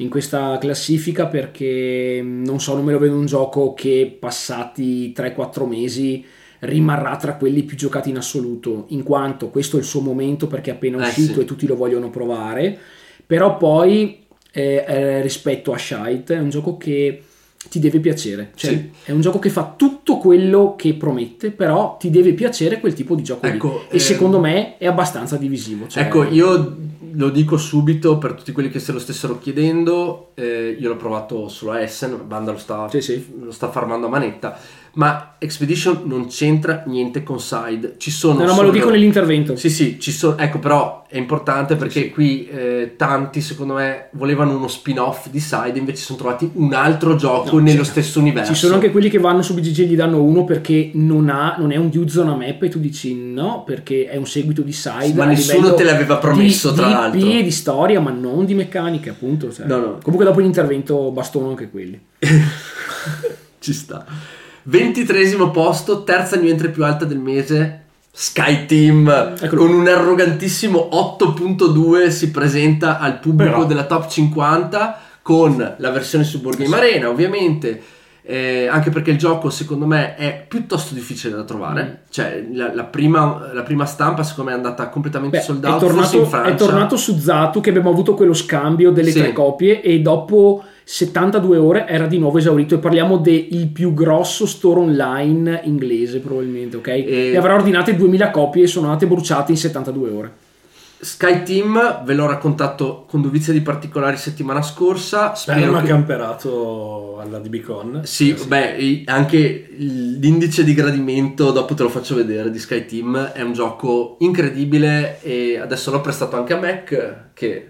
[0.00, 5.66] in questa classifica perché non so, non me lo vedo un gioco che passati 3-4
[5.66, 6.24] mesi
[6.60, 10.70] rimarrà tra quelli più giocati in assoluto, in quanto questo è il suo momento perché
[10.70, 11.40] è appena Eh, uscito sì.
[11.40, 12.78] e tutti lo vogliono provare,
[13.28, 17.22] però poi eh, eh, rispetto a Shite è un gioco che
[17.68, 18.90] ti deve piacere, cioè Sì.
[19.04, 23.14] è un gioco che fa tutto quello che promette, però ti deve piacere quel tipo
[23.14, 23.44] di gioco.
[23.46, 25.86] Ecco, e ehm, secondo me è abbastanza divisivo.
[25.86, 26.76] cioè- Ecco, io
[27.12, 31.48] lo dico subito per tutti quelli che se lo stessero chiedendo, eh, io l'ho provato
[31.48, 33.26] solo a Essen, Banda lo sta, Sì, sì.
[33.40, 34.58] lo sta farmando a manetta,
[34.98, 38.34] ma Expedition non c'entra niente con Side, ci sono...
[38.34, 39.54] No, no, ma solo- lo dico nell'intervento.
[39.54, 44.56] Sì, sì, ci sono, ecco però è importante perché qui eh, tanti secondo me volevano
[44.56, 47.90] uno spin-off di Side, invece si sono trovati un altro gioco No, nello sì.
[47.90, 48.52] stesso universo.
[48.52, 51.54] Ci sono anche quelli che vanno su BGG e gli danno uno perché non, ha,
[51.58, 54.72] non è un Dude Zona Map e tu dici no perché è un seguito di
[54.72, 55.14] Side.
[55.14, 57.30] Ma a nessuno te l'aveva promesso, di, tra di l'altro.
[57.30, 59.52] E di storia, ma non di meccaniche, appunto.
[59.52, 59.64] cioè.
[59.66, 59.98] No, no.
[60.02, 62.00] Comunque dopo l'intervento bastano anche quelli.
[63.60, 64.04] Ci sta.
[64.72, 67.84] Ventitresimo posto, terza new entry più alta del mese.
[68.12, 69.08] Sky Team
[69.40, 69.62] Eccolo.
[69.64, 76.24] con un arrogantissimo 8.2 si presenta al pubblico Però- della top 50 con la versione
[76.24, 77.80] su Board Game Arena ovviamente
[78.22, 81.94] eh, anche perché il gioco secondo me è piuttosto difficile da trovare Mm.
[82.10, 85.68] cioè la, la prima, la prima stampa secondo me è andata completamente Beh, sold è,
[85.68, 89.18] out in tornato, Francia è tornato su Zatu che abbiamo avuto quello scambio delle Sì.
[89.20, 94.46] tre copie e dopo 72 ore era di nuovo esaurito e parliamo del più grosso
[94.46, 96.86] store online inglese probabilmente, ok?
[96.88, 100.32] E- E avrà ordinate 2000 copie e sono andate bruciate in 72 ore.
[101.00, 107.18] Sky Team ve l'ho raccontato con dovizia di particolari settimana scorsa spero Spero che camperato
[107.20, 108.00] alla DBCon.
[108.04, 113.14] Sì, beh, i- anche l'indice di gradimento, dopo te lo faccio vedere, di Sky Team,
[113.34, 117.68] è un gioco incredibile e adesso l'ho prestato anche a Mac, che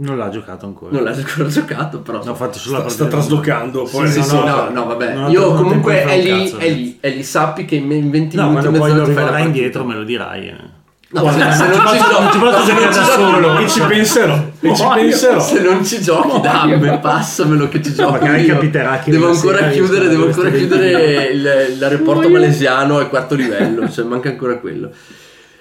[0.00, 0.92] Non l'ha giocato ancora.
[0.92, 2.22] non l'ha ancora giocato, però...
[2.24, 3.84] L'ho fatto solo Sta, sta traslocando.
[3.86, 5.28] Sì, poi sì, no, sì, no, no, no, vabbè.
[5.28, 8.66] Io comunque è lì, cazzo, è lì, è lì, sappi che in 20 No, minuti
[8.66, 10.48] quando poi lo rimarrai indietro me lo dirai.
[10.48, 10.76] eh.
[11.10, 13.58] No, se, se non ci posso- non ci giochi, posso giocare da solo.
[13.58, 14.44] E ci penserò.
[14.60, 15.40] E ci penserò.
[15.40, 18.10] Se non ci giochi, dammi, passamelo che ci gioco.
[18.12, 18.54] magari io.
[18.54, 24.04] capiterà che devo ancora chiudere, devo ancora chiudere il- l'aeroporto malesiano al quarto livello, cioè
[24.04, 24.90] manca ancora quello.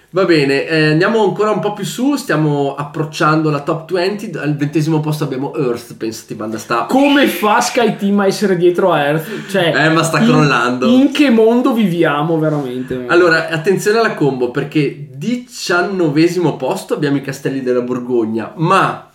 [0.10, 4.55] Va bene, eh, andiamo ancora un po' più su, stiamo approcciando la top 20, al
[4.55, 6.86] ventesimo posto abbiamo Earth, pensati banda sta...
[6.88, 9.49] Come fa Sky Team a essere dietro a Earth?
[9.49, 10.88] Cioè, Eh, ma sta in- crollando.
[10.88, 13.03] In, che mondo viviamo veramente?
[13.08, 19.10] Allora, attenzione alla combo perché diciannovesimo posto abbiamo i Castelli della Borgogna, ma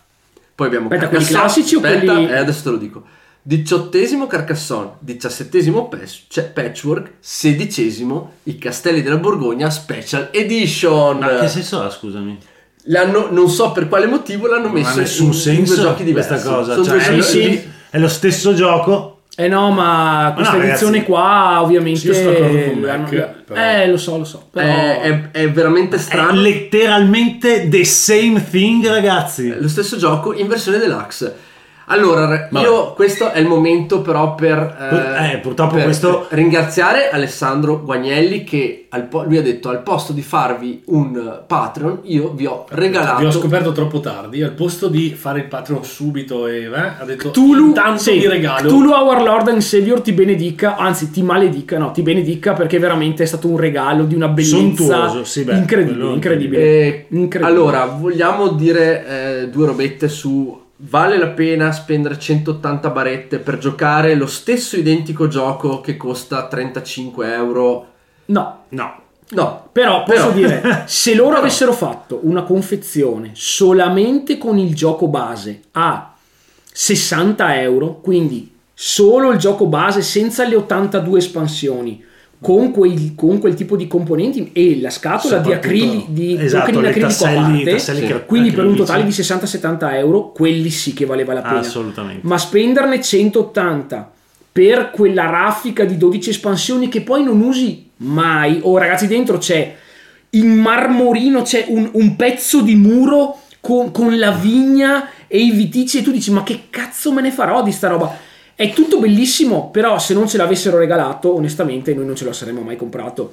[0.54, 3.02] poi abbiamo Aspetta, quelli Carcassonne, classici o aspetta, quelli- eh, adesso te lo dico.
[3.44, 5.90] Diciottesimo Carcassonne, diciassettesimo
[6.28, 11.18] cioè Patchwork, sedicesimo i Castelli della Borgogna Special Edition.
[11.18, 12.38] Ma che senso ha, scusami?
[12.84, 16.28] L'hanno, non so per quale motivo l'hanno Non messo nessun in senso due giochi diversi.
[16.30, 16.72] questa cosa.
[16.74, 17.70] Sono Cioè, due è, giochi lo, sì.
[17.90, 19.22] è lo stesso gioco.
[19.34, 21.98] Eh no, ma questa no, edizione ragazzi, qua ovviamente...
[22.00, 23.08] sì, io sono d'accordo con Mac,
[23.44, 24.46] però- Eh, lo so, lo so.
[24.52, 24.66] Però...
[24.68, 26.40] È, è- è veramente È strano.
[26.40, 29.52] letteralmente the same thing, ragazzi.
[29.58, 31.50] lo stesso gioco in versione deluxe.
[31.92, 32.64] Allora, Vabbè.
[32.64, 34.58] io questo è il momento però per,
[35.32, 40.12] Eh, purtroppo per questo- ringraziare Alessandro Guagnelli che al po- lui ha detto al posto
[40.12, 44.42] di farvi un Patreon io vi ho regalato Vi ho scoperto troppo tardi.
[44.42, 48.26] Al posto di fare il Patreon subito, e, eh, ha detto Cthulhu, intanto sì, vi
[48.26, 48.68] regalo.
[48.68, 53.22] Cthulhu Our Lord and Savior ti benedica, anzi ti maledica, no, ti benedica perché veramente
[53.22, 56.62] è stato un regalo di una bellezza Sontuoso, sì, beh, incredibile, incredibile.
[56.62, 57.44] Eh, Incredibile.
[57.46, 64.14] allora vogliamo dire eh, due robette su vale la pena spendere 180 barette per giocare
[64.14, 67.86] lo stesso identico gioco che costa 35 euro?
[68.26, 69.00] No, No.
[69.30, 69.68] no.
[69.72, 75.62] Però posso Però- dire, se loro avessero fatto una confezione solamente con il gioco base
[75.72, 76.14] a
[76.72, 82.04] 60 euro, quindi solo il gioco base senza le 82 espansioni,
[82.42, 86.76] con, quei- con quel tipo di componenti e la scatola di acrili di esatto, in
[86.78, 88.14] acrilico a tasselli- parte, tasselli Sì.
[88.26, 91.60] quindi per un totale di 60-70 euro, quelli sì che valeva la pena.
[91.60, 92.26] Assolutamente.
[92.26, 94.10] Ma spenderne 180
[94.52, 98.58] per quella raffica di 12 espansioni che poi non usi mai.
[98.62, 99.76] Oh, ragazzi, dentro c'è
[100.30, 105.98] in marmorino c'è un, un pezzo di muro con, con la vigna e i viticci,
[105.98, 108.14] e tu dici: Ma che cazzo me ne farò di sta roba?
[108.62, 112.60] È tutto bellissimo, però se non ce l'avessero regalato, onestamente, noi non ce lo saremmo
[112.60, 113.32] mai comprato.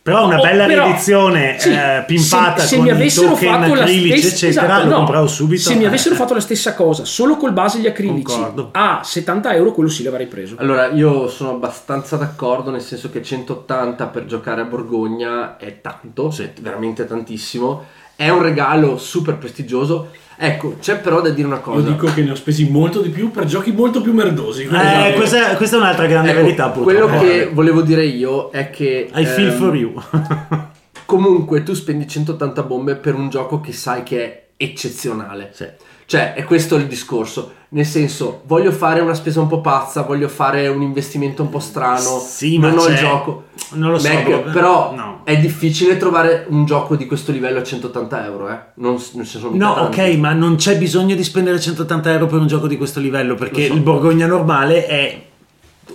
[0.00, 3.28] Però una Oh, bella però- riedizione sì, eh, pimpata se, se con mi i avessero
[3.30, 5.62] token fatto la acrilici, stessa eccetera, esatto, lo no, compravo subito.
[5.62, 5.86] se mi Eh.
[5.86, 8.68] avessero fatto la stessa cosa solo col base e gli acrilici Concordo.
[8.72, 13.22] a 70 euro quello sì l'avrei preso Allora, io sono abbastanza d'accordo, nel senso che
[13.22, 17.84] 180 per giocare a Borgogna è tanto, è veramente tantissimo.
[18.16, 20.10] è un regalo super prestigioso.
[20.36, 21.88] Ecco, c'è però da dire una Io cosa.
[21.88, 24.64] dico che ne ho spesi molto di più per giochi molto più merdosi.
[24.64, 27.24] Eh, questa, è- questa è un'altra grande Ecco, verità quello purtroppo.
[27.24, 29.92] che volevo dire io è che I feel ehm, for you.
[31.06, 35.50] comunque tu spendi 180 bombe per un gioco che sai che è eccezionale.
[35.52, 35.66] Sì.
[36.06, 37.52] Cioè, è questo il discorso.
[37.74, 41.58] Nel senso, voglio fare una spesa un po' pazza, voglio fare un investimento un po'
[41.58, 42.20] strano.
[42.24, 43.44] Sì, non ma ho il gioco.
[43.72, 45.20] non lo so, Mac, boh, però no.
[45.24, 48.58] è difficile trovare un gioco di questo livello a 180 euro, eh.
[48.74, 50.00] Non, non ci sono No, tanti.
[50.00, 53.34] ok, ma non c'è bisogno di spendere 180 euro per un gioco di questo livello
[53.34, 53.72] perché so.
[53.72, 55.22] il Borgogna normale è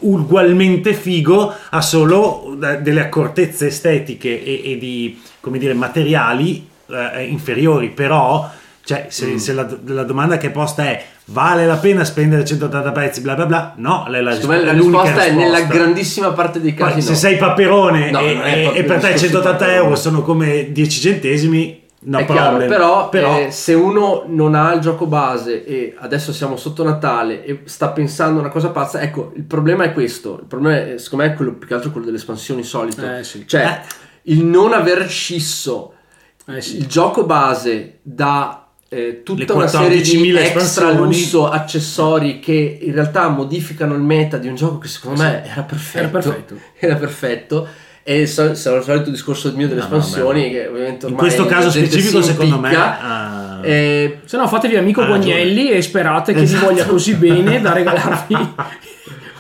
[0.02, 7.24] ugualmente figo, ha solo eh, delle accortezze estetiche e, e di, come dire, materiali eh,
[7.24, 8.50] inferiori, però
[8.90, 9.36] cioè, se, Mm.
[9.36, 13.36] se la, la domanda che è posta è vale la pena spendere 180 pezzi, bla
[13.36, 15.78] bla bla, no, la, la, me la risposta è nella risposta.
[15.84, 17.16] grandissima parte dei Poi, casi se no.
[17.16, 19.74] sei paperone No, e, e- per te discorso di 180 paperone.
[19.76, 24.80] euro sono come 10 centesimi, no chiaro, però, Però- eh, se uno non ha il
[24.80, 29.44] gioco base e adesso siamo sotto Natale e sta pensando una cosa pazza, ecco, il
[29.44, 30.40] problema è questo.
[30.42, 33.06] Il problema è, secondo me, è quello, più che altro quello delle espansioni solito.
[33.06, 33.48] Eh, sì.
[33.48, 34.32] Cioè, Eh.
[34.34, 35.94] il non aver scisso
[36.48, 36.78] Eh sì.
[36.78, 42.92] il gioco base da eh, tutta una serie di 14.000 extra lusso accessori che in
[42.94, 46.00] realtà modificano il meta di un gioco che secondo me era perfetto.
[46.00, 46.56] Era perfetto.
[46.80, 47.68] Era perfetto.
[48.02, 51.70] E so- sarà il solito discorso mio delle No, espansioni, che ovviamente in questo caso
[51.70, 55.20] specifico secondo me ah, Eh, Se no fatevi amico ragione.
[55.26, 56.60] Guagnelli e sperate che Esatto.
[56.68, 58.36] vi voglia così bene da regalarvi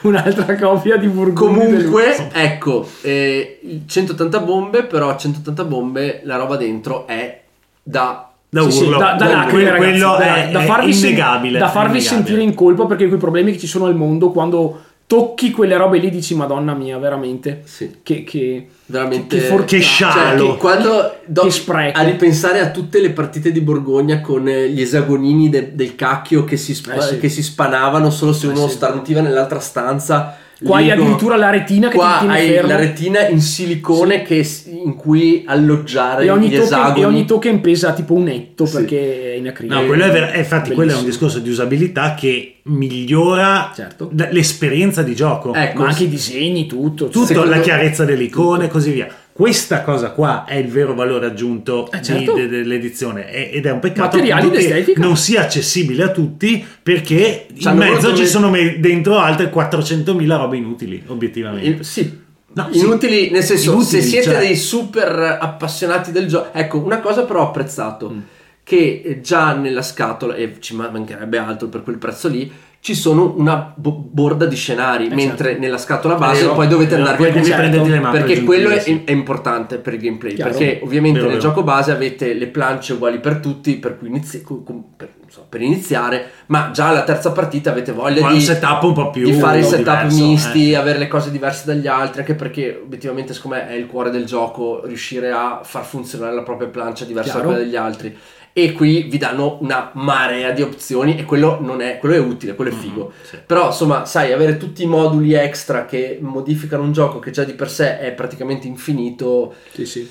[0.02, 1.60] un'altra copia di Burgundy.
[1.66, 7.41] comunque, ecco, eh, il 180 bombe, però 180 bombe, la roba dentro è
[7.82, 8.28] da...
[8.50, 11.68] da Sì, sì, da, da lacrime, ragazzi, quello da, è, da farvi, sen- innegabile da
[11.70, 12.02] farvi innegabile.
[12.26, 15.97] sentire in colpa perché quei problemi che ci sono al mondo quando tocchi quelle robe
[16.00, 17.97] lì dici madonna mia veramente Sì.
[18.04, 20.52] che, che veramente che for- Che Cioè, scialo.
[20.54, 21.97] che quando do- Che spreco.
[22.00, 26.43] a ripensare a tutte le partite di Borgogna con eh, gli esagonini de- del cacchio
[26.43, 27.20] che si, spa- Eh sì.
[27.20, 28.74] che si spanavano solo se uno sì.
[28.76, 30.38] starnutiva nell'altra stanza.
[30.64, 34.22] Qua hai addirittura la retina che Qua ti tiene hai fermo la retina in silicone
[34.24, 37.01] che s- in cui alloggiare e ogni, gli token, esagoni.
[37.01, 38.76] e ogni token pesa tipo un etto Sì.
[38.76, 41.10] perché è in acrilico No, quello è ver- eh, infatti quello è un Bellissimo.
[41.10, 44.10] discorso di usabilità che migliora Certo.
[44.32, 45.53] l'esperienza di gioco.
[45.53, 49.07] Ecco, ma anche i disegni tutto Tutto, la chiarezza delle icone e così via.
[49.40, 52.34] Questa cosa qua è il vero valore aggiunto Eh, di- certo.
[52.34, 57.56] de- dell'edizione e- ed è un peccato che non sia accessibile a tutti perché in
[57.58, 61.70] C'hanno mezzo ci met- sono dentro altre 400.000 robe inutili, obiettivamente.
[61.70, 62.20] Il- sì.
[62.52, 62.80] No, sì.
[62.80, 64.40] Inutili, nel senso, Inutili, se siete cioè.
[64.40, 68.20] dei super appassionati del gioco, ecco, una cosa però ho apprezzato, Mm.
[68.64, 73.34] che già nella scatola, e ci ma- mancherebbe altro per quel prezzo lì, ci sono
[73.36, 76.53] una bo- borda di scenari, mentre nella scatola base vero.
[76.53, 79.01] poi dovete Vero, andarvi a certo, prenderti le mappe perché quello è, sì.
[79.03, 80.51] è importante per il gameplay, Chiaro.
[80.51, 81.49] perché ovviamente Vero, nel vero.
[81.49, 85.61] gioco base avete le planche uguali per tutti, per cui inizi- per, non so, per
[85.61, 89.34] iniziare, ma già alla terza partita avete voglia di un setup un po' più di
[89.34, 90.75] fare i setup diverso, misti, eh.
[90.75, 94.23] avere le cose diverse dagli altri, anche perché obiettivamente secondo me è il cuore del
[94.23, 98.17] gioco riuscire a far funzionare la propria plancia diversa da quella degli altri.
[98.54, 102.56] E qui vi danno una marea di opzioni e quello non è, quello è utile,
[102.56, 103.12] quello è figo.
[103.24, 103.38] sì.
[103.45, 107.54] Però insomma, sai, avere tutti i moduli extra che modificano un gioco che già di
[107.54, 110.10] per sé è praticamente infinito, sì, sì.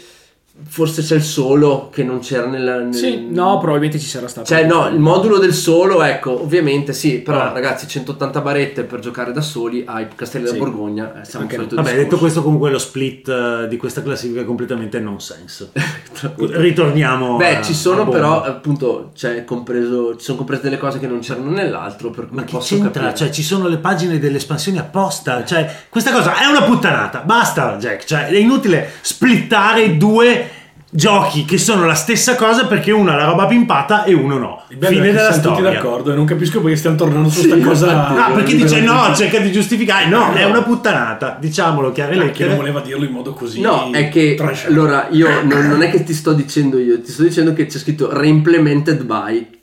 [0.67, 2.79] Forse c'è il solo che non c'era nella...
[2.81, 6.93] nel- Sì, no probabilmente ci sarà stato cioè, no, il modulo del solo, ecco, ovviamente
[6.93, 7.53] sì, però Ah.
[7.53, 10.53] ragazzi, 180 barette per giocare da soli ai Castelli Sì.
[10.53, 11.95] da Borgogna, eh, siamo Anche Vabbè, discorso.
[11.97, 15.71] detto questo, comunque lo split eh, di questa classifica è completamente nonsense.
[16.37, 17.37] Ritorniamo.
[17.37, 21.21] Beh, a- ci sono però, appunto, c'è compreso, ci sono comprese delle cose che non
[21.21, 22.91] c'erano nell'altro, per cui Ma che posso c'entra?
[23.03, 23.15] capire.
[23.17, 25.45] Cioè, ci sono le pagine delle espansioni apposta.
[25.45, 27.21] Cioè, questa cosa è una puttanata.
[27.21, 28.05] Basta, Jack.
[28.05, 30.48] Cioè, è inutile splittare due
[30.91, 34.63] giochi che sono la stessa cosa perché uno ha la roba pimpata e uno no.
[34.69, 35.71] Fine della siamo tutti storia.
[35.73, 38.27] d'accordo e non capisco perché stiamo tornando su questa cosa.
[38.27, 40.07] Ah, perché dice no, cerca di giustificare.
[40.09, 41.37] No, è una puttanata.
[41.39, 42.55] Diciamolo, chiare Che non lettere.
[42.55, 43.61] voleva dirlo in modo così.
[43.61, 44.65] No, è che trash.
[44.67, 47.79] allora io non, non è che ti sto dicendo io, ti sto dicendo che c'è
[47.79, 49.57] scritto reimplemented by.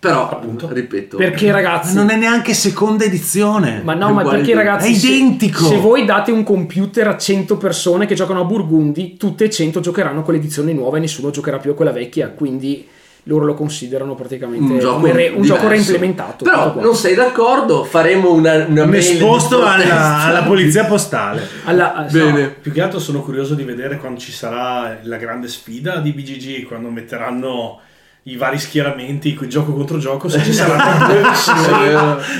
[0.00, 0.66] Però, Appunto.
[0.72, 3.82] ripeto, perché ragazzi non è neanche seconda edizione.
[3.84, 5.64] Ma no, ma perché ragazzi, È se- identico.
[5.66, 9.80] Se, voi date un computer a 100 persone che giocano a Burgundy, tutte e 100
[9.80, 12.88] giocheranno con l'edizione nuova e nessuno giocherà più a quella vecchia, quindi
[13.24, 16.44] loro lo considerano praticamente un gioco, re- un gioco reimplementato.
[16.44, 21.46] Però non sei d'accordo, faremo una, una Mi esposto alla, alla polizia postale.
[21.64, 22.48] Alla- Bene.
[22.48, 26.64] Più che altro sono curioso di vedere quando ci sarà la grande sfida di BGG,
[26.66, 27.80] quando metteranno
[28.24, 31.60] i vari schieramenti, il gioco contro gioco, se ci saranno due versioni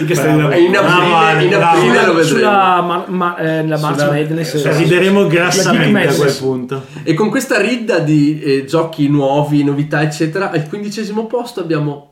[0.01, 0.51] di Castelli Bravo.
[0.53, 2.23] E in aprile, in aprile lo vedremo.
[2.23, 6.37] sulla ma, ma- eh, la March Sulla- Madness eh, Cioè, eh, rideremo grassamente a quel
[6.39, 6.85] punto.
[7.03, 12.09] E con questa ridda di eh, giochi nuovi, novità, eccetera, al quindicesimo posto abbiamo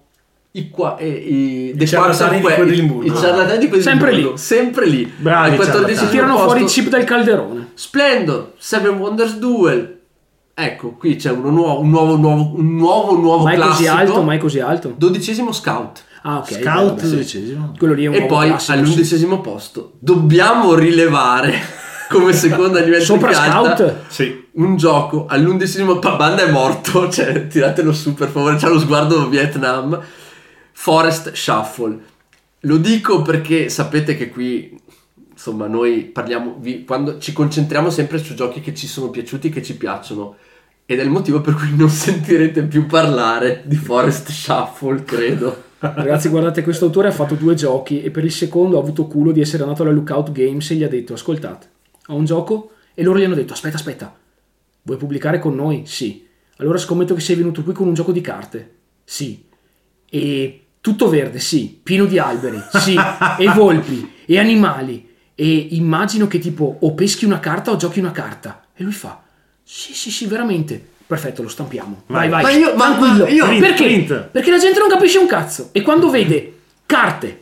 [0.53, 3.13] i, qua, eh, i, The ciarlatani Quarter di Que- Quedlinburgo.
[3.13, 4.37] i ciarlatani di Quedlinburgo.
[4.37, 4.87] Sempre lì.
[4.87, 5.13] Sempre lì.
[5.15, 9.98] Bravi al tirano fuori il chip dal calderone Splendor, Seven Wonders Duel.
[10.61, 13.93] Ecco, qui c'è uno nuovo, un nuovo, nuovo, un nuovo, nuovo mai così classico.
[13.95, 16.03] alto mai così alto Dodicesimo Scout.
[16.23, 17.75] ah ok Scout dodicesimo.
[17.79, 18.73] quello lì è un E poi classico, sì.
[18.73, 21.55] all'undicesimo posto dobbiamo rilevare
[22.11, 27.07] come seconda livello sopra di pianta, Scout Sì, un gioco all'undicesimo pa- Banda è morto
[27.13, 30.01] cioè tiratelo su per favore c'ha lo sguardo Vietnam
[30.73, 31.99] Forest Shuffle
[32.63, 34.77] lo dico perché sapete che qui
[35.31, 39.63] insomma noi parliamo vi- quando ci concentriamo sempre su giochi che ci sono piaciuti che
[39.63, 40.35] ci piacciono
[40.91, 46.29] ed è il motivo per cui non sentirete più parlare di Forest Shuffle credo Ragazzi,
[46.29, 49.41] guardate, questo autore ha fatto due giochi e per il secondo ha avuto culo di
[49.41, 51.69] essere andato alla Lookout Games e gli ha detto: Ascoltate,
[52.09, 52.73] ho un gioco.
[52.95, 54.17] E loro gli hanno detto: Aspetta, aspetta,
[54.83, 55.83] vuoi pubblicare con noi?
[55.87, 56.27] Sì.
[56.57, 58.75] Allora scommetto che sei venuto qui con un gioco di carte.
[59.05, 59.45] Sì.
[60.11, 61.79] E tutto verde, sì.
[61.81, 62.97] Pieno di alberi, sì.
[63.39, 65.07] e volpi, e animali.
[65.37, 68.65] E immagino che tipo o peschi una carta o giochi una carta.
[68.75, 69.23] E lui fa:
[69.71, 70.83] Sì, sì, sì, veramente.
[71.07, 72.03] Perfetto, lo stampiamo.
[72.07, 72.43] Vai, vai.
[72.43, 73.25] Ma io- ma- tranquillo.
[73.25, 73.85] ma io- Print, Perché?
[73.85, 74.29] print.
[74.31, 75.69] Perché la gente non capisce un cazzo.
[75.73, 76.55] E quando vede
[76.87, 77.41] carte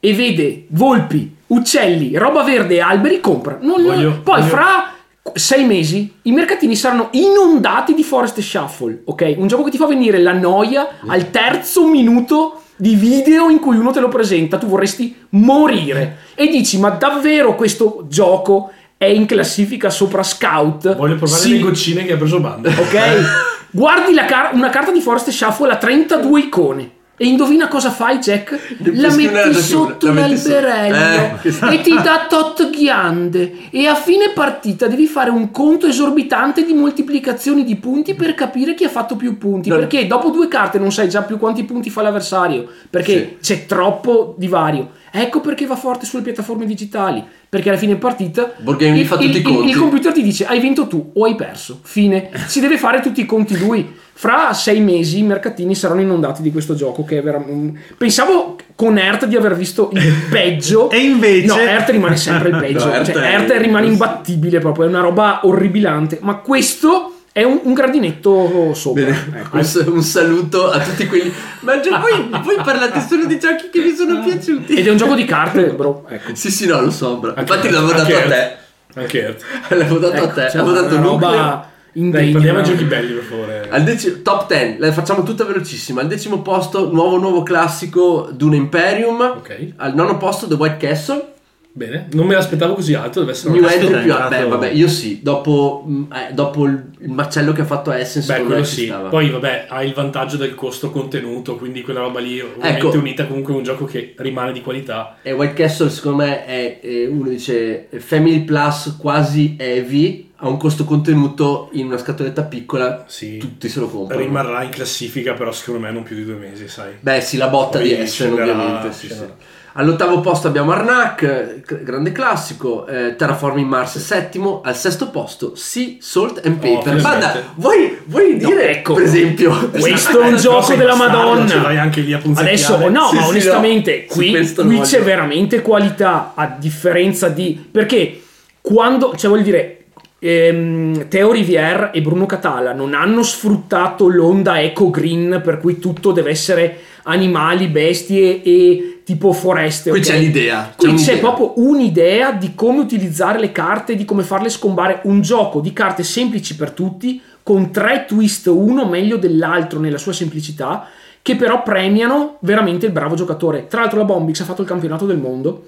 [0.00, 3.58] e vede volpi, uccelli, roba verde e alberi, compra.
[3.60, 4.92] Non- Voglio- Poi voglio- fra
[5.34, 9.34] sei mesi i mercatini saranno inondati di Forest Shuffle, ok?
[9.36, 13.76] Un gioco che ti fa venire la noia al terzo minuto di video in cui
[13.76, 16.18] uno te lo presenta, tu vorresti morire.
[16.34, 20.94] E dici, ma davvero questo gioco è in classifica sopra Scout?
[20.96, 21.52] voglio provare Sì.
[21.52, 22.68] le goccine che ha preso Banda.
[22.68, 22.96] Ok?
[23.70, 26.90] Guardi car- una carta di Forest Shuffle ha 32 icone.
[27.20, 28.76] E indovina cosa fai, Jack?
[28.94, 30.12] La metti sotto sotto.
[30.12, 33.52] l'alberello Eh, e ti dà tot ghiande.
[33.70, 38.74] E a fine partita devi fare un conto esorbitante di moltiplicazioni di punti per capire
[38.74, 39.68] chi ha fatto più punti.
[39.68, 39.76] No.
[39.76, 42.68] Perché dopo due carte non sai già più quanti punti fa l'avversario.
[42.88, 44.90] Perché c'è troppo divario.
[45.10, 47.24] Ecco perché va forte sulle piattaforme digitali.
[47.48, 48.52] Perché alla fine partita
[48.92, 49.68] il, il- i conti.
[49.70, 51.80] il computer ti dice hai vinto tu o hai perso.
[51.82, 52.30] Fine.
[52.46, 53.96] Si deve fare tutti i conti lui.
[54.20, 57.78] Fra sei mesi i mercatini saranno inondati di questo gioco che è veramente...
[57.96, 60.90] Pensavo con Earth di aver visto il peggio.
[60.90, 62.86] E invece- No, Earth rimane sempre il peggio.
[62.86, 66.18] No, Earth cioè, è- Earth rimane imbattibile proprio, è una roba orribilante.
[66.20, 69.06] Ma questo è un, un gradinetto sopra.
[69.06, 69.56] Ecco.
[69.56, 71.32] un, un saluto a tutti quelli.
[71.60, 74.74] Ma già voi, voi parlate solo di giochi che vi sono piaciuti.
[74.74, 76.04] Ed è un gioco di carte, bro.
[76.08, 76.34] Ecco.
[76.34, 77.34] Sì, sì, no, lo so, bro.
[77.38, 78.56] Infatti l'avevo dato a te.
[78.94, 79.42] Anche Earth.
[79.68, 80.50] L'avevo dato a Ecco, te.
[80.50, 81.76] cioè, Avevo dato una nucleo.
[81.92, 83.68] Roba Dai, parliamo di giochi belli, per favore.
[83.70, 86.00] Al decimo, top 10, le facciamo tutta velocissima.
[86.00, 89.20] Al decimo posto, nuovo nuovo classico Dune Imperium.
[89.20, 89.72] Ok.
[89.76, 91.32] Al nono posto, The White Castle.
[91.70, 94.44] Bene, non me l'aspettavo così alto, deve essere New una entry è più entrato- Beh,
[94.46, 95.20] vabbè, io sì.
[95.22, 98.86] Dopo, mh, eh, dopo il macello che ha fatto Essence, Beh, quello sì.
[98.86, 99.08] stava.
[99.10, 102.98] Poi, vabbè, ha il vantaggio del costo contenuto, quindi quella roba lì, ovviamente Ecco.
[102.98, 105.18] unita comunque a un gioco che rimane di qualità.
[105.22, 110.27] E White Castle, secondo me, è eh, uno dice Family Plus quasi heavy.
[110.40, 113.04] Ha un costo contenuto in una scatoletta piccola.
[113.08, 113.38] Sì.
[113.38, 114.22] Tutti se lo comprano.
[114.22, 116.92] Rimarrà in classifica, però secondo me non più di due mesi, sai.
[117.00, 118.92] Beh, sì, la botta Poi di Essen, ovviamente.
[118.92, 119.24] Sì, sì.
[119.72, 122.86] All'ottavo posto abbiamo Arnak, grande classico.
[122.86, 124.60] eh, Terraforming Mars, settimo.
[124.64, 126.82] Al sesto posto, Sea, Salt and Paper.
[126.82, 127.02] finalmente.
[127.02, 128.94] Banda, vuoi, vuoi No, dire, ecco.
[128.94, 131.62] per esempio, Questo è un No, gioco della Madonna.
[131.62, 132.20] vai anche lì a.
[132.34, 137.66] Adesso, no, Sì, ma sì, onestamente, no, qui, qui c'è veramente qualità a differenza di.
[137.70, 138.22] Perché
[138.60, 139.72] quando, cioè, vuol dire.
[140.18, 146.12] Ehm, Teo Rivière e Bruno Catala non hanno sfruttato l'onda eco green per cui tutto
[146.12, 149.90] deve essere animali, bestie e tipo foreste.
[149.90, 150.04] Qui ok?
[150.04, 150.72] c'è l'idea.
[150.76, 151.06] Qui un'idea.
[151.06, 155.00] c'è proprio un'idea di come utilizzare le carte, di come farle scombare.
[155.04, 160.12] Un gioco di carte semplici per tutti, con tre twist, uno meglio dell'altro nella sua
[160.12, 160.86] semplicità,
[161.22, 163.66] che però premiano veramente il bravo giocatore.
[163.68, 165.64] Tra l'altro la Bombix ha fatto il campionato del mondo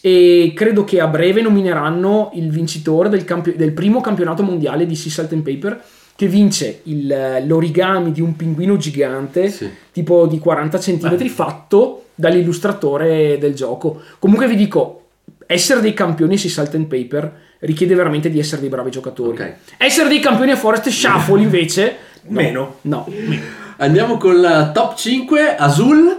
[0.00, 4.96] e credo che a breve nomineranno il vincitore del, campio- del primo campionato mondiale di
[4.96, 5.82] Sea Salt and Paper
[6.16, 9.68] che vince il- l'origami di un pinguino gigante Sì.
[9.92, 14.00] tipo di 40 cm fatto dall'illustratore del gioco.
[14.18, 14.96] Comunque vi dico,
[15.46, 19.32] essere dei campioni a Sea Salt and Paper richiede veramente di essere dei bravi giocatori.
[19.40, 19.54] Ok.
[19.78, 22.40] Essere dei campioni a Forest Shuffle invece no.
[22.40, 22.74] Meno.
[22.82, 23.06] No.
[23.78, 25.56] Andiamo con la top 5.
[25.56, 26.18] Azul,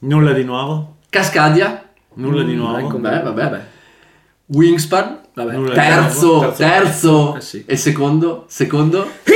[0.00, 0.96] Nulla di nuovo?
[1.08, 1.83] Cascadia.
[2.14, 2.78] Nulla di nuovo?
[2.78, 3.00] ecco.
[3.00, 3.60] Vabbè, vabbè.
[4.46, 5.18] Wingspan.
[5.34, 5.72] Vabbè.
[5.72, 6.52] Terzo, nuovo.
[6.52, 7.36] terzo.
[7.36, 7.64] Eh sì.
[7.66, 8.44] E secondo?
[8.48, 9.08] Secondo?
[9.24, 9.32] Hit!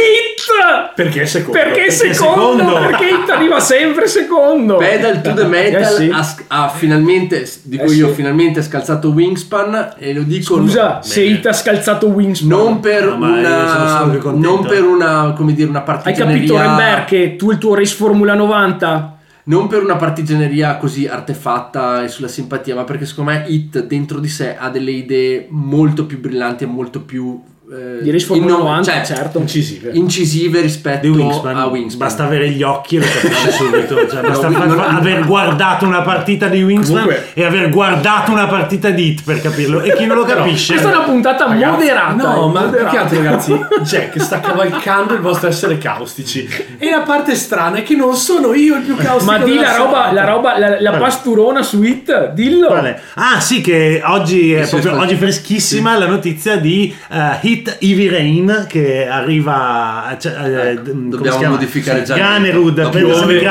[0.95, 1.59] Perché è secondo.
[1.59, 2.57] Perché, Perché secondo?
[2.59, 2.87] secondo?
[2.87, 4.77] Perché Hit arriva sempre secondo.
[4.77, 6.11] Pedal to the Metal Eh sì.
[6.13, 8.15] ha, ha finalmente, dico Eh io, sì.
[8.15, 11.35] finalmente scalzato Wingspan e lo dico Scusa, se Bene.
[11.35, 12.49] Hit ha scalzato Wingspan.
[12.49, 17.37] non per No, una non per una come dire una Hai partigianeria capito, Rember, che
[17.37, 19.18] tu il tuo Race Formula 90
[19.49, 24.21] non per una partigianeria così artefatta e sulla simpatia ma perché secondo me Hit dentro
[24.21, 27.41] di sé ha delle idee molto più brillanti e molto più
[27.71, 29.39] eh, di Race Formula inno- 90, cioè, certo.
[29.39, 29.91] Incisive.
[29.93, 34.23] incisive rispetto di Wingspan, a Wingspan basta avere gli occhi e lo capisci subito cioè,
[34.23, 38.89] basta No, fa- aver guardato una partita di Wingspan Comunque- e aver guardato una partita
[38.91, 42.15] di Hit per capirlo e chi non lo capisce Questa è una puntata Ragazzi, moderata.
[42.15, 42.91] No, eh, ma moderata.
[42.91, 46.49] che altro, ragazzi, Jack sta cavalcando il vostro essere caustici.
[46.79, 49.31] E la parte strana è che non sono io il più caustico.
[49.31, 52.69] Ma di la roba, la roba, la, la pasturona su Hit, dillo.
[52.69, 53.01] Quale?
[53.15, 58.09] Ah sì che oggi è Sì, proprio oggi freschissima la notizia di eh, Hit Heavy
[58.09, 63.45] Rain che arriva cioè, eh, Ecco, dobbiamo modificare già Granerud dove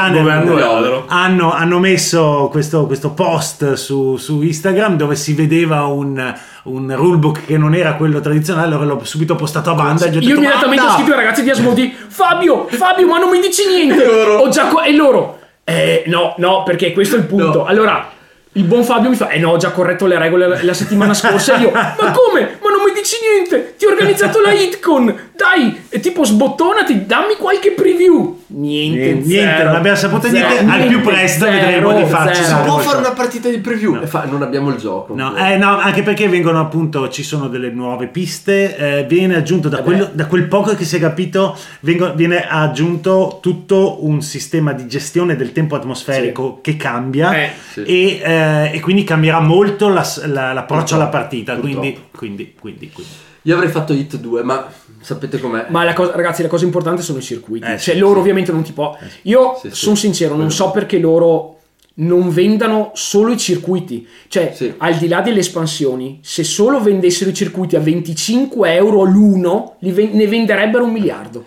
[1.08, 6.34] hanno hanno, messo questo, questo post su, su Instagram dove si vedeva un,
[6.64, 10.18] un rulebook che non era quello tradizionale allora l'ho subito postato a banda e gli
[10.18, 13.40] ho Io detto, immediatamente ho scritto ai ragazzi di Asmodi Fabio, Fabio, ma non mi
[13.40, 14.04] dici niente.
[14.04, 15.40] Ho già co- e loro.
[15.64, 17.60] Eh, no, no, perché questo è il punto.
[17.60, 17.66] No.
[17.66, 18.10] Allora,
[18.54, 21.58] il buon Fabio mi fa: Eh no, ho già corretto le regole la, settimana scorsa.
[21.58, 22.58] E io, ma come?
[22.78, 23.74] Non mi dici niente?
[23.76, 25.16] Ti ho organizzato la HitCon.
[25.38, 28.42] Dai, e tipo sbottonati, dammi qualche preview.
[28.48, 30.72] Niente, Niente, zero, niente, non abbiamo saputo zero, niente.
[30.72, 32.58] Al più presto vedremo di farci zero.
[32.58, 35.58] si può fare una partita di preview E fa- non abbiamo il gioco No, eh,
[35.58, 39.84] no, anche perché vengono appunto, ci sono delle nuove piste, eh, viene aggiunto da, Eh
[39.84, 44.88] quello- da quel poco che si è capito, vengo- viene aggiunto tutto un sistema di
[44.88, 47.84] gestione del tempo atmosferico che cambia Eh, sì.
[47.84, 51.54] e, eh, e quindi cambierà molto la- la- l'approccio alla Purtroppo, partita.
[51.54, 51.78] purtroppo.
[51.80, 53.12] Quindi, quindi, quindi, quindi.
[53.44, 54.68] io avrei fatto Hit 2 ma
[55.00, 57.66] sapete com'è Ma la cosa, ragazzi, la cosa importante sono i circuiti.
[57.66, 58.20] Eh, cioè, sì, loro sì.
[58.20, 58.98] ovviamente non ti può.
[59.24, 59.76] Io Sì, sì.
[59.76, 61.54] sono sincero, non so perché loro
[62.00, 64.06] non vendano solo i circuiti.
[64.28, 64.74] Cioè, Sì.
[64.78, 69.92] al di là delle espansioni, se solo vendessero i circuiti a 25 euro l'uno, li
[69.92, 71.46] ven- ne venderebbero un miliardo.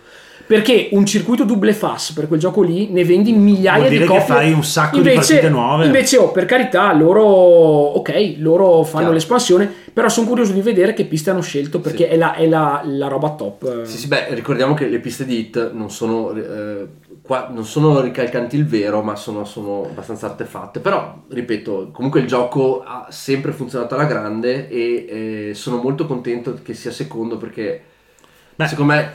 [0.50, 4.06] Perché un circuito double fast per quel gioco lì ne vendi migliaia Vuol di dire
[4.06, 4.24] che copie.
[4.34, 5.84] fai un sacco di partite nuove.
[5.86, 9.12] Invece, oh, per carità, loro, ok, loro fanno Chiaro.
[9.12, 12.82] l'espansione, però sono curioso di vedere che piste hanno scelto perché è, la, è la-
[12.84, 13.84] la roba top.
[13.84, 16.84] Sì, sì, beh, ricordiamo che le piste di hit non sono, eh,
[17.22, 20.80] qua- non sono ricalcanti il vero, ma sono, sono abbastanza artefatte.
[20.80, 26.58] Però, ripeto, comunque il gioco ha sempre funzionato alla grande e eh, sono molto contento
[26.60, 27.82] che sia secondo perché
[28.56, 29.12] Beh, secondo me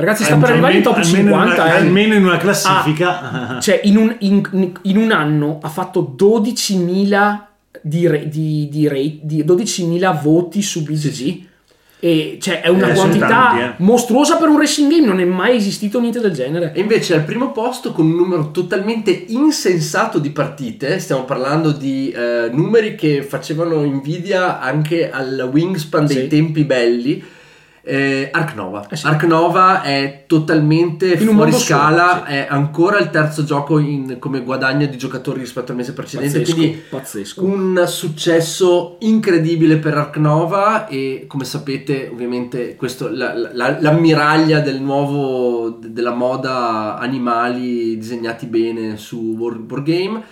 [0.00, 1.62] Ragazzi, sta per arrivare in top almeno in 50.
[1.62, 1.76] una- eh.
[1.76, 3.58] almeno in una classifica.
[3.60, 7.46] Cioè, in un, in- in un anno ha fatto 12.000
[7.82, 11.46] di, di, di di 12.000 voti su BGG.
[12.00, 13.72] E cioè, è una Eh, quantità tanti, eh.
[13.78, 15.04] mostruosa per un racing game.
[15.04, 16.70] Non è mai esistito niente del genere.
[16.72, 22.10] E invece al primo posto con un numero totalmente insensato di partite, stiamo parlando di
[22.12, 26.26] eh, numeri che facevano invidia anche al Wingspan dei Sì.
[26.28, 27.24] tempi belli.
[27.82, 28.86] Eh, Ark Nova.
[28.90, 29.06] Eh sì.
[29.06, 32.32] Ark Nova è totalmente In fuori scala, solo, sì.
[32.32, 36.56] è ancora il terzo gioco in- come guadagno di giocatori rispetto al mese precedente, Pazzesco,
[36.58, 37.44] quindi pazzesco.
[37.44, 44.80] un successo incredibile per Ark Nova e come sapete ovviamente questo la- la- l'ammiraglia del
[44.80, 50.22] nuovo della moda animali disegnati bene su Board Game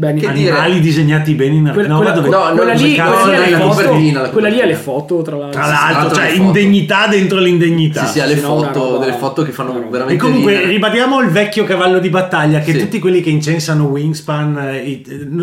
[0.00, 2.72] Beh, che ani- dire- Animali disegnati bene in quella, Arcnova quella- dove no, no, quella
[2.72, 4.98] no, lì, quella lì è ha le foto, copertina, la quella lì ha le copertina.
[4.98, 5.60] foto, tra l'altro.
[5.60, 8.04] Tra l'altro, cioè indegnità dentro l'indegnità.
[8.06, 9.88] sì, sì, ha le no, foto, delle foto che fanno roba.
[9.88, 10.70] veramente E comunque ridere.
[10.70, 12.78] ribadiamo il vecchio cavallo di battaglia che Sì.
[12.78, 15.02] tutti quelli che incensano Wingspan eh,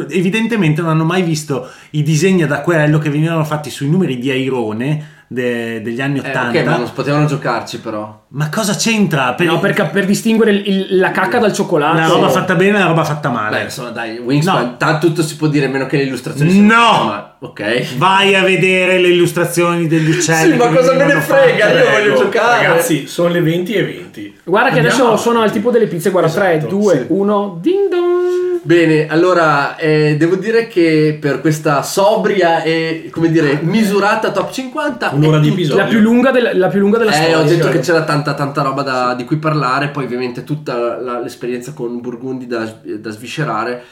[0.10, 4.30] evidentemente non hanno mai visto i disegni ad acquerello che venivano fatti sui numeri di
[4.32, 6.60] Airone de- degli anni Eh, 80.
[6.60, 9.34] ok ma non potevano giocarci però Ma cosa c'entra?
[9.34, 11.98] Per, No, per, per distinguere il- il- la cacca dal cioccolato.
[11.98, 13.58] la roba fatta bene e la roba fatta male.
[13.58, 14.76] Beh, insomma, dai, Wingspan, No.
[14.78, 17.36] tanto tutto si può dire, meno che le illustrazioni No!
[17.40, 17.96] ok.
[17.98, 20.52] Vai a vedere le illustrazioni degli uccelli.
[20.54, 21.66] Sì, ma cosa me ne frega?
[21.68, 21.78] fatte.
[21.78, 22.68] Io voglio Ecco, giocare.
[22.68, 24.40] Ragazzi, sono le 20 e 20.
[24.44, 25.22] Guarda che Andiamo adesso avanti.
[25.22, 26.10] suona il tipo delle pizze.
[26.10, 27.06] Guarda, 3, Esatto, 2, sì.
[27.10, 28.45] 1, ding dong.
[28.66, 35.12] Bene, allora eh, devo dire che per questa sobria e come dire misurata top 50
[35.14, 35.84] Un'ora di episodio.
[35.84, 37.40] La più lunga, del- la più lunga della Eh, storia.
[37.42, 37.72] ho detto sì.
[37.74, 42.02] che c'era tanta tanta roba da- di cui parlare, poi ovviamente tutta la- l'esperienza con
[42.02, 43.84] Burgundi da, da sviscerare.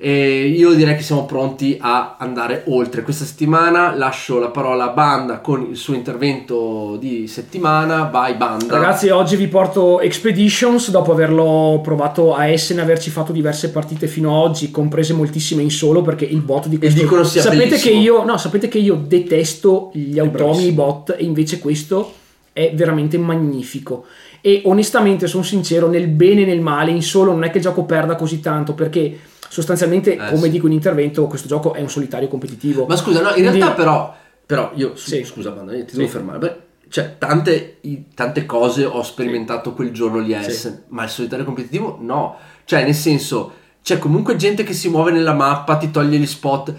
[0.00, 3.02] E io direi che siamo pronti a andare oltre.
[3.02, 8.04] Questa settimana lascio la parola a Banda con il suo intervento di settimana.
[8.04, 8.74] Vai Banda.
[8.74, 14.30] Ragazzi, oggi vi porto Expeditions dopo averlo provato a Essen, averci fatto diverse partite fino
[14.30, 17.94] ad oggi, comprese moltissime in solo perché il bot di questo dicono sia sapete bellissimo.
[17.94, 22.12] che io no, sapete che io detesto gli automi, i bot e invece questo
[22.52, 24.04] è veramente magnifico.
[24.40, 27.64] E onestamente, sono sincero, nel bene e nel male, in solo non è che il
[27.64, 29.18] gioco perda così tanto perché
[29.48, 30.50] sostanzialmente, Eh, come sì.
[30.50, 32.86] dico in intervento, questo gioco è un solitario competitivo.
[32.86, 34.14] Ma scusa, no, in Quindi- realtà però,
[34.46, 35.24] però io, su- Sì.
[35.24, 35.96] scusa, Banda, io ti Sì.
[35.98, 36.38] devo fermare.
[36.38, 36.56] Beh,
[36.88, 40.50] cioè, tante, i- tante cose ho sperimentato quel giorno lì a Sì.
[40.50, 42.36] Essen, ma il solitario competitivo no.
[42.64, 46.74] Cioè, nel senso, c'è comunque gente che si muove nella mappa, ti toglie gli spot.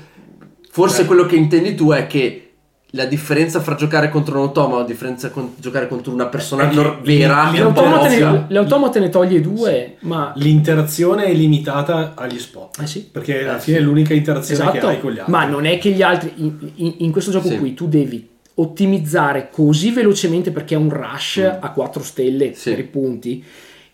[0.72, 1.06] Forse Eh.
[1.06, 2.49] quello che intendi tu è che
[2.94, 6.68] la differenza fra giocare contro un automa e la differenza con giocare contro una persona
[6.68, 9.00] che nor- vera è un po' L'automata ovvia.
[9.00, 12.80] ne, ne toglie due, ma L'interazione è limitata agli spot.
[12.82, 13.08] Eh sì.
[13.12, 15.32] Perché alla Eh fine è l'unica interazione che Esatto, hai con gli altri.
[15.32, 17.58] ma non è che gli altri in, in- in questo gioco Sì.
[17.60, 22.54] qui tu devi ottimizzare così velocemente perché è un rush a 4 stelle Mm.
[22.54, 22.70] Sì.
[22.72, 23.44] per i punti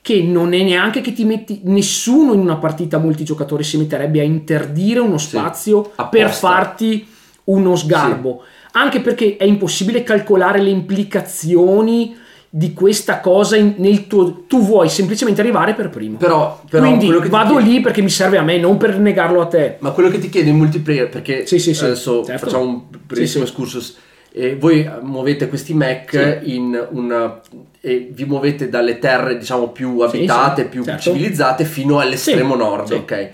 [0.01, 4.23] che non è neanche che ti metti nessuno in una partita multigiocatore si metterebbe a
[4.23, 5.29] interdire uno Sì.
[5.29, 7.07] spazio per farti
[7.45, 8.43] uno sgarbo
[8.77, 12.15] anche perché è impossibile calcolare le implicazioni
[12.49, 17.57] di questa cosa nel tuo tu vuoi semplicemente arrivare per primo Però, però quindi vado
[17.57, 20.29] lì perché mi serve a me non per negarlo a te Ma quello che ti
[20.29, 22.45] chiedo in multiplayer, perché Sì, sì, sì, adesso certo.
[22.45, 23.97] facciamo un brevissimo excursus.
[24.31, 27.41] Eh, voi muovete questi Mac in una
[27.79, 31.01] e vi muovete dalle terre diciamo più abitate, più certo.
[31.01, 33.29] civilizzate fino all'estremo nord, ok?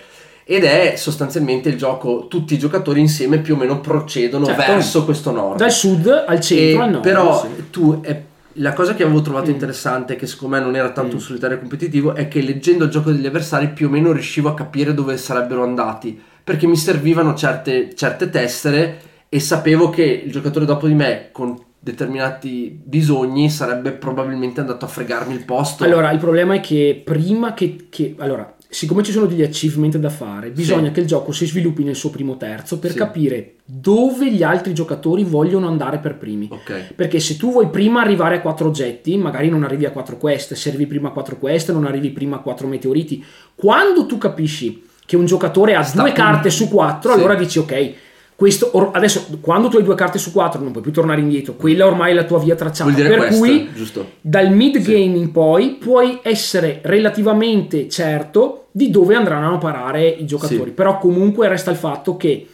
[0.52, 4.62] Ed è sostanzialmente il gioco, tutti i giocatori insieme più o meno procedono Certo.
[4.74, 5.58] verso questo nord.
[5.60, 7.70] dal sud al E centro al nord però sì.
[7.70, 8.22] tu è-
[8.56, 9.54] la cosa che avevo trovato Mm.
[9.54, 11.20] interessante, che secondo me non era tanto Mm.
[11.20, 14.54] un solitario competitivo, è che leggendo il gioco degli avversari più o meno riuscivo a
[14.54, 16.22] capire dove sarebbero andati.
[16.44, 19.00] Perché mi servivano certe, certe tessere
[19.30, 24.90] e sapevo che il giocatore dopo di me con determinati bisogni sarebbe probabilmente andato a
[24.90, 25.84] fregarmi il posto.
[25.86, 30.10] allora il problema è che prima che, che- allora siccome ci sono degli achievement da
[30.10, 30.92] fare bisogna Sì.
[30.94, 32.98] che il gioco si sviluppi nel suo primo terzo per Sì.
[32.98, 36.94] capire dove gli altri giocatori vogliono andare per primi Ok.
[36.96, 40.54] perché se tu vuoi prima arrivare a quattro oggetti magari non arrivi a quattro quest
[40.54, 43.22] se arrivi prima a quattro quest non arrivi prima a quattro meteoriti
[43.56, 47.18] quando tu capisci che un giocatore ha Sta due carte su quattro Sì.
[47.20, 47.94] allora dici ok
[48.42, 51.54] questo or- adesso quando tu hai due carte su quattro non puoi più tornare indietro
[51.54, 54.10] quella ormai è la tua via tracciata per questo, cui giusto?
[54.20, 60.26] dal mid game in poi puoi essere relativamente certo di dove andranno a parare i
[60.26, 60.72] giocatori Sì.
[60.72, 62.48] però comunque resta il fatto che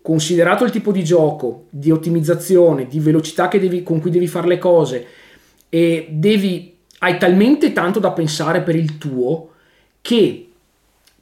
[0.00, 4.46] considerato il tipo di gioco di ottimizzazione di velocità che devi- con cui devi fare
[4.46, 5.04] le cose
[5.68, 9.48] e devi hai talmente tanto da pensare per il tuo
[10.00, 10.47] che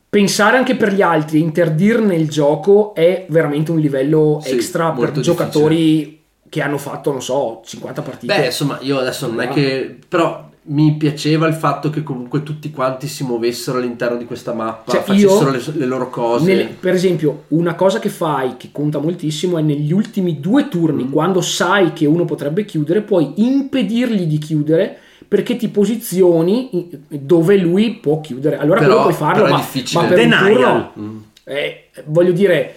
[0.08, 4.90] pensare anche per gli altri e interdirne il gioco è veramente un livello Sì, extra
[4.92, 9.46] per giocatori che hanno fatto non so 50 partite Beh, insomma, io adesso non è
[9.46, 9.52] Ah.
[9.52, 9.98] che.
[10.08, 14.92] Però mi piaceva il fatto che comunque tutti quanti si muovessero all'interno di questa mappa,
[14.92, 16.44] Cioè, facessero le, le loro cose.
[16.54, 21.04] Nel- per esempio, una cosa che fai che conta moltissimo è negli ultimi due turni,
[21.04, 21.10] Mm.
[21.12, 24.98] quando sai che uno potrebbe chiudere, puoi impedirgli di chiudere
[25.28, 28.58] perché ti posizioni dove lui può chiudere.
[28.58, 30.02] Allora Però- quello puoi farlo, però è ma, difficile.
[30.02, 31.16] ma per un turno, Mm.
[31.44, 32.74] eh, voglio dire,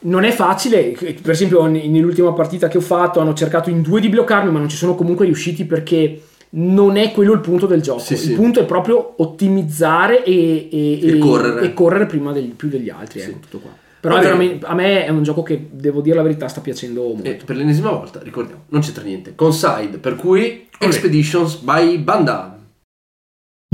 [0.00, 0.96] non è facile.
[0.98, 4.68] Per esempio, nell'ultima partita che ho fatto hanno cercato in due di bloccarmi, ma non
[4.68, 6.22] ci sono comunque riusciti perché
[6.56, 7.98] non è quello il punto del gioco.
[8.00, 8.32] Sì, il sì.
[8.34, 11.62] punto è proprio ottimizzare e, e- E e- correre.
[11.66, 13.20] e correre prima del- più degli altri.
[13.20, 13.28] Sì.
[13.30, 13.70] ecco, tutto qua.
[14.04, 17.22] Però a me è un gioco che devo dire la verità sta piacendo molto.
[17.22, 19.34] E per l'ennesima volta, ricordiamo, non c'entra niente.
[19.34, 20.68] Con Side, per cui.
[20.78, 22.58] Expeditions by Banda.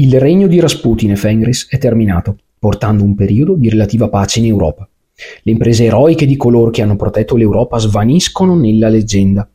[0.00, 4.46] Il regno di Rasputin e Fenris è terminato, portando un periodo di relativa pace in
[4.46, 4.88] Europa.
[5.42, 9.50] Le imprese eroiche di coloro che hanno protetto l'Europa svaniscono nella leggenda.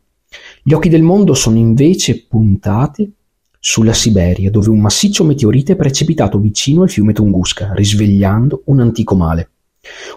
[0.62, 3.10] Gli occhi del mondo sono invece puntati
[3.58, 9.16] sulla Siberia, dove un massiccio meteorite è precipitato vicino al fiume Tunguska, risvegliando un antico
[9.16, 9.52] male.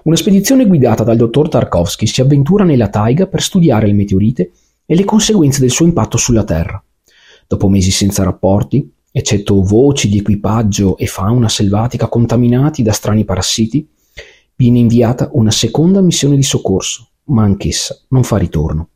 [0.04, 4.50] Una spedizione guidata dal dottor Tarkovsky si avventura nella taiga per studiare il meteorite
[4.86, 6.82] e le conseguenze del suo impatto sulla Terra.
[7.46, 13.88] Dopo mesi senza rapporti, eccetto voci di equipaggio e fauna selvatica contaminati da strani parassiti,
[14.54, 18.88] viene inviata una seconda missione di soccorso, ma anch'essa non fa ritorno.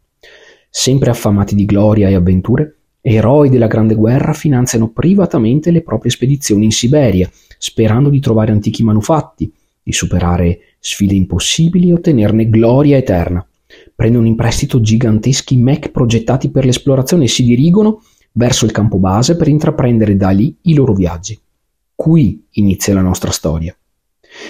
[0.68, 6.64] Sempre affamati di gloria e avventure, eroi della Grande Guerra finanziano privatamente le proprie spedizioni
[6.64, 9.52] in Siberia, sperando di trovare antichi manufatti,
[9.82, 13.46] di superare sfide impossibili e ottenerne gloria eterna.
[13.94, 18.02] Prendono in prestito giganteschi mech progettati per l'esplorazione e si dirigono
[18.32, 21.38] verso il campo base per intraprendere da lì i loro viaggi.
[21.94, 23.76] Qui inizia la nostra storia.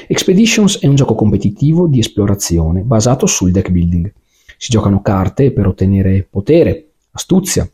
[0.06, 4.12] Expeditions è un gioco competitivo di esplorazione basato sul deck building.
[4.56, 7.68] Si giocano carte per ottenere potere, astuzia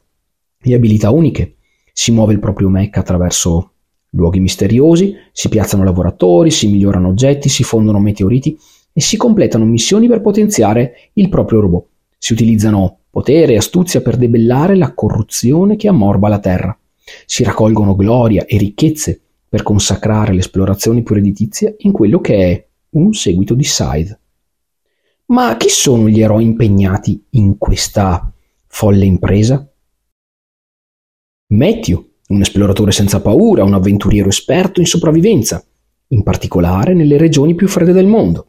[0.61, 1.56] e abilità uniche.
[1.92, 3.72] Si muove il proprio mech attraverso
[4.11, 8.59] luoghi misteriosi, si piazzano lavoratori, si migliorano oggetti, si fondono meteoriti
[8.92, 11.86] e si completano missioni per potenziare il proprio robot.
[12.18, 16.78] Si utilizzano potere e astuzia per debellare la corruzione che ammorba la terra.
[17.24, 23.12] Si raccolgono gloria e ricchezze per consacrare l'esplorazione più redditizia in quello che è un
[23.14, 24.18] seguito di Scythe.
[25.26, 28.32] Ma chi sono gli eroi impegnati in questa
[28.66, 29.70] folle impresa?
[31.48, 35.64] Matthew, un esploratore senza paura, un avventuriero esperto in sopravvivenza,
[36.09, 38.49] in particolare nelle regioni più fredde del mondo.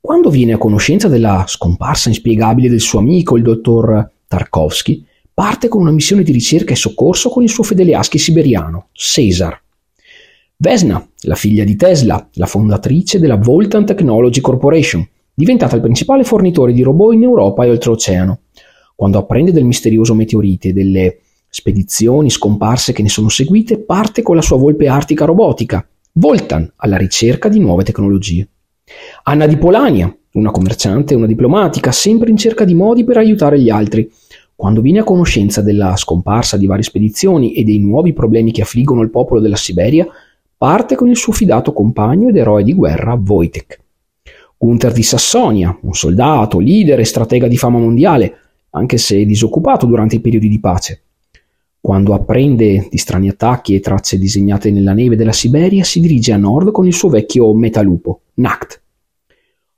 [0.00, 5.82] Quando viene a conoscenza della scomparsa inspiegabile del suo amico, il dottor Tarkovsky, parte con
[5.82, 9.60] una missione di ricerca e soccorso con il suo fedele aschi siberiano, Cesar.
[10.56, 16.72] Vesna, la figlia di Tesla, la fondatrice della Voltan Technology Corporation, diventata il principale fornitore
[16.72, 18.40] di robot in Europa e oltreoceano.
[18.94, 24.36] Quando apprende del misterioso meteorite e delle spedizioni scomparse che ne sono seguite, parte con
[24.36, 28.48] la sua volpe artica robotica, Voltan, alla ricerca di nuove tecnologie.
[29.24, 33.60] Anna di Polania, una commerciante e una diplomatica, sempre in cerca di modi per aiutare
[33.60, 34.10] gli altri.
[34.54, 39.02] Quando viene a conoscenza della scomparsa di varie spedizioni e dei nuovi problemi che affliggono
[39.02, 40.06] il popolo della Siberia,
[40.56, 43.80] parte con il suo fidato compagno ed eroe di guerra Wojtek.
[44.58, 48.34] Gunther di Sassonia, un soldato, leader e stratega di fama mondiale,
[48.70, 51.02] anche se disoccupato durante i periodi di pace.
[51.80, 56.36] Quando apprende di strani attacchi e tracce disegnate nella neve della Siberia, si dirige a
[56.36, 58.82] nord con il suo vecchio metalupo, Nacht.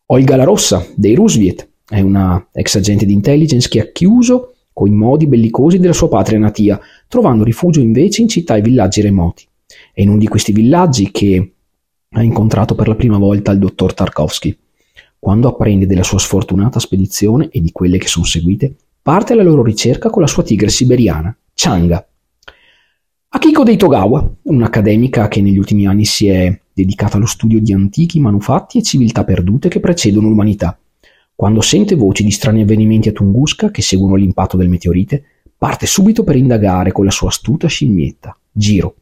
[0.07, 4.91] Olga la Rossa, dei Rusviet, è una ex agente di intelligence che ha chiuso coi
[4.91, 9.47] modi bellicosi della sua patria natia, trovando rifugio invece in città e villaggi remoti.
[9.93, 11.53] È in uno di questi villaggi che
[12.11, 14.57] ha incontrato per la prima volta il dottor Tarkovsky.
[15.19, 19.63] Quando apprende della sua sfortunata spedizione e di quelle che sono seguite, parte alla loro
[19.63, 21.35] ricerca con la sua tigre siberiana,
[21.65, 22.05] Changa.
[23.29, 28.19] Akiko dei Togawa, un'accademica che negli ultimi anni si è dedicata allo studio di antichi
[28.19, 30.77] manufatti e civiltà perdute che precedono l'umanità.
[31.33, 35.23] Quando sente voci di strani avvenimenti a Tunguska che seguono l'impatto del meteorite,
[35.57, 38.97] parte subito per indagare con la sua astuta scimmietta, Giro.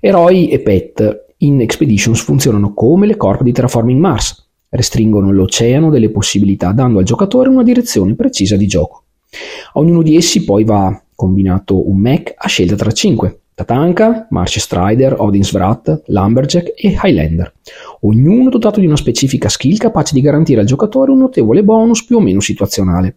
[0.00, 6.08] Eroi e pet in Expeditions funzionano come le corp di Terraforming Mars, restringono l'oceano delle
[6.08, 9.02] possibilità dando al giocatore una direzione precisa di gioco.
[9.74, 15.14] Ognuno di essi poi va combinato un mech a scelta tra 5, Tatanka, March Strider,
[15.20, 17.52] Odin's Wrath, Lumberjack e Highlander,
[18.00, 22.16] ognuno dotato di una specifica skill capace di garantire al giocatore un notevole bonus più
[22.16, 23.14] o meno situazionale.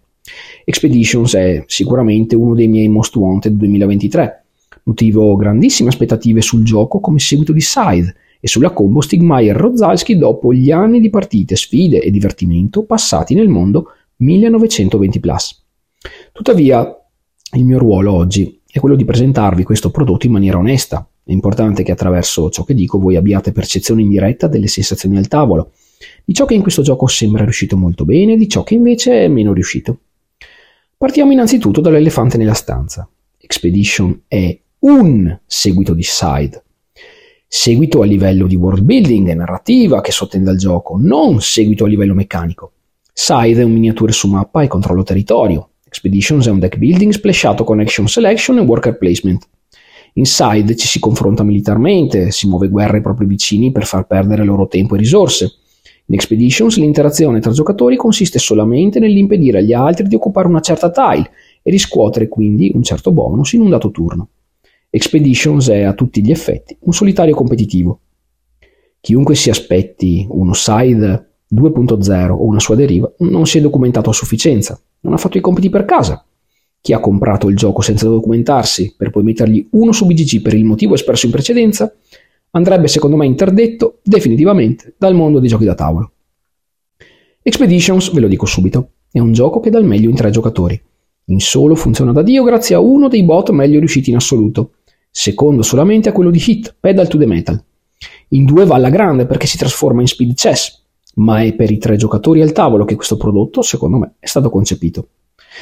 [0.63, 4.43] Expeditions è sicuramente uno dei miei most wanted 2023.
[4.83, 10.69] Nutrivo grandissime aspettative sul gioco come seguito di Scythe e sulla combo Stigmaier-Rozzalski dopo gli
[10.69, 15.19] anni di partite, sfide e divertimento passati nel mondo 1920+.
[16.31, 16.99] Tuttavia,
[17.55, 21.07] il mio ruolo oggi è quello di presentarvi questo prodotto in maniera onesta.
[21.23, 25.71] È importante che attraverso ciò che dico voi abbiate percezione indiretta delle sensazioni al tavolo,
[26.23, 29.27] di ciò che in questo gioco sembra riuscito molto bene di ciò che invece è
[29.27, 29.99] meno riuscito.
[30.97, 33.07] Partiamo innanzitutto dall'elefante nella stanza.
[33.37, 36.63] Expedition è un seguito di Side.
[37.47, 41.87] Seguito a livello di world building e narrativa che sottende al gioco, non seguito a
[41.87, 42.71] livello meccanico.
[43.13, 47.63] Side è un miniature su mappa e controllo territorio, Expeditions è un deck building splashato
[47.63, 49.47] con action selection e worker placement.
[50.15, 54.67] Inside ci si confronta militarmente, si muove guerra ai propri vicini per far perdere loro
[54.67, 55.53] tempo e risorse.
[56.07, 61.31] In Expeditions l'interazione tra giocatori consiste solamente nell'impedire agli altri di occupare una certa tile
[61.63, 64.27] e riscuotere quindi un certo bonus in un dato turno.
[64.89, 68.01] Expeditions è a tutti gli effetti un solitario competitivo.
[68.99, 74.13] Chiunque si aspetti uno side 2.0 o una sua deriva non si è documentato a
[74.13, 76.25] sufficienza non ha fatto i compiti per casa.
[76.81, 80.65] Chi ha comprato il gioco senza documentarsi per poi mettergli uno su BGG per il
[80.65, 81.93] motivo espresso in precedenza,
[82.51, 86.11] andrebbe secondo me interdetto definitivamente dal mondo dei giochi da tavolo.
[87.41, 90.79] Expeditions, ve lo dico subito, è un gioco che dà il meglio in tre giocatori.
[91.25, 94.73] In solo funziona da Dio grazie a uno dei bot meglio riusciti in assoluto,
[95.11, 97.63] secondo solamente a quello di Hit, Pedal to the Metal.
[98.29, 100.84] In due va alla grande perché si trasforma in speed chess,
[101.15, 104.49] ma è per i tre giocatori al tavolo che questo prodotto, secondo me, è stato
[104.49, 105.09] concepito.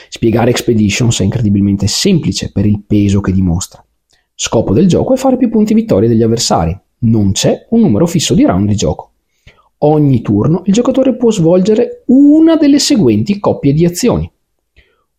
[0.09, 3.83] Spiegare Expeditions è incredibilmente semplice per il peso che dimostra.
[4.33, 6.77] Scopo del gioco è fare più punti vittoria degli avversari.
[6.99, 9.11] Non c'è un numero fisso di round di gioco.
[9.79, 14.29] Ogni turno il giocatore può svolgere una delle seguenti coppie di azioni.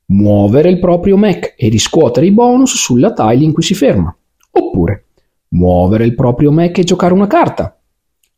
[0.06, 4.14] Muovere il proprio mech e riscuotere i bonus sulla tile in cui si ferma.
[4.52, 5.06] Oppure
[5.48, 7.78] muovere il proprio mech e giocare una carta.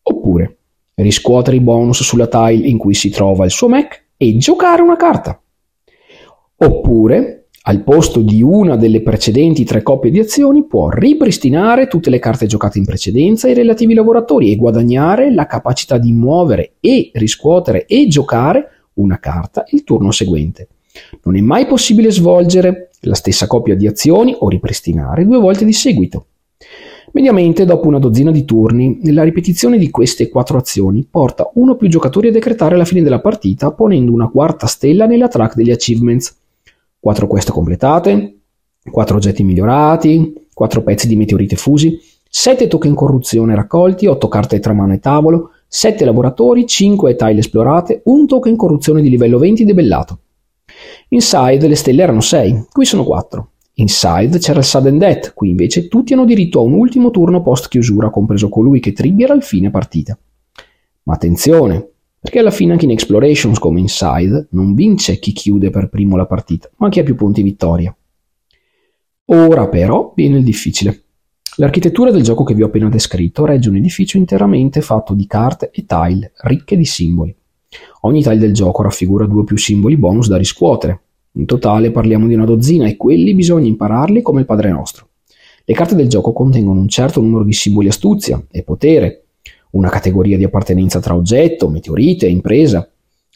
[0.03, 0.56] Oppure
[1.03, 4.97] riscuotere i bonus sulla tile in cui si trova il suo mech e giocare una
[4.97, 5.41] carta.
[6.59, 12.19] Oppure, al posto di una delle precedenti tre coppie di azioni, può ripristinare tutte le
[12.19, 17.11] carte giocate in precedenza e i relativi lavoratori e guadagnare la capacità di muovere e
[17.13, 20.69] riscuotere e giocare una carta il turno seguente.
[21.25, 25.75] Non è mai possibile svolgere la stessa coppia di azioni o ripristinare due volte di
[25.75, 26.27] seguito.
[27.13, 31.77] Mediamente, dopo una dozzina di turni, la ripetizione di queste quattro azioni porta uno o
[31.77, 35.71] più giocatori a decretare la fine della partita ponendo una quarta stella nella track degli
[35.71, 36.37] achievements.
[36.99, 38.39] 4 quest completate,
[38.91, 44.73] 4 oggetti migliorati, 4 pezzi di meteorite fusi, 7 token corruzione raccolti, 8 carte tra
[44.73, 50.19] mano e tavolo, 7 laboratori, 5 tile esplorate, 1 token corruzione di livello 20 debellato.
[51.11, 53.51] Inside le stelle erano 6, qui sono 4.
[53.79, 57.69] Inside c'era il sudden death, qui invece tutti hanno diritto a un ultimo turno post
[57.69, 60.19] chiusura, compreso colui che trigger al fine partita.
[61.03, 61.87] Ma attenzione,
[62.19, 66.25] perché alla fine anche in Explorations come Inside non vince chi chiude per primo la
[66.25, 67.95] partita, ma chi ha più punti vittoria.
[69.27, 71.03] Ora però viene il difficile.
[71.57, 75.71] L'architettura del gioco che vi ho appena descritto regge un edificio interamente fatto di carte
[75.71, 77.37] e tile, ricche di simboli.
[78.03, 81.03] Ogni tile del gioco raffigura due o più simboli bonus da riscuotere,
[81.37, 85.09] in totale parliamo di una dozzina e quelli bisogna impararli come il Padre nostro.
[85.65, 89.25] Le carte del gioco contengono un certo numero di simboli astuzia e potere,
[89.71, 92.89] una categoria di appartenenza tra oggetto, meteorite impresa,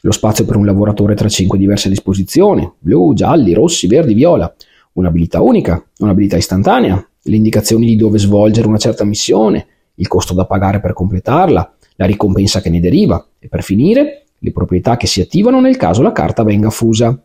[0.02, 4.52] lo spazio per un lavoratore tra cinque diverse disposizioni, blu, gialli, rossi, verdi, viola,
[4.92, 9.66] un'abilità unica, un'abilità istantanea, le indicazioni di dove svolgere una certa missione,
[9.96, 14.52] il costo da pagare per completarla, la ricompensa che ne deriva e per finire le
[14.52, 17.22] proprietà che si attivano nel caso la carta venga fusa.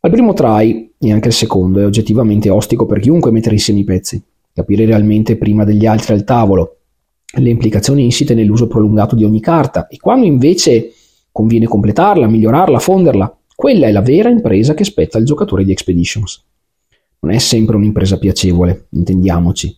[0.00, 3.84] Al primo try, e anche al secondo, è oggettivamente ostico per chiunque mettere insieme i
[3.84, 4.22] pezzi.
[4.52, 6.76] Capire realmente prima degli altri al tavolo
[7.38, 10.92] le implicazioni insite nell'uso prolungato di ogni carta e quando invece
[11.32, 16.44] conviene completarla, migliorarla, fonderla, quella è la vera impresa che spetta al giocatore di Expeditions.
[17.20, 19.76] Non è sempre un'impresa piacevole, intendiamoci.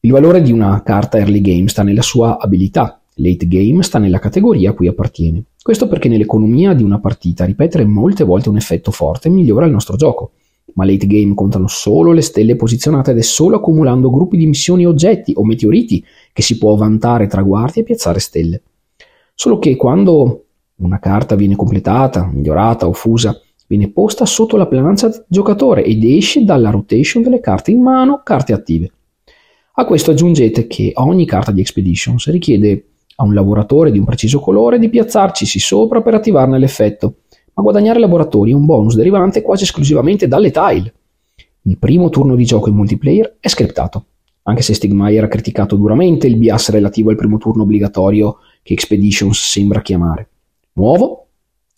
[0.00, 4.18] Il valore di una carta early game sta nella sua abilità, late game sta nella
[4.18, 5.42] categoria a cui appartiene.
[5.60, 9.96] Questo perché nell'economia di una partita ripetere molte volte un effetto forte migliora il nostro
[9.96, 10.32] gioco,
[10.74, 14.86] ma late game contano solo le stelle posizionate ed è solo accumulando gruppi di missioni
[14.86, 18.62] oggetti o meteoriti che si può vantare traguardi e piazzare stelle.
[19.34, 20.44] Solo che quando
[20.76, 26.02] una carta viene completata, migliorata o fusa, viene posta sotto la plancia del giocatore ed
[26.02, 28.90] esce dalla rotation delle carte in mano, carte attive.
[29.74, 32.87] A questo aggiungete che ogni carta di Expeditions richiede
[33.20, 37.16] a un lavoratore di un preciso colore di piazzarcisi sopra per attivarne l'effetto,
[37.54, 40.94] ma guadagnare laboratori è un bonus derivante quasi esclusivamente dalle tile.
[41.62, 44.04] Il primo turno di gioco in multiplayer è scriptato,
[44.44, 49.36] anche se Stigmaier ha criticato duramente il bias relativo al primo turno obbligatorio che Expeditions
[49.36, 50.28] sembra chiamare.
[50.74, 51.26] Muovo,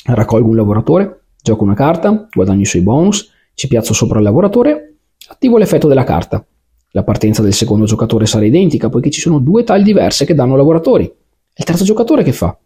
[0.05, 4.97] raccolgo un lavoratore, gioco una carta, guadagno i suoi bonus, ci piazzo sopra il lavoratore,
[5.29, 6.45] attivo l'effetto della carta.
[6.91, 10.57] La partenza del secondo giocatore sarà identica poiché ci sono due tile diverse che danno
[10.57, 11.11] lavoratori
[11.55, 12.57] il terzo giocatore che fa?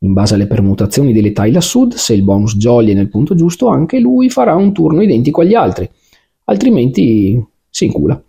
[0.00, 3.34] In base alle permutazioni delle tile a sud, se il bonus jolly è nel punto
[3.34, 5.88] giusto, anche lui farà un turno identico agli altri,
[6.44, 8.22] altrimenti si incula.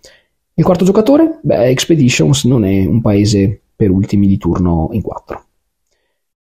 [0.54, 1.40] Il quarto giocatore?
[1.44, 5.46] Beh, Expeditions non è un paese per ultimi di turno in 4.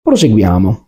[0.01, 0.87] Proseguiamo.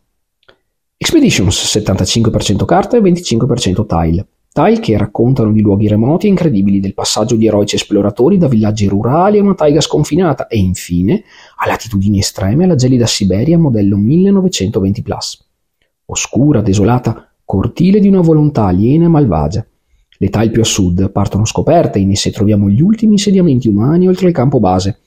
[0.97, 6.93] Expeditions 75% carta e 25% tile tile che raccontano di luoghi remoti e incredibili, del
[6.93, 11.23] passaggio di eroici esploratori da villaggi rurali a una taiga sconfinata e infine
[11.57, 15.01] a latitudini estreme alla gelida Siberia modello 1920+.
[16.05, 19.65] Oscura, desolata, cortile di una volontà aliena e malvagia.
[20.17, 24.27] Le tile più a sud partono scoperte, in esse troviamo gli ultimi insediamenti umani oltre
[24.27, 24.99] il campo base.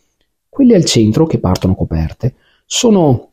[0.49, 2.35] Quelle al centro, che partono coperte,
[2.67, 3.31] sono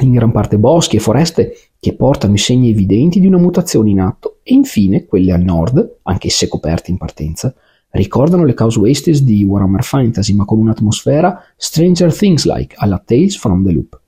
[0.00, 4.00] in gran parte boschi e foreste che portano i segni evidenti di una mutazione in
[4.00, 7.54] atto e infine quelle al nord, anch'esse coperte in partenza,
[7.90, 13.72] ricordano le Wastes di Warhammer Fantasy ma con un'atmosfera Stranger Things-like alla Tales from the
[13.72, 14.00] Loop.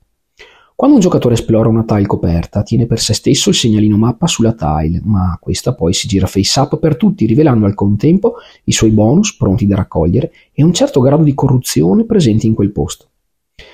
[0.75, 4.53] Quando un giocatore esplora una tile coperta, tiene per sé stesso il segnalino mappa sulla
[4.53, 8.33] tile, ma questa poi si gira face up per tutti, rivelando al contempo
[8.65, 12.71] i suoi bonus pronti da raccogliere e un certo grado di corruzione presente in quel
[12.71, 13.07] posto.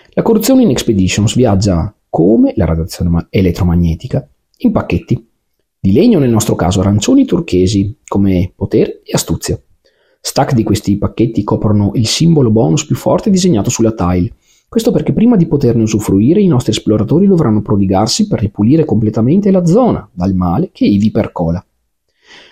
[0.09, 4.27] La corruzione in Expeditions viaggia come la radiazione elettromagnetica
[4.57, 5.29] in pacchetti.
[5.79, 9.57] Di legno nel nostro caso arancioni turchesi come potere e astuzia.
[10.19, 14.33] Stack di questi pacchetti coprono il simbolo bonus più forte disegnato sulla tile.
[14.67, 19.65] Questo perché prima di poterne usufruire i nostri esploratori dovranno prodigarsi per ripulire completamente la
[19.65, 21.65] zona dal male che ivi percola.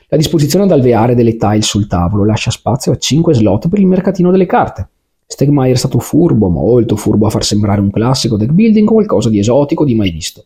[0.07, 3.88] La disposizione ad alveare delle tile sul tavolo lascia spazio a 5 slot per il
[3.88, 4.90] mercatino delle carte.
[5.31, 9.38] Stegmaier è stato furbo, molto furbo a far sembrare un classico deck building qualcosa di
[9.38, 10.45] esotico di mai visto.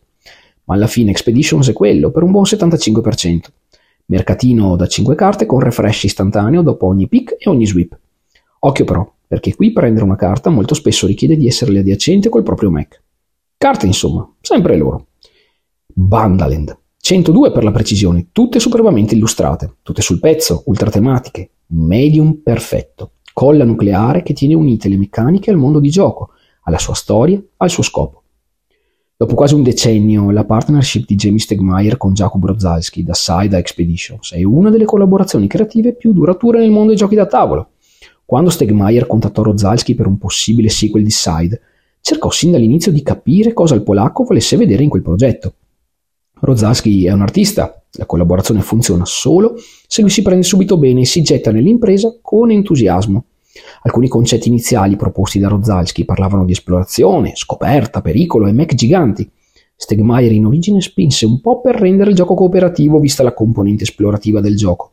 [0.66, 3.40] Ma alla fine Expeditions è quello, per un buon 75%.
[4.08, 7.98] Mercatino da 5 carte con refresh istantaneo dopo ogni pick e ogni sweep.
[8.60, 12.70] Occhio però, perché qui prendere una carta molto spesso richiede di essere adiacente col proprio
[12.70, 13.02] Mac.
[13.58, 15.08] Carte insomma, sempre loro.
[15.88, 16.78] Bandaland.
[16.98, 23.66] 102 per la precisione, tutte superbamente illustrate, tutte sul pezzo, ultra tematiche, medium perfetto, colla
[23.66, 26.30] nucleare che tiene unite le meccaniche al mondo di gioco,
[26.62, 28.22] alla sua storia, al suo scopo.
[29.16, 33.60] Dopo quasi un decennio, la partnership di Jamie Stegmaier con Jacob Rozalski da Side a
[33.60, 37.72] Expeditions è una delle collaborazioni creative più durature nel mondo dei giochi da tavolo.
[38.26, 41.62] Quando Stegmaier contattò Rozalski per un possibile sequel di Side,
[42.02, 45.54] cercò sin dall'inizio di capire cosa il polacco volesse vedere in quel progetto.
[46.40, 49.56] Rozalski è un artista, la collaborazione funziona solo
[49.88, 53.26] se lui si prende subito bene e si getta nell'impresa con entusiasmo.
[53.84, 59.30] Alcuni concetti iniziali proposti da Rozalski parlavano di esplorazione, scoperta, pericolo e mech giganti.
[59.76, 64.40] Stegmaier in origine spinse un po' per rendere il gioco cooperativo vista la componente esplorativa
[64.40, 64.92] del gioco.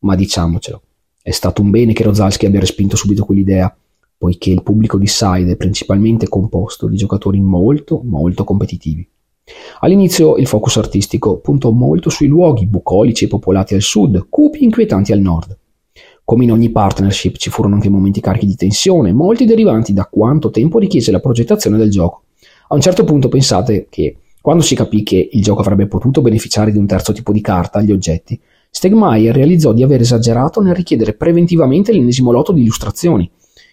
[0.00, 0.82] Ma diciamocelo,
[1.22, 3.74] è stato un bene che Rozalski abbia respinto subito quell'idea,
[4.18, 9.08] poiché il pubblico di Side è principalmente composto di giocatori molto, molto competitivi.
[9.80, 14.64] All'inizio il focus artistico puntò molto sui luoghi bucolici e popolati al sud, cupi e
[14.64, 15.58] inquietanti al nord.
[16.24, 20.50] Come in ogni partnership ci furono anche momenti carichi di tensione, molti derivanti da quanto
[20.50, 22.22] tempo richiese la progettazione del gioco.
[22.68, 26.70] A un certo punto pensate che, quando si capì che il gioco avrebbe potuto beneficiare
[26.70, 28.40] di un terzo tipo di carta agli oggetti,
[28.70, 33.30] Stegmaier realizzò di aver esagerato nel richiedere preventivamente l'ennesimo lotto di illustrazioni.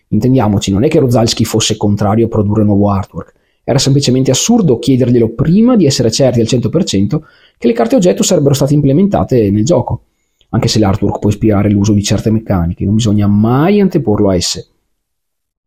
[0.10, 3.34] Intendiamoci, non è che Rozalski fosse contrario a produrre nuovo artwork,
[3.70, 7.20] era semplicemente assurdo chiederglielo prima di essere certi al 100%
[7.58, 10.04] che le carte oggetto sarebbero state implementate nel gioco
[10.50, 14.68] anche se l'artwork può ispirare l'uso di certe meccaniche, non bisogna mai anteporlo a esse.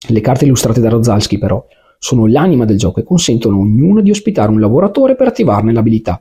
[0.08, 1.64] Le carte illustrate da Rozalski, però,
[1.98, 6.20] sono l'anima del gioco e consentono a ognuno di ospitare un lavoratore per attivarne l'abilità.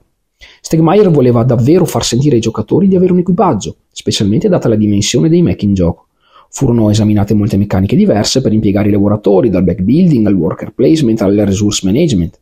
[0.62, 5.28] Stegmaier voleva davvero far sentire ai giocatori di avere un equipaggio, specialmente data la dimensione
[5.28, 6.08] dei mech in gioco.
[6.52, 11.36] Furono esaminate molte meccaniche diverse per impiegare i lavoratori, dal backbuilding al worker placement al
[11.36, 12.40] resource management.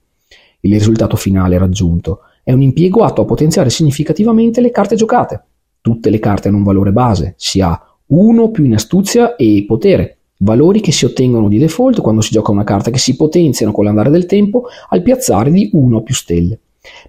[0.62, 5.44] Il risultato finale raggiunto è un impiego atto a potenziare significativamente le carte giocate,
[5.82, 10.18] Tutte le carte hanno un valore base, si ha 1 più in astuzia e potere,
[10.40, 13.86] valori che si ottengono di default quando si gioca una carta che si potenziano con
[13.86, 16.60] l'andare del tempo al piazzare di 1 più stelle.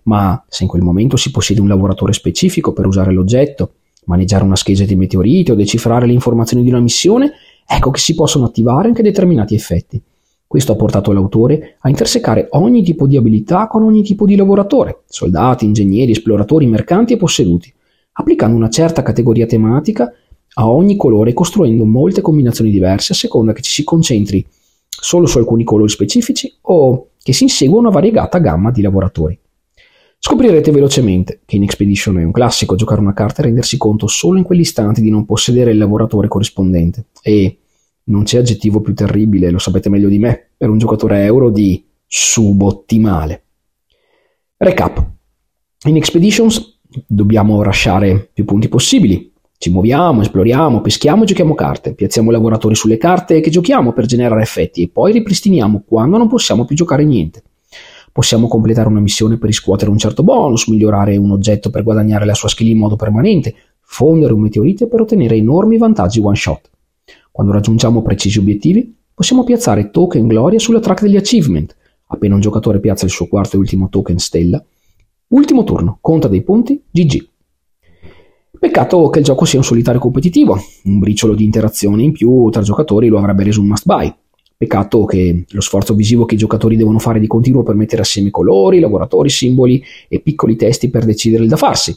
[0.04, 3.72] Ma se in quel momento si possiede un lavoratore specifico per usare l'oggetto,
[4.06, 7.32] maneggiare una scheggia di meteoriti o decifrare le informazioni di una missione,
[7.66, 10.02] ecco che si possono attivare anche determinati effetti.
[10.46, 15.02] Questo ha portato l'autore a intersecare ogni tipo di abilità con ogni tipo di lavoratore,
[15.06, 17.72] soldati, ingegneri, esploratori, mercanti e posseduti,
[18.12, 20.12] applicando una certa categoria tematica
[20.54, 24.44] a ogni colore costruendo molte combinazioni diverse a seconda che ci si concentri
[24.88, 29.38] solo su alcuni colori specifici o che si insegua una variegata gamma di lavoratori.
[30.22, 34.36] Scoprirete velocemente che in Expedition è un classico giocare una carta e rendersi conto solo
[34.36, 37.60] in quell'istante di non possedere il lavoratore corrispondente e
[38.04, 41.82] non c'è aggettivo più terribile, lo sapete meglio di me, per un giocatore euro di
[42.06, 43.44] subottimale.
[44.58, 45.10] Recap.
[45.86, 49.32] In Expeditions dobbiamo lasciare più punti possibili.
[49.56, 51.94] Ci muoviamo, esploriamo, peschiamo e giochiamo carte.
[51.94, 56.66] Piazziamo lavoratori sulle carte che giochiamo per generare effetti e poi ripristiniamo quando non possiamo
[56.66, 57.42] più giocare niente.
[58.12, 62.34] Possiamo completare una missione per riscuotere un certo bonus, migliorare un oggetto per guadagnare la
[62.34, 66.70] sua skill in modo permanente, fondere un meteorite per ottenere enormi vantaggi one shot.
[67.30, 71.76] Quando raggiungiamo precisi obiettivi, possiamo piazzare token gloria sulla track degli achievement.
[72.06, 74.62] Appena un giocatore piazza il suo quarto e ultimo token stella,
[75.30, 77.28] Ultimo turno, conta dei punti, GG.
[78.58, 82.62] Peccato che il gioco sia un solitario competitivo, un briciolo di interazione in più tra
[82.62, 84.12] giocatori lo avrebbe reso un must buy.
[84.60, 88.28] Peccato che lo sforzo visivo che i giocatori devono fare di continuo per mettere assieme
[88.28, 91.96] colori, lavoratori, simboli e piccoli testi per decidere il da farsi.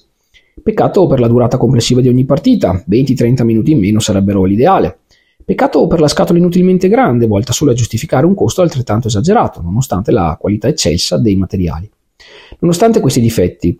[0.63, 4.99] Peccato per la durata complessiva di ogni partita, 20-30 minuti in meno sarebbero l'ideale.
[5.43, 10.13] Peccato per la scatola inutilmente grande, volta solo a giustificare un costo altrettanto esagerato, nonostante
[10.13, 11.91] la qualità eccelsa dei materiali.
[12.59, 13.77] Nonostante questi difetti,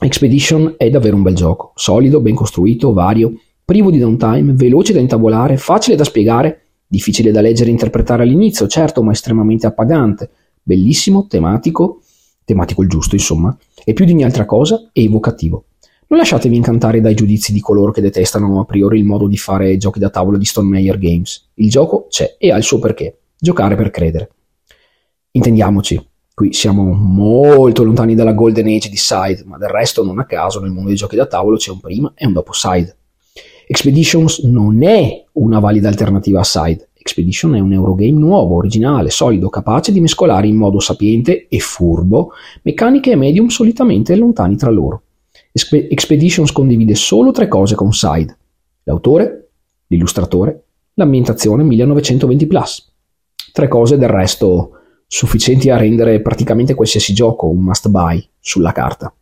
[0.00, 5.00] Expedition è davvero un bel gioco, solido, ben costruito, vario, privo di downtime, veloce da
[5.00, 6.63] intavolare, facile da spiegare,
[6.94, 10.30] difficile da leggere e interpretare all'inizio, certo, ma estremamente appagante,
[10.62, 12.00] bellissimo, tematico,
[12.44, 15.64] tematico il giusto, insomma, e più di ogni altra cosa, evocativo.
[16.06, 19.76] Non lasciatevi incantare dai giudizi di coloro che detestano a priori il modo di fare
[19.76, 21.50] giochi da tavolo di Stone Meyer Games.
[21.54, 23.18] Il gioco c'è e ha il suo perché.
[23.38, 24.30] Giocare per credere.
[25.32, 26.00] Intendiamoci,
[26.34, 30.58] Qui siamo molto lontani dalla golden age di Side, ma del resto non a caso
[30.58, 32.96] nel mondo dei giochi da tavolo c'è un prima e un dopo Side.
[33.66, 36.90] Expeditions non è una valida alternativa a Side.
[36.92, 42.32] Expedition è un Eurogame nuovo, originale, solido, capace di mescolare in modo sapiente e furbo
[42.62, 45.02] meccaniche e medium solitamente lontani tra loro.
[45.52, 48.36] Expeditions condivide solo tre cose con Side:
[48.84, 49.50] l'autore,
[49.86, 50.64] l'illustratore,
[50.94, 52.48] l'ambientazione 1920
[53.52, 54.70] Tre cose del resto
[55.06, 59.14] sufficienti a rendere praticamente qualsiasi gioco un must buy sulla carta.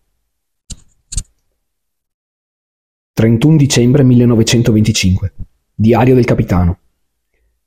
[3.14, 5.34] 31 dicembre 1925.
[5.74, 6.78] Diario del capitano.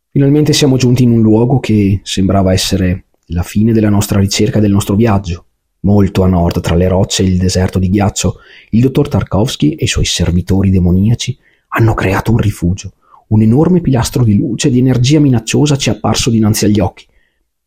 [0.09, 4.61] Finalmente siamo giunti in un luogo che sembrava essere la fine della nostra ricerca e
[4.61, 5.45] del nostro viaggio.
[5.81, 8.39] Molto a nord, tra le rocce e il deserto di ghiaccio,
[8.71, 11.37] il dottor Tarkovsky e i suoi servitori demoniaci
[11.69, 12.93] hanno creato un rifugio.
[13.27, 17.05] Un enorme pilastro di luce e di energia minacciosa ci è apparso dinanzi agli occhi.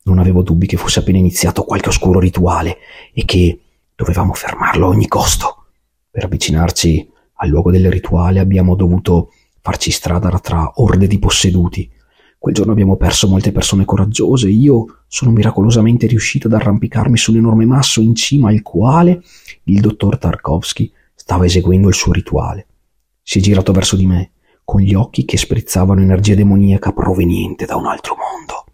[0.03, 2.79] Non avevo dubbi che fosse appena iniziato qualche oscuro rituale
[3.15, 3.61] e che
[3.95, 5.67] dovevamo fermarlo a ogni costo.
[6.11, 11.91] Per avvicinarci al luogo del rituale abbiamo dovuto farci strada tra orde di posseduti.
[12.39, 14.49] Quel giorno abbiamo perso molte persone coraggiose.
[14.49, 19.23] Io sono miracolosamente riuscito ad arrampicarmi sull'enorme masso in cima al quale
[19.65, 22.67] il dottor Tarkovsky stava eseguendo il suo rituale.
[23.23, 24.33] Si è girato verso di me,
[24.65, 28.65] con gli occhi che sprizzavano energia demoniaca proveniente da un altro mondo.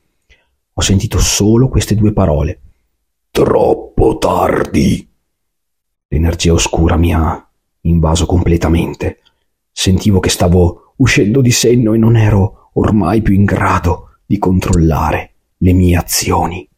[0.75, 2.61] Ho sentito solo queste due parole.
[3.31, 5.09] Troppo tardi.
[6.09, 7.44] L'energia oscura mi ha
[7.85, 9.19] invaso completamente.
[9.73, 15.33] Sentivo che stavo uscendo di senno e non ero ormai più in grado di controllare
[15.59, 16.69] le mie azioni.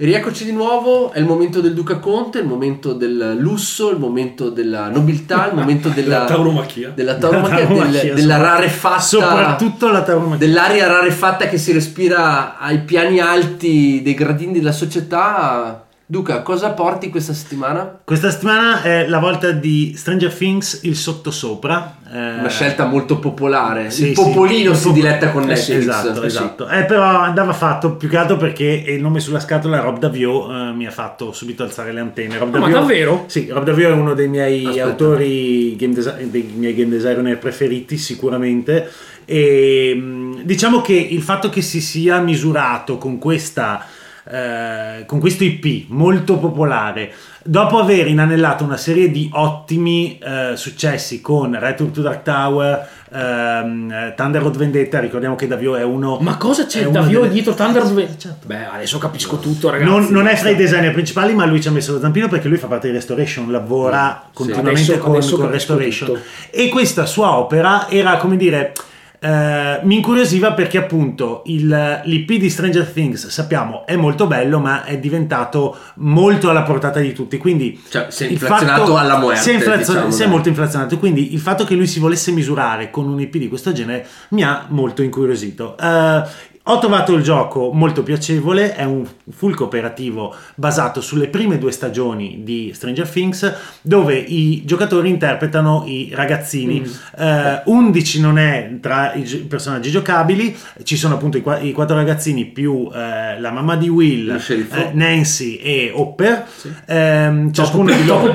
[0.00, 3.98] E rieccoci di nuovo, è il momento del Duca Conte, il momento del lusso, il
[3.98, 6.90] momento della nobiltà, il momento della, La tauromachia.
[6.90, 10.46] della tauromachia, del- tauromachia, della sopra- rarefatta, Soprattutto la tauromachia.
[10.46, 15.87] dell'aria rarefatta che si respira ai piani alti dei gradini della società.
[16.10, 17.98] Duca, cosa porti questa settimana?
[18.02, 21.98] Questa settimana è la volta di Stranger Things, il sottosopra.
[22.10, 23.90] eh, Una scelta molto popolare.
[23.90, 25.96] sì, il sì, popolino il si pop- diletta con eh, sì, Netflix.
[25.98, 26.36] esatto, Eh sì.
[26.36, 26.68] esatto.
[26.68, 30.72] Eh, però andava fatto più che altro perché il nome sulla scatola Rob Davio eh,
[30.72, 32.38] mi ha fatto subito alzare le antenne.
[32.38, 33.24] Rob Ah, ma Davio- davvero?
[33.26, 34.84] Sì, Rob Davio è uno dei miei Aspetta.
[34.86, 38.90] autori, game desi- dei miei game designer preferiti sicuramente.
[39.26, 43.84] E mh, diciamo che il fatto che si sia misurato con questa
[44.30, 51.20] eh, con questo IP molto popolare, dopo aver inanellato una serie di ottimi eh, successi
[51.22, 56.18] con Return to Dark Tower, ehm, eh, Thunder Road Vendetta, ricordiamo che Davio è uno...
[56.20, 57.82] Ma cosa c'è Davio delle- dietro Thunder?
[57.82, 58.46] Eh, certo.
[58.46, 59.88] Beh, adesso capisco tutto, ragazzi.
[59.90, 62.48] Non, non è fra i designer principali, ma lui ci ha messo lo zampino perché
[62.48, 66.08] lui fa parte di Restoration, lavora continuamente Adesso- con, adesso con Restoration.
[66.08, 66.20] tutto.
[66.50, 68.72] E questa sua opera era, come dire,
[69.20, 74.84] eh, mi incuriosiva perché appunto il, l'IP di Stranger Things, sappiamo, è molto bello, ma
[74.84, 77.38] è diventato molto alla portata di tutti.
[77.38, 80.98] Quindi Cioè, si è inflazionato alla muerte, Si è, inflazio- diciamo, si è molto inflazionato.
[80.98, 84.44] Quindi il fatto che lui si volesse misurare con un IP di questo genere mi
[84.44, 85.76] ha molto incuriosito.
[85.76, 86.22] Eh,
[86.70, 92.40] ho trovato il gioco molto piacevole, è un full cooperativo basato sulle prime due stagioni
[92.42, 96.82] di Stranger Things dove i giocatori interpretano i ragazzini.
[97.18, 101.72] Eh, 11 non è tra i gi- personaggi giocabili, ci sono appunto i, qua- i
[101.72, 104.38] quattro ragazzini più eh, la mamma di Will,
[104.80, 106.44] eh, Nancy e Hopper,
[106.86, 108.32] Ehm, ciascuno di loro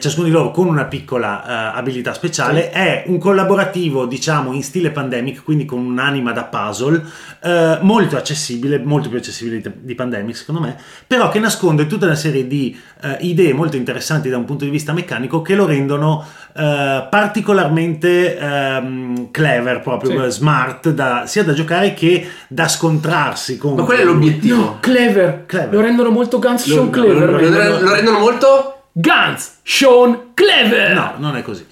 [0.00, 2.70] ciascuno di loro con una piccola eh, abilità speciale.
[2.70, 7.00] È un collaborativo, diciamo, in stile pandemic, quindi con un'anima da puzzle,
[7.42, 10.76] eh, molto accessibile, molto più accessibile di, di pandemic, secondo me,
[11.06, 14.70] però che nasconde tutta una serie di eh, idee molto interessanti da un punto di
[14.70, 16.24] vista meccanico che lo rendono
[16.56, 20.26] eh, particolarmente ehm, clever, proprio Sì.
[20.26, 23.74] eh, smart, da- sia da giocare che da scontrarsi con.
[23.76, 24.56] Ma qual è l'obiettivo?
[24.56, 25.44] No, clever.
[25.46, 25.72] Clever.
[25.72, 27.30] Lo rendono molto Guns lo- Clever.
[27.30, 28.72] lo- lo- lo rendono molto?
[29.00, 30.92] Guns Sean Clever.
[30.94, 31.64] No, non è così.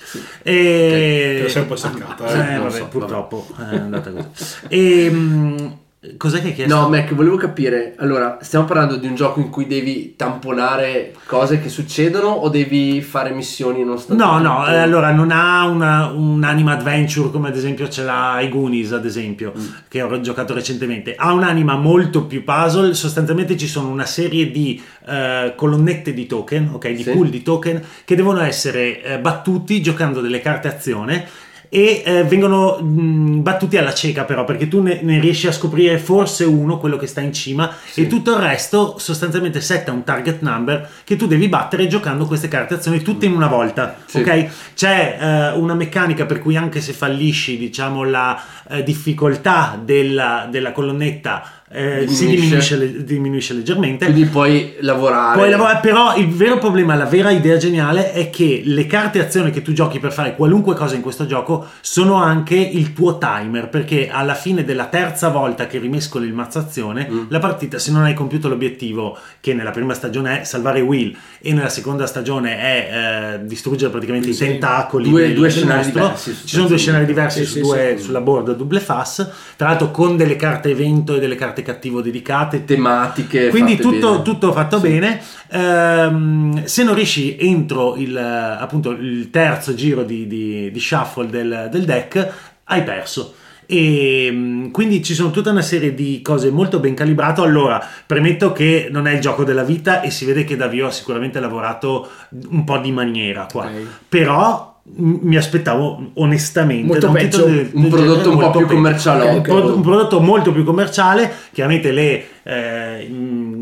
[0.42, 1.34] E...
[1.38, 2.58] Te la sei un po' staccata, Eh, eh.
[2.58, 4.28] vabbè, so, purtroppo è andata così.
[4.68, 5.78] E, mh,
[6.16, 6.74] cos'è che hai chiesto?
[6.74, 7.94] No, Mac, volevo capire.
[7.98, 13.00] Allora, stiamo parlando di un gioco in cui devi tamponare cose che succedono o devi
[13.02, 17.56] fare missioni non No, no, eh, allora non ha una, un anima adventure come ad
[17.56, 19.64] esempio ce l'ha i Goonies, ad esempio, Mm.
[19.88, 21.14] che ho giocato recentemente.
[21.16, 26.70] Ha un'anima molto più puzzle, sostanzialmente ci sono una serie di eh, colonnette di token,
[26.72, 27.10] ok, di Sì.
[27.10, 31.26] pool di token che devono essere eh, battuti giocando delle carte azione
[31.68, 35.98] e eh, vengono mh, battuti alla cieca però perché tu ne, ne riesci a scoprire
[35.98, 38.02] forse uno, quello che sta in cima Sì.
[38.02, 42.48] e tutto il resto sostanzialmente setta un target number che tu devi battere giocando queste
[42.48, 44.18] carte azioni tutte in una volta Sì.
[44.20, 50.46] ok c'è eh, una meccanica per cui anche se fallisci diciamo la eh, difficoltà della,
[50.50, 52.26] della colonnetta eh, si Diminuisce.
[52.26, 55.36] diminuisce, le- diminuisce leggermente Quindi puoi lavorare.
[55.38, 59.50] poi lavora- però il vero problema, la vera idea geniale è che le carte azione
[59.50, 63.68] che tu giochi per fare qualunque cosa in questo gioco sono anche il tuo timer,
[63.68, 67.24] perché alla fine della terza volta che rimescoli il mazzo azione, Mm.
[67.28, 71.52] la partita, se non hai compiuto l'obiettivo, che nella prima stagione è salvare Will e
[71.52, 74.44] nella seconda stagione è eh, distruggere praticamente Sì.
[74.44, 76.00] i tentacoli Due- del, due del scenari mostro.
[76.02, 79.68] diversi, Ci sono due scenari diversi Sì, su sì, due- sulla board double fass, tra
[79.68, 83.48] l'altro con delle carte evento e delle carte cattivo dedicate, tematiche.
[83.48, 85.20] quindi tutto, tutto fatto bene.
[85.50, 91.68] Ehm, se non riesci entro il, appunto, il terzo giro di, di- di shuffle del,
[91.70, 92.32] del deck,
[92.64, 93.34] hai perso.
[93.66, 97.42] E mm, quindi ci sono tutta una serie di cose molto ben calibrato.
[97.42, 100.92] Allora, premetto che non è il gioco della vita e si vede che Davio ha
[100.92, 102.08] sicuramente lavorato
[102.50, 103.64] un po' di maniera qua.
[103.64, 103.86] Ok.
[104.08, 108.74] Però mi aspettavo onestamente Molto peggio, titolo del- un del prodotto un po' più peggio.
[108.74, 109.34] commercialotto.
[109.36, 113.08] Un pro- un prodotto molto più commerciale, chiaramente le, eh,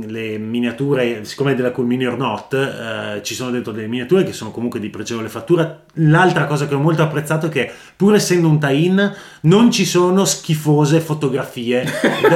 [0.07, 4.35] le miniature, siccome è della Culmini or Not, eh, ci sono dentro delle miniature che
[4.35, 5.81] sono comunque di pregevole fattura.
[5.99, 10.25] L'altra cosa che ho molto apprezzato è che pur essendo un tie-in non ci sono
[10.27, 11.85] schifose fotografie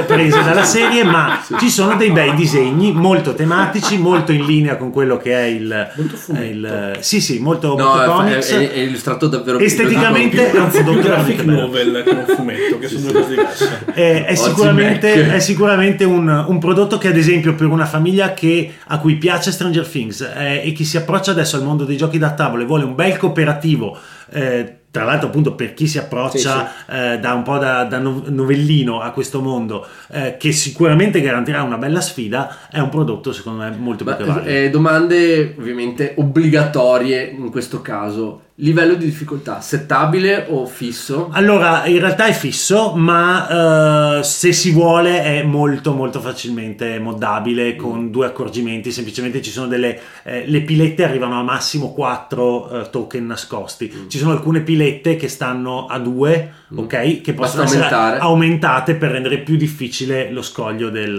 [0.07, 4.91] prese dalla serie, ma ci sono dei bei disegni molto tematici, molto in linea con
[4.91, 5.91] quello che è il...
[5.95, 6.45] Molto è fumetto.
[6.45, 8.51] il sì, sì, molto, No, molto è, comics.
[8.53, 13.11] è- è illustrato davvero Esteticamente più- è un graphic novel che un fumetto, che sono
[13.11, 13.79] due cose diverse.
[13.93, 18.73] È, è sicuramente, è sicuramente un, un prodotto che, ad esempio, per una famiglia che-
[18.87, 22.17] a cui piace Stranger Things eh, e chi si approccia adesso al mondo dei giochi
[22.17, 23.97] da tavolo e vuole un bel cooperativo.
[24.31, 26.71] eh, tra l'altro, appunto, per chi si approccia
[27.13, 31.61] eh, da un po' da, da no- novellino a questo mondo, eh, che sicuramente garantirà
[31.61, 34.47] una bella sfida, è un prodotto, secondo me, molto più che valido.
[34.49, 38.41] eh, domande ovviamente obbligatorie in questo caso.
[38.61, 41.29] Livello di difficoltà, settabile o fisso?
[41.31, 47.77] Allora, in realtà è fisso, ma eh, se si vuole è molto molto facilmente moddabile
[47.77, 48.91] con due accorgimenti.
[48.91, 49.97] Semplicemente ci sono delle.
[50.23, 54.05] eh, le pilette arrivano a massimo 4 token nascosti.
[54.09, 57.21] Ci sono alcune pilette che stanno a 2, ok?
[57.21, 58.19] Che possono essere aumentare.
[58.19, 61.17] aumentate per rendere più difficile lo scoglio del.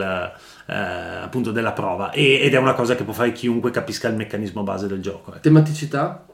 [0.66, 4.14] eh, appunto della prova E- ed è una cosa che può fare chiunque capisca il
[4.14, 6.24] meccanismo base del gioco ecco Tematicità?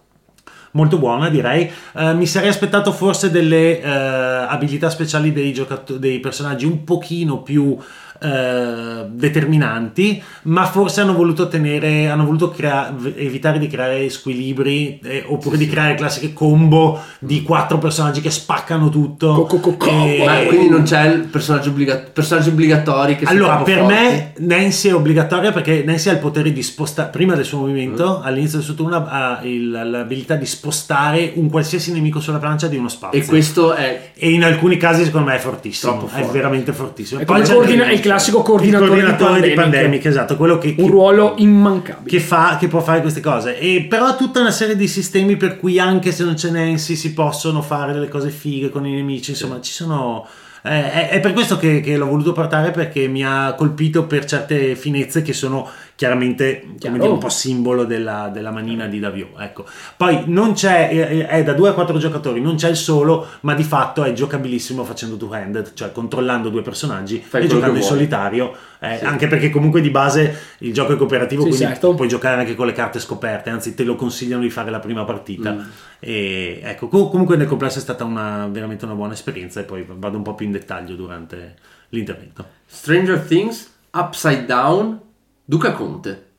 [0.72, 1.70] Molto buona direi.
[1.94, 7.42] Eh, mi sarei aspettato forse delle eh, abilità speciali dei, giocato- dei personaggi un pochino
[7.42, 7.76] più
[8.20, 15.24] eh, determinanti ma forse hanno voluto tenere hanno voluto crea- evitare di creare squilibri eh,
[15.26, 19.90] oppure di creare classiche combo di quattro personaggi che spaccano tutto Co- co- co- co-
[19.90, 23.92] E- Ma quindi non c'è il personaggio obbliga- personaggi obbligatori che allora, per forti?
[23.94, 28.20] me Nancy è obbligatoria perché Nancy ha il potere di spostare, prima del suo movimento,
[28.20, 32.76] all'inizio del suo turno, ha il- l'abilità di spostare un qualsiasi nemico sulla plancia di
[32.76, 33.18] uno spazio.
[33.20, 36.08] E questo è E in alcuni casi, secondo me, è fortissimo.
[36.12, 37.20] È veramente fortissimo.
[37.20, 39.80] È Poi come il, c'è è il classico il coordinatore, coordinatore di di Pandemic.
[39.80, 42.08] Pandemic, esatto, quello che, Un ruolo immancabile.
[42.08, 45.36] che fa che può fare queste cose e però ha tutta una serie di sistemi
[45.36, 48.92] per cui anche se non c'è Nancy si possono fare delle cose fighe con i
[48.92, 50.26] nemici insomma ci sono
[50.62, 54.24] eh, è, è per questo che, che l'ho voluto portare perché mi ha colpito per
[54.24, 56.96] certe finezze che sono chiaramente come Chiaro.
[56.98, 59.64] dire, un po' simbolo della, della manina di Davio ecco.
[59.96, 63.54] poi non c'è è, è da 2 a 4 giocatori non c'è il solo ma
[63.54, 67.82] di fatto è giocabilissimo facendo two handed cioè controllando due personaggi Fai e giocando in
[67.82, 69.04] solitario eh, Sì.
[69.06, 71.94] anche perché comunque di base il gioco è cooperativo Sì, quindi certo.
[71.94, 75.04] puoi giocare anche con le carte scoperte anzi te lo consigliano di fare la prima
[75.04, 75.60] partita Mm.
[76.00, 79.84] e ecco co- comunque nel complesso è stata una, veramente una buona esperienza e poi
[79.88, 81.54] vado un po' più in dettaglio durante
[81.88, 85.00] l'intervento Stranger Things Upside Down
[85.48, 86.30] Duca Conte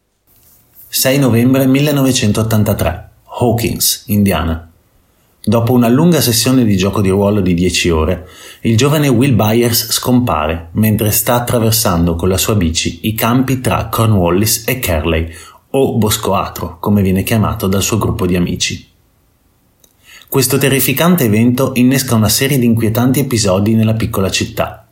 [0.90, 3.10] 6 novembre 1983,
[3.40, 4.70] Hawkins, Indiana.
[5.42, 8.28] Dopo una lunga sessione di gioco di ruolo di 10 ore,
[8.64, 13.88] il giovane Will Byers scompare mentre sta attraversando con la sua bici i campi tra
[13.88, 15.32] Cornwallis e Kerley,
[15.70, 18.90] o Bosco Atro, come viene chiamato dal suo gruppo di amici.
[20.28, 24.87] Questo terrificante evento innesca una serie di inquietanti episodi nella piccola città.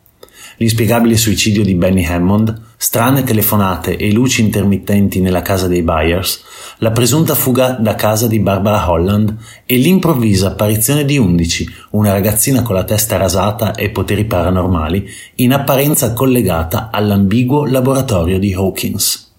[0.58, 6.42] L'inspiegabile suicidio di Benny Hammond, strane telefonate e luci intermittenti nella casa dei Byers,
[6.78, 12.62] la presunta fuga da casa di Barbara Holland e l'improvvisa apparizione di Undici, una ragazzina
[12.62, 15.06] con la testa rasata e poteri paranormali,
[15.36, 19.32] in apparenza collegata all'ambiguo laboratorio di Hawkins.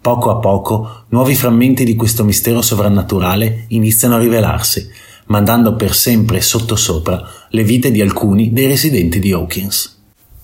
[0.00, 4.86] Poco a poco, nuovi frammenti di questo mistero sovrannaturale iniziano a rivelarsi,
[5.26, 9.96] mandando per sempre sottosopra le vite di alcuni dei residenti di Hawkins.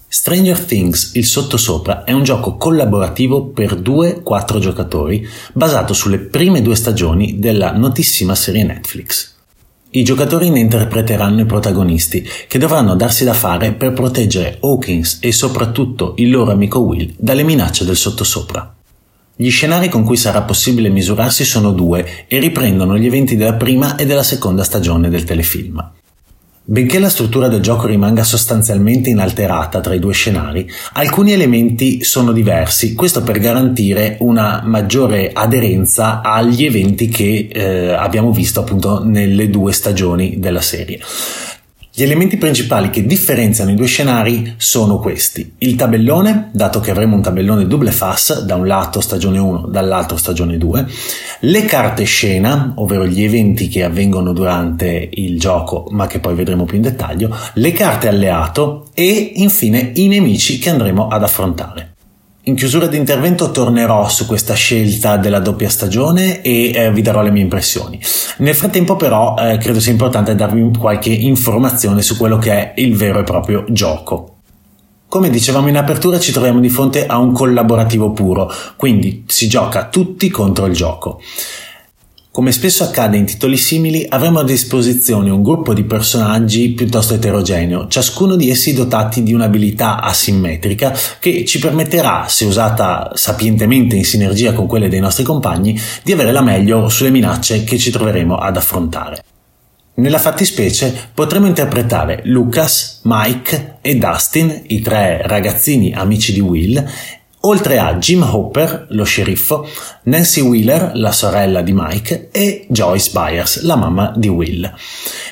[0.08, 6.76] Stranger Things, il sottosopra, è un gioco collaborativo per 2-4 giocatori basato sulle prime due
[6.76, 9.32] stagioni della notissima serie Netflix.
[9.90, 15.32] I giocatori ne interpreteranno i protagonisti, che dovranno darsi da fare per proteggere Hawkins e
[15.32, 18.74] soprattutto il loro amico Will dalle minacce del sottosopra.
[19.36, 23.96] Gli scenari con cui sarà possibile misurarsi sono due e riprendono gli eventi della prima
[23.96, 25.92] e della seconda stagione del telefilm.
[26.66, 32.32] Benché la struttura del gioco rimanga sostanzialmente inalterata tra i due scenari, alcuni elementi sono
[32.32, 39.50] diversi, questo per garantire una maggiore aderenza agli eventi che eh, abbiamo visto appunto nelle
[39.50, 41.00] due stagioni della serie.
[41.96, 45.52] Gli elementi principali che differenziano i due scenari sono questi.
[45.58, 50.16] Il tabellone, dato che avremo un tabellone double face, da un lato stagione 1, dall'altro
[50.16, 50.86] stagione 2,
[51.38, 56.64] le carte scena, ovvero gli eventi che avvengono durante il gioco, ma che poi vedremo
[56.64, 61.93] più in dettaglio, le carte alleato e infine i nemici che andremo ad affrontare.
[62.46, 67.22] In chiusura di intervento tornerò su questa scelta della doppia stagione e eh, vi darò
[67.22, 67.98] le mie impressioni.
[68.38, 72.96] Nel frattempo però eh, credo sia importante darvi qualche informazione su quello che è il
[72.96, 74.34] vero e proprio gioco.
[75.08, 79.88] Come dicevamo in apertura ci troviamo di fronte a un collaborativo puro, quindi si gioca
[79.88, 81.22] tutti contro il gioco.
[82.34, 87.86] Come spesso accade in titoli simili, avremo a disposizione un gruppo di personaggi piuttosto eterogeneo,
[87.86, 94.52] ciascuno di essi dotati di un'abilità asimmetrica che ci permetterà, se usata sapientemente in sinergia
[94.52, 98.56] con quelle dei nostri compagni, di avere la meglio sulle minacce che ci troveremo ad
[98.56, 99.22] affrontare.
[99.94, 106.84] Nella fattispecie potremo interpretare Lucas, Mike e Dustin, i tre ragazzini amici di Will,
[107.46, 109.66] oltre a Jim Hopper, lo sceriffo,
[110.04, 114.72] Nancy Wheeler, la sorella di Mike, e Joyce Byers, la mamma di Will.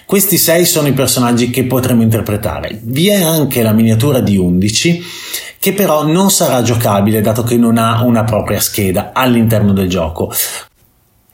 [0.05, 2.78] Questi sei sono i personaggi che potremo interpretare.
[2.82, 5.02] Vi è anche la miniatura di 11
[5.59, 10.32] che però non sarà giocabile dato che non ha una propria scheda all'interno del gioco.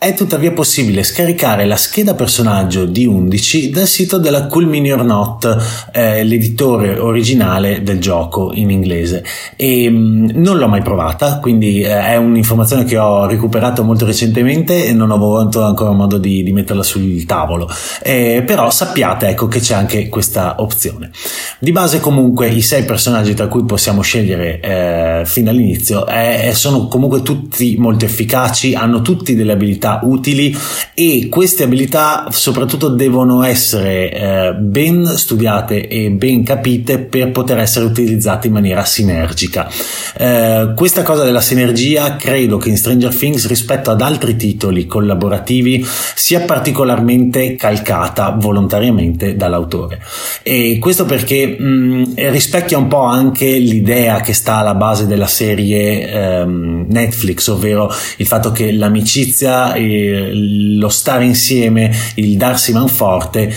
[0.01, 5.03] È tuttavia possibile scaricare la scheda personaggio di 11 dal sito della Cool Mini or
[5.03, 9.25] Not, eh, l'editore originale del gioco in inglese.
[9.57, 14.07] E mh, mm, non l'ho mai provata, quindi eh, è un'informazione che ho recuperato molto
[14.07, 17.69] recentemente e non ho avuto ancora modo di, di metterla sul tavolo.
[18.01, 21.11] Eh, però sappiate ecco che c'è anche questa opzione.
[21.59, 26.87] Di base comunque i sei personaggi tra cui possiamo scegliere eh, fin dall'inizio eh, sono
[26.87, 30.56] comunque tutti molto efficaci, hanno tutti delle abilità abilità utili
[30.94, 37.85] e queste abilità soprattutto devono essere eh, ben studiate e ben capite per poter essere
[37.86, 39.70] utilizzate in maniera sinergica.
[40.16, 45.86] Eh, questa cosa della sinergia credo che in Stranger Things rispetto ad altri titoli collaborativi
[46.15, 50.01] sia particolarmente calcata volontariamente dall'autore
[50.43, 56.10] e questo perché mh, rispecchia un po' anche l'idea che sta alla base della serie
[56.10, 63.52] ehm, Netflix ovvero il fatto che l'amicizia lo stare insieme, il darsi manforte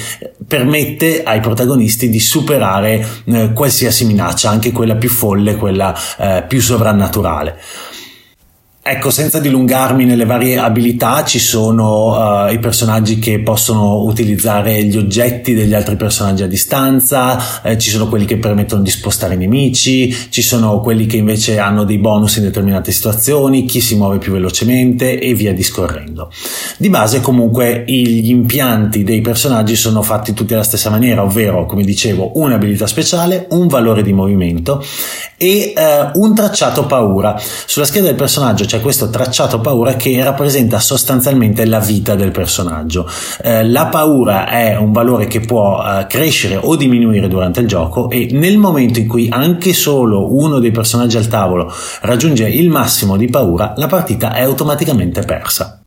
[0.48, 6.61] permette ai protagonisti di superare eh, qualsiasi minaccia, anche quella più folle, quella eh, più
[6.61, 7.57] sovrannaturale.
[8.84, 14.98] Ecco, senza dilungarmi nelle varie abilità, ci sono uh, i personaggi che possono utilizzare gli
[14.98, 19.38] oggetti degli altri personaggi a distanza, eh, ci sono quelli che permettono di spostare i
[19.38, 24.18] nemici, ci sono quelli che invece hanno dei bonus in determinate situazioni, chi si muove
[24.18, 26.32] più velocemente e via discorrendo.
[26.78, 31.84] Di base comunque gli impianti dei personaggi sono fatti tutti alla stessa maniera, ovvero, come
[31.84, 34.84] dicevo, un'abilità speciale, un valore di movimento
[35.38, 37.40] e uh, un tracciato paura.
[37.68, 43.06] Sulla scheda del personaggio c'è questo tracciato paura che rappresenta sostanzialmente la vita del personaggio.
[43.43, 48.10] Eh, la paura è un valore che può eh, crescere o diminuire durante il gioco
[48.10, 51.69] e nel momento in cui anche solo uno dei personaggi al tavolo
[52.03, 55.81] raggiunge il massimo di paura, la partita è automaticamente persa.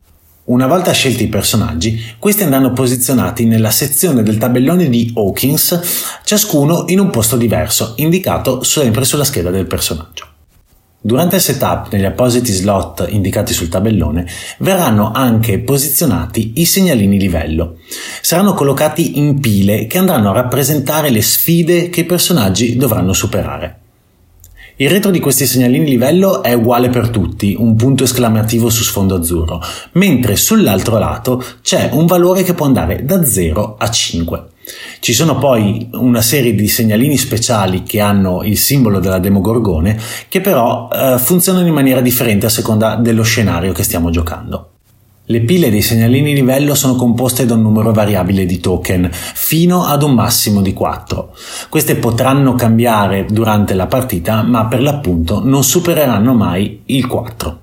[0.45, 6.85] Una volta scelti i personaggi, questi andranno posizionati nella sezione del tabellone di Hawkins, ciascuno
[6.89, 10.34] in un posto diverso, indicato sempre sulla scheda del personaggio.
[11.07, 14.27] Durante il setup negli appositi slot indicati sul tabellone
[14.61, 17.77] verranno anche posizionati i segnalini livello.
[18.23, 23.81] Saranno collocati in pile che andranno a rappresentare le sfide che i personaggi dovranno superare.
[24.77, 29.17] Il retro di questi segnalini livello è uguale per tutti, un punto esclamativo su sfondo
[29.17, 29.61] azzurro,
[29.93, 34.45] mentre sull'altro lato c'è un valore che può andare da 0 a 5.
[35.01, 40.41] Ci sono poi una serie di segnalini speciali che hanno il simbolo della Demogorgone che
[40.41, 44.71] però eh, funzionano in maniera differente a seconda dello scenario che stiamo giocando.
[45.27, 50.03] Le pile dei segnalini livello sono composte da un numero variabile di token, fino ad
[50.03, 51.35] un massimo di 4.
[51.71, 57.61] Queste potranno cambiare durante la partita, ma per l'appunto non supereranno mai il 4.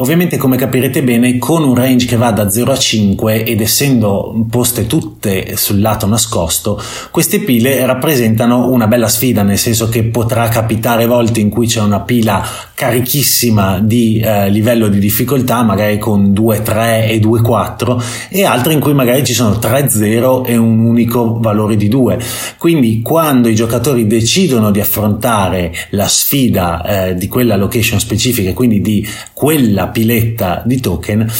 [0.00, 4.46] Ovviamente come capirete bene con un range che va da 0 a 5 ed essendo
[4.48, 10.48] poste tutte sul lato nascosto, queste pile rappresentano una bella sfida, nel senso che potrà
[10.48, 16.32] capitare volte in cui c'è una pila carichissima di eh, livello di difficoltà, magari con
[16.32, 20.56] 2 3 e 2 4 e altre in cui magari ci sono 3 0 e
[20.56, 22.18] un unico valore di 2.
[22.56, 28.80] Quindi quando i giocatori decidono di affrontare la sfida eh, di quella location specifica, quindi
[28.80, 31.30] di quella piletta di token,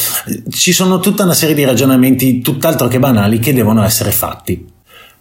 [0.51, 4.66] ci sono tutta una serie di ragionamenti tutt'altro che banali che devono essere fatti.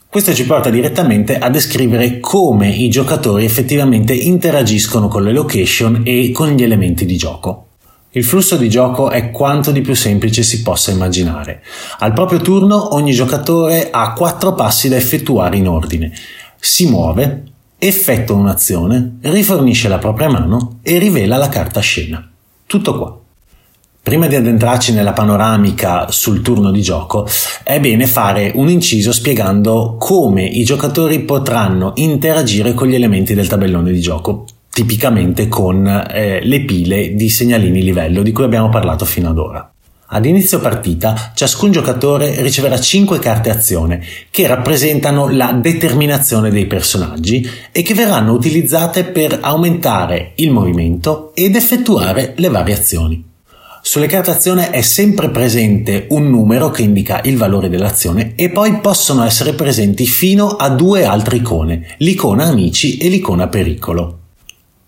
[0.07, 6.31] Questo ci porta direttamente a descrivere come i giocatori effettivamente interagiscono con le location e
[6.31, 7.67] con gli elementi di gioco.
[8.13, 11.61] Il flusso di gioco è quanto di più semplice si possa immaginare.
[11.99, 16.11] Al proprio turno ogni giocatore ha quattro passi da effettuare in ordine.
[16.59, 17.43] Si muove,
[17.77, 22.28] effettua un'azione, rifornisce la propria mano e rivela la carta scena.
[22.69, 23.19] Tutto qua.
[24.03, 27.25] Prima di addentrarci nella panoramica sul turno di gioco,
[27.63, 33.47] è bene fare un inciso spiegando come i giocatori potranno interagire con gli elementi del
[33.47, 39.03] tabellone di gioco, tipicamente con eh, le pile di segnalini livello di cui abbiamo parlato
[39.03, 39.73] fino ad ora.
[40.11, 47.47] Ad inizio partita ciascun giocatore riceverà 5 carte azione che rappresentano la determinazione dei personaggi
[47.71, 53.23] e che verranno utilizzate per aumentare il movimento ed effettuare le varie azioni.
[53.83, 58.79] Sulle carte azione è sempre presente un numero che indica il valore dell'azione e poi
[58.79, 64.17] possono essere presenti fino a due altre icone, l'icona amici e l'icona pericolo.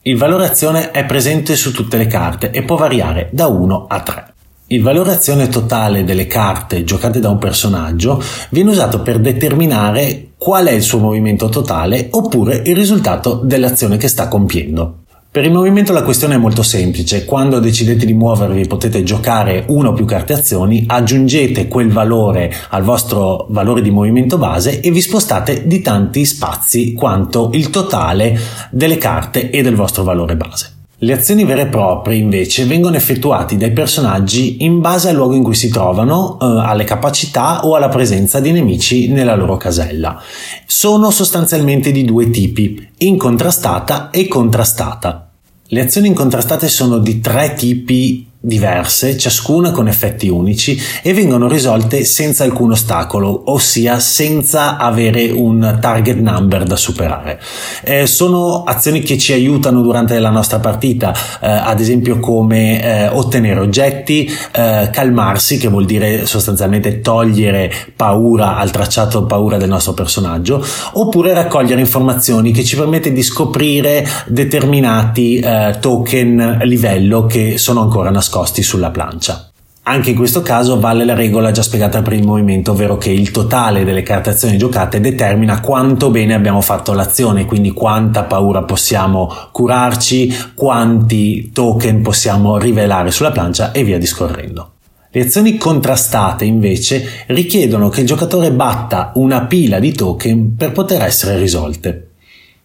[0.02, 4.02] Il valore azione è presente su tutte le carte e può variare da 1 a
[4.02, 4.31] 3.
[4.72, 5.20] Il valore
[5.50, 11.00] totale delle carte giocate da un personaggio viene usato per determinare qual è il suo
[11.00, 15.00] movimento totale oppure il risultato dell'azione che sta compiendo.
[15.30, 19.90] Per il movimento la questione è molto semplice, quando decidete di muovervi potete giocare una
[19.90, 25.02] o più carte azioni, aggiungete quel valore al vostro valore di movimento base e vi
[25.02, 28.40] spostate di tanti spazi quanto il totale
[28.72, 30.80] delle carte e del vostro valore base.
[31.04, 35.42] Le azioni vere e proprie invece vengono effettuate dai personaggi in base al luogo in
[35.42, 40.22] cui si trovano, eh, alle capacità o alla presenza di nemici nella loro casella.
[40.68, 45.32] Sono sostanzialmente di due tipi, incontrastata e contrastata.
[45.64, 52.04] Le azioni incontrastate sono di tre tipi diverse, ciascuna con effetti unici e vengono risolte
[52.04, 57.40] senza alcun ostacolo, ossia senza avere un target number da superare.
[57.84, 63.08] Eh, sono azioni che ci aiutano durante la nostra partita, eh, ad esempio come eh,
[63.10, 69.94] ottenere oggetti, eh, calmarsi, che vuol dire sostanzialmente togliere paura al tracciato paura del nostro
[69.94, 77.82] personaggio, oppure raccogliere informazioni che ci permette di scoprire determinati eh, token livello che sono
[77.82, 79.48] ancora nascosti nascosti sulla plancia.
[79.84, 83.32] Anche in questo caso vale la regola già spiegata per il movimento, ovvero che il
[83.32, 89.30] totale delle carte azioni giocate determina quanto bene abbiamo fatto l'azione, quindi quanta paura possiamo
[89.52, 94.74] curarci, quanti token possiamo rivelare sulla plancia e via discorrendo.
[95.10, 101.02] Le azioni contrastate invece richiedono che il giocatore batta una pila di token per poter
[101.02, 102.11] essere risolte.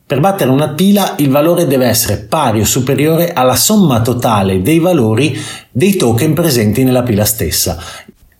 [0.08, 4.78] Per battere una pila il valore deve essere pari o superiore alla somma totale dei
[4.78, 5.36] valori
[5.72, 7.76] dei token presenti nella pila stessa.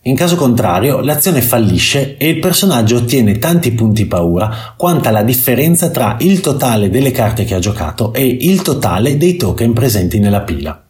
[0.03, 5.89] In caso contrario, l'azione fallisce e il personaggio ottiene tanti punti paura quanta la differenza
[5.89, 10.43] tra il totale delle carte che ha giocato e il totale dei token presenti nella
[10.43, 10.86] pila.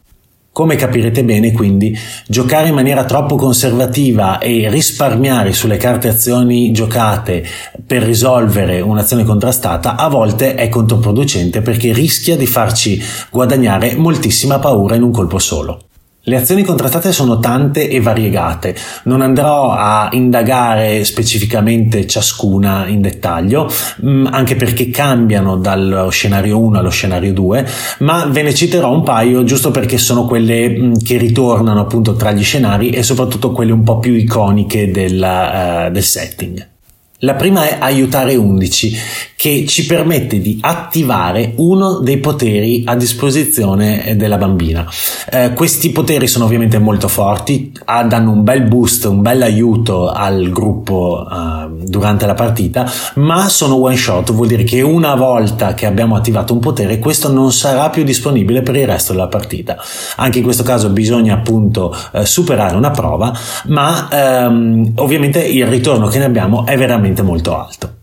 [0.58, 7.46] Come capirete bene, quindi, giocare in maniera troppo conservativa e risparmiare sulle carte azioni giocate
[7.86, 14.96] per risolvere un'azione contrastata a volte è controproducente perché rischia di farci guadagnare moltissima paura
[14.96, 15.87] in un colpo solo.
[16.28, 23.66] Le azioni contrastate sono tante e variegate, non andrò a indagare specificamente ciascuna in dettaglio,
[24.04, 27.66] mm, anche perché cambiano dallo scenario 1 allo scenario 2,
[28.00, 32.30] ma ve ne citerò un paio giusto perché sono quelle mm, che ritornano appunto tra
[32.32, 36.76] gli scenari e soprattutto quelle un po' più iconiche del, uh, del setting.
[37.22, 38.96] La prima è aiutare 11,
[39.34, 44.88] che ci permette di attivare uno dei poteri a disposizione della bambina.
[45.28, 50.08] Eh, questi poteri sono ovviamente molto forti, ah, danno un bel boost, un bel aiuto
[50.08, 55.74] al gruppo uh, durante la partita, ma sono one shot, vuol dire che una volta
[55.74, 59.76] che abbiamo attivato un potere, questo non sarà più disponibile per il resto della partita.
[60.16, 63.32] Anche in questo caso bisogna appunto uh, superare una prova,
[63.66, 67.97] ma um, ovviamente il ritorno che ne abbiamo è veramente molto alto.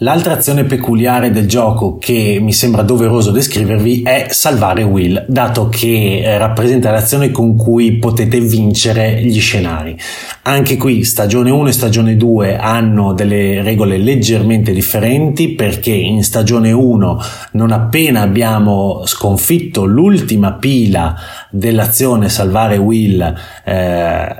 [0.00, 6.20] L'altra azione peculiare del gioco che mi sembra doveroso descrivervi è salvare Will, dato che
[6.22, 9.98] eh, rappresenta l'azione con cui potete vincere gli scenari.
[10.42, 16.72] Anche qui stagione 1 e stagione 2 hanno delle regole leggermente differenti perché in stagione
[16.72, 17.18] 1
[17.52, 21.16] non appena abbiamo sconfitto l'ultima pila
[21.48, 24.36] dell'azione salvare Will eh,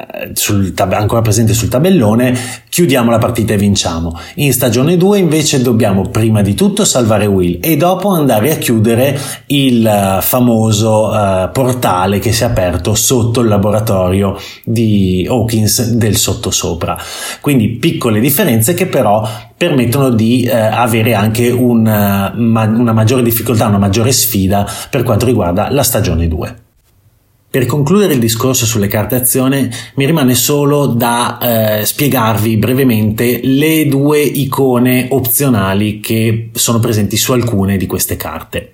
[0.75, 2.37] tab- ancora presente sul tabellone
[2.69, 4.21] chiudiamo la partita e vinciamo.
[4.35, 8.57] In stagione 2 invece invece dobbiamo prima di tutto salvare Will e dopo andare a
[8.57, 9.17] chiudere
[9.47, 16.17] il eh, famoso uh, portale che si è aperto sotto il laboratorio di Hawkins del
[16.17, 16.99] sottosopra.
[17.41, 19.25] Quindi piccole differenze che però
[19.57, 25.05] permettono di uh, avere anche un, uh, ma- una maggiore difficoltà, una maggiore sfida per
[25.05, 26.66] quanto riguarda la stagione 2.
[27.57, 33.89] Per concludere il discorso sulle carte azione mi rimane solo da eh, spiegarvi brevemente le
[33.89, 38.73] due icone opzionali che sono presenti su alcune di queste carte.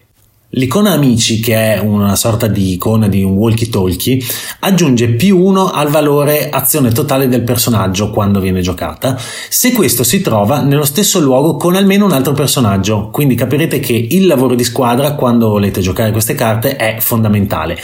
[0.54, 4.20] L'icona amici, che è una sorta di icona di un walkie talkie,
[4.58, 9.16] aggiunge più uno al valore azione totale del personaggio quando viene giocata,
[9.48, 13.10] se questo si trova nello stesso luogo con almeno un altro personaggio.
[13.12, 17.78] Quindi capirete che il lavoro di squadra quando volete giocare queste carte è fondamentale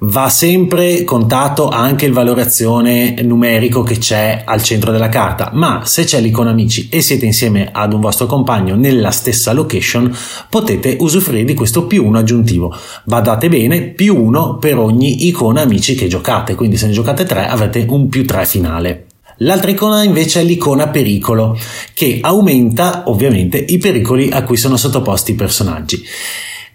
[0.00, 5.82] va sempre contato anche il valore azione numerico che c'è al centro della carta, ma
[5.84, 10.14] se c'è l'icona amici e siete insieme ad un vostro compagno nella stessa location,
[10.48, 12.74] potete usufruire di questo più uno aggiuntivo.
[13.04, 17.46] Badate bene, più uno per ogni icona amici che giocate, quindi se ne giocate tre
[17.46, 19.06] avrete un più tre finale.
[19.42, 21.56] L'altra icona invece è l'icona pericolo,
[21.94, 26.02] che aumenta ovviamente i pericoli a cui sono sottoposti i personaggi.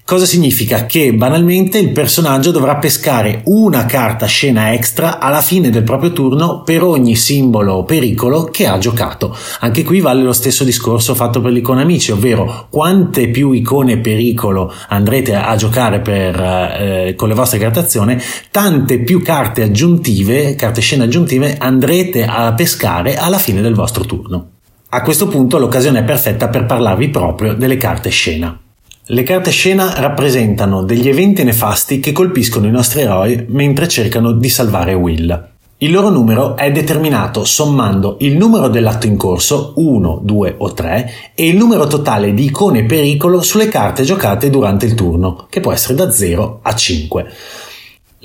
[0.06, 0.86] Cosa significa?
[0.86, 6.62] Che banalmente il personaggio dovrà pescare una carta scena extra alla fine del proprio turno
[6.64, 9.34] per ogni simbolo o pericolo che ha giocato.
[9.62, 14.74] Anche qui vale lo stesso discorso fatto per l'icona amici, ovvero quante più icone pericolo
[14.90, 18.22] andrete a giocare per, eh, con le vostre carte azione,
[18.52, 24.50] tante più carte aggiuntive, carte scena aggiuntive andrete a pescare alla fine del vostro turno.
[24.90, 28.63] A questo punto l'occasione è perfetta per parlarvi proprio delle carte scena.
[29.08, 34.48] Le carte scena rappresentano degli eventi nefasti che colpiscono i nostri eroi mentre cercano di
[34.48, 35.50] salvare Will.
[35.80, 41.12] Il loro numero è determinato sommando il numero dell'atto in corso, 1, 2 o 3,
[41.36, 45.74] e il numero totale di icone pericolo sulle carte giocate durante il turno, che può
[45.74, 47.32] essere da 0 a 5.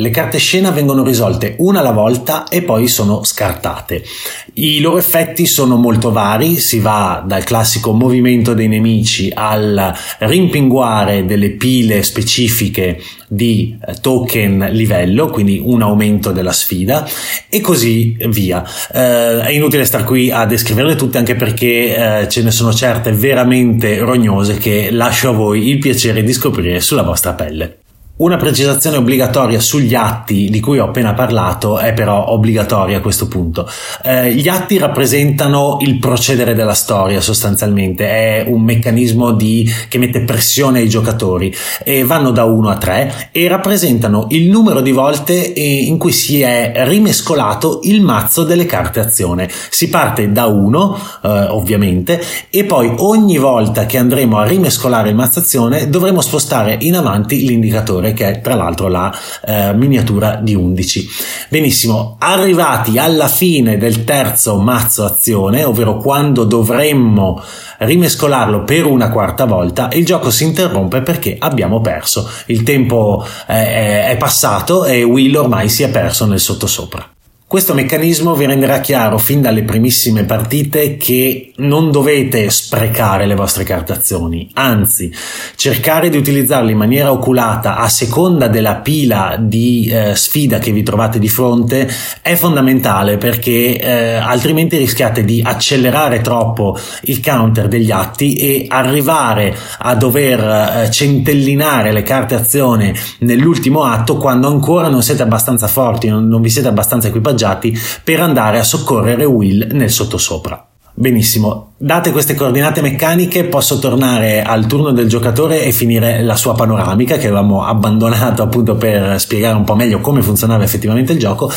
[0.01, 4.05] Le carte scena vengono risolte una alla volta e poi sono scartate.
[4.53, 11.25] I loro effetti sono molto vari, si va dal classico movimento dei nemici al rimpinguare
[11.25, 17.05] delle pile specifiche di eh, token livello, quindi un aumento della sfida
[17.49, 18.65] e così via.
[18.93, 23.11] Eh, è inutile star qui a descriverle tutte anche perché eh, ce ne sono certe
[23.11, 27.79] veramente rognose che lascio a voi il piacere di scoprire sulla vostra pelle.
[28.19, 33.29] Una precisazione obbligatoria sugli atti di cui ho appena parlato è però obbligatoria a questo
[33.29, 33.71] punto.
[34.03, 40.23] Eh, gli atti rappresentano il procedere della storia sostanzialmente, è un meccanismo di, che mette
[40.23, 41.55] pressione ai giocatori
[41.85, 46.41] e vanno da 1 a 3 e rappresentano il numero di volte in cui si
[46.41, 49.49] è rimescolato il mazzo delle carte azione.
[49.71, 52.21] Si parte da 1 eh, ovviamente
[52.51, 57.47] e poi ogni volta che andremo a rimescolare il mazzo azione dovremo spostare in avanti
[57.47, 59.15] l'indicatore che è tra l'altro la
[59.45, 61.09] eh, miniatura di 11.
[61.49, 67.43] Benissimo, arrivati alla fine del terzo mazzo azione, ovvero quando dovremmo
[67.79, 72.29] rimescolarlo per una quarta volta, il gioco si interrompe perché abbiamo perso.
[72.47, 77.18] Il tempo eh, è passato e Will ormai si è perso nel sottosopra.
[77.49, 83.65] Questo meccanismo vi renderà chiaro fin dalle primissime partite che non dovete sprecare le vostre
[83.65, 85.11] carte azioni, anzi
[85.57, 90.83] cercare di utilizzarle in maniera oculata a seconda della pila di eh, sfida che vi
[90.83, 97.91] trovate di fronte è fondamentale perché eh, altrimenti rischiate di accelerare troppo il counter degli
[97.91, 100.41] atti e arrivare a dover
[100.85, 106.43] eh, centellinare le carte azione nell'ultimo atto quando ancora non siete abbastanza forti, non, non
[106.43, 110.67] vi siete abbastanza equipaggiati equipaggiati per andare a soccorrere Will nel sottosopra.
[110.93, 116.53] Benissimo, date queste coordinate meccaniche posso tornare al turno del giocatore e finire la sua
[116.53, 121.49] panoramica che avevamo abbandonato appunto per spiegare un po' meglio come funzionava effettivamente il gioco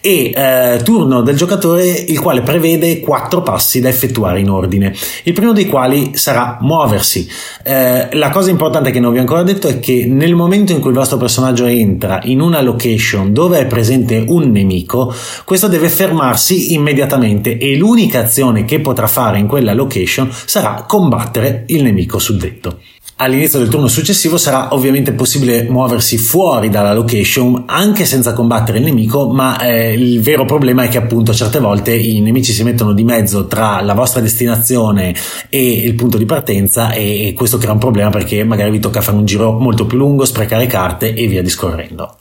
[0.00, 4.92] e eh, turno del giocatore il quale prevede quattro passi da effettuare in ordine,
[5.22, 7.28] il primo dei quali sarà muoversi.
[7.62, 10.80] Eh, la cosa importante che non vi ho ancora detto è che nel momento in
[10.80, 15.14] cui il vostro personaggio entra in una location dove è presente un nemico,
[15.44, 21.64] questo deve fermarsi immediatamente e l'unica azione che potrà fare in quella location sarà combattere
[21.68, 22.80] il nemico suddetto.
[23.20, 28.84] All'inizio del turno successivo sarà ovviamente possibile muoversi fuori dalla location anche senza combattere il
[28.84, 32.92] nemico, ma eh, il vero problema è che appunto certe volte i nemici si mettono
[32.92, 35.16] di mezzo tra la vostra destinazione
[35.48, 39.16] e il punto di partenza e questo crea un problema perché magari vi tocca fare
[39.16, 42.17] un giro molto più lungo, sprecare carte e via discorrendo.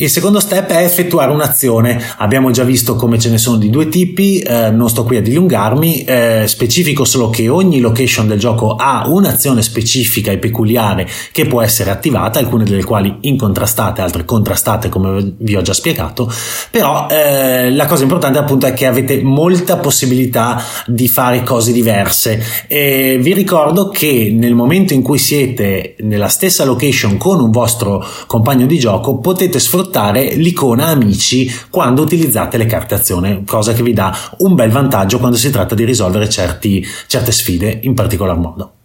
[0.00, 2.00] Il secondo step è effettuare un'azione.
[2.18, 5.20] Abbiamo già visto come ce ne sono di due tipi, eh, non sto qui a
[5.20, 11.46] dilungarmi, eh, specifico solo che ogni location del gioco ha un'azione specifica e peculiare che
[11.46, 16.32] può essere attivata, alcune delle quali incontrastate, altre contrastate come vi ho già spiegato,
[16.70, 22.40] però eh, la cosa importante appunto è che avete molta possibilità di fare cose diverse.
[22.68, 28.06] E vi ricordo che nel momento in cui siete nella stessa location con un vostro
[28.28, 33.82] compagno di gioco potete sfruttare sfruttare l'icona amici quando utilizzate le carte azione, cosa che
[33.82, 38.36] vi dà un bel vantaggio quando si tratta di risolvere certi, certe sfide in particolar
[38.36, 38.77] modo.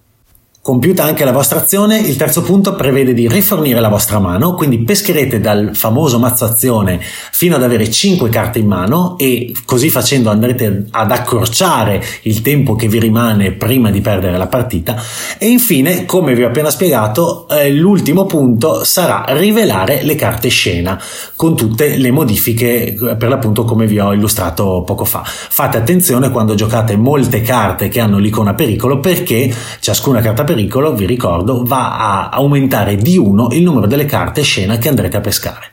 [0.64, 4.78] Compiuta anche la vostra azione, il terzo punto prevede di rifornire la vostra mano, quindi
[4.78, 10.30] pescherete dal famoso mazzo azione fino ad avere 5 carte in mano e così facendo
[10.30, 14.96] andrete ad accorciare il tempo che vi rimane prima di perdere la partita.
[15.38, 20.98] E infine, come vi ho appena spiegato, eh, l'ultimo punto sarà rivelare le carte scena
[21.36, 25.24] con tutte le modifiche eh, per l'appunto come vi ho illustrato poco fa.
[25.26, 30.94] Fate attenzione quando giocate molte carte che hanno l'icona pericolo perché ciascuna carta pericolo pericolo,
[30.94, 35.22] vi ricordo, va a aumentare di 1 il numero delle carte scena che andrete a
[35.22, 35.72] pescare.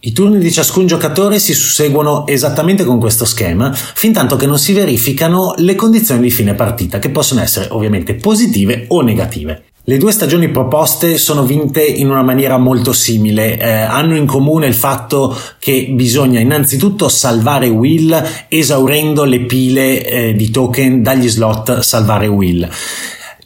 [0.00, 4.58] I turni di ciascun giocatore si susseguono esattamente con questo schema, fin tanto che non
[4.58, 9.64] si verificano le condizioni di fine partita, che possono essere ovviamente positive o negative.
[9.82, 14.66] Le due stagioni proposte sono vinte in una maniera molto simile, eh, hanno in comune
[14.66, 21.78] il fatto che bisogna innanzitutto salvare Will esaurendo le pile eh, di token dagli slot
[21.78, 22.68] salvare Will.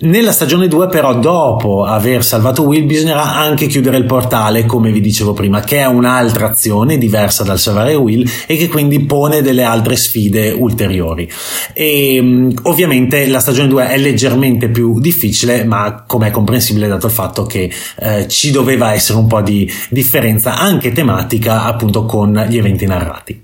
[0.04, 5.00] Nella stagione 2 però dopo aver salvato Will bisognerà anche chiudere il portale come vi
[5.00, 9.62] dicevo prima che è un'altra azione diversa dal salvare Will e che quindi pone delle
[9.62, 11.30] altre sfide ulteriori.
[11.72, 17.06] E mm, ovviamente la stagione 2 è leggermente più difficile ma come è comprensibile dato
[17.06, 17.70] il fatto che
[18.00, 23.40] eh, ci doveva essere un po' di differenza anche tematica appunto con gli eventi narrati.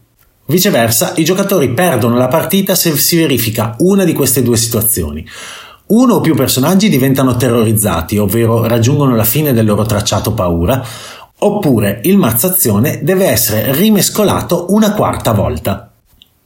[0.47, 5.25] Viceversa, i giocatori perdono la partita se si verifica una di queste due situazioni
[5.89, 10.85] uno o più personaggi diventano terrorizzati, ovvero raggiungono la fine del loro tracciato paura,
[11.39, 15.93] oppure il mazzazione deve essere rimescolato una quarta volta.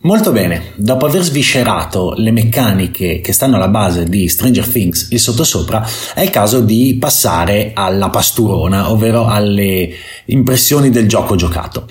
[0.05, 5.20] Molto bene, dopo aver sviscerato le meccaniche che stanno alla base di Stranger Things il
[5.20, 9.89] sottosopra, è il caso di passare alla pasturona, ovvero alle
[10.27, 11.86] impressioni del gioco giocato.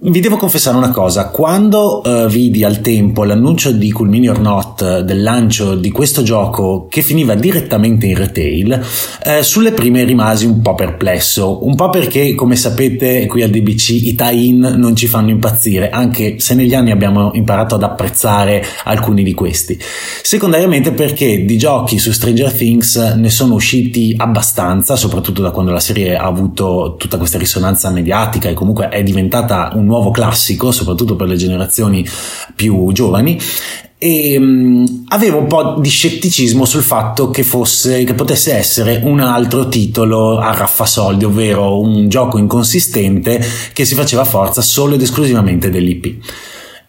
[0.00, 4.38] Vi devo confessare una cosa, quando uh, vidi al tempo l'annuncio di Cool Mini or
[4.38, 10.46] Not del lancio di questo gioco che finiva direttamente in retail, uh, sulle prime rimasi
[10.46, 15.08] un po' perplesso, un po' perché come sapete qui al DBC i tie-in non ci
[15.08, 19.76] fanno impazzire, anche se negli anni abbiamo imparato ad apprezzare alcuni di questi.
[20.22, 25.80] Secondariamente perché di giochi su Stranger Things ne sono usciti abbastanza, soprattutto da quando la
[25.80, 31.16] serie ha avuto tutta questa risonanza mediatica e comunque è diventata un nuovo classico, soprattutto
[31.16, 32.06] per le generazioni
[32.54, 33.40] più giovani,
[34.00, 39.18] e um, avevo un po' di scetticismo sul fatto che fosse che potesse essere un
[39.18, 45.68] altro titolo a raffasoldi, ovvero un gioco inconsistente che si faceva forza solo ed esclusivamente
[45.68, 46.16] dell'IP.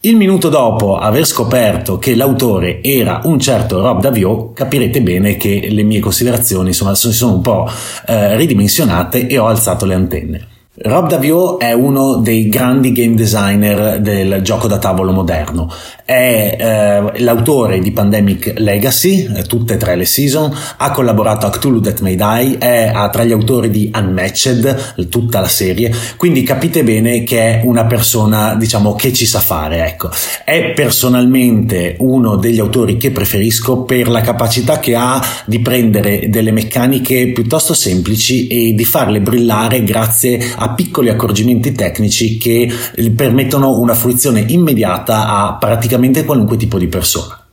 [0.02, 5.68] Il minuto dopo aver scoperto che l'autore era un certo Rob Davio, capirete bene che
[5.70, 7.70] le mie considerazioni insomma, si sono un po'
[8.06, 10.48] eh, ridimensionate e ho alzato le antenne.
[10.82, 15.70] Rob Davio è uno dei grandi game designer del gioco da tavolo moderno.
[16.10, 21.52] È eh, l'autore di Pandemic Legacy, eh, tutte e tre le season, ha collaborato a
[21.52, 26.84] Cthulhu That May Die, è tra gli autori di Unmatched, tutta la serie, quindi capite
[26.84, 30.10] bene che è una persona, diciamo, che ci sa fare, ecco.
[30.44, 36.52] È personalmente uno degli autori che preferisco per la capacità che ha di prendere delle
[36.52, 42.68] meccaniche piuttosto semplici e di farle brillare grazie a piccoli accorgimenti tecnici che
[43.16, 47.44] permettono una fruizione immediata a praticamente qualunque tipo di persona.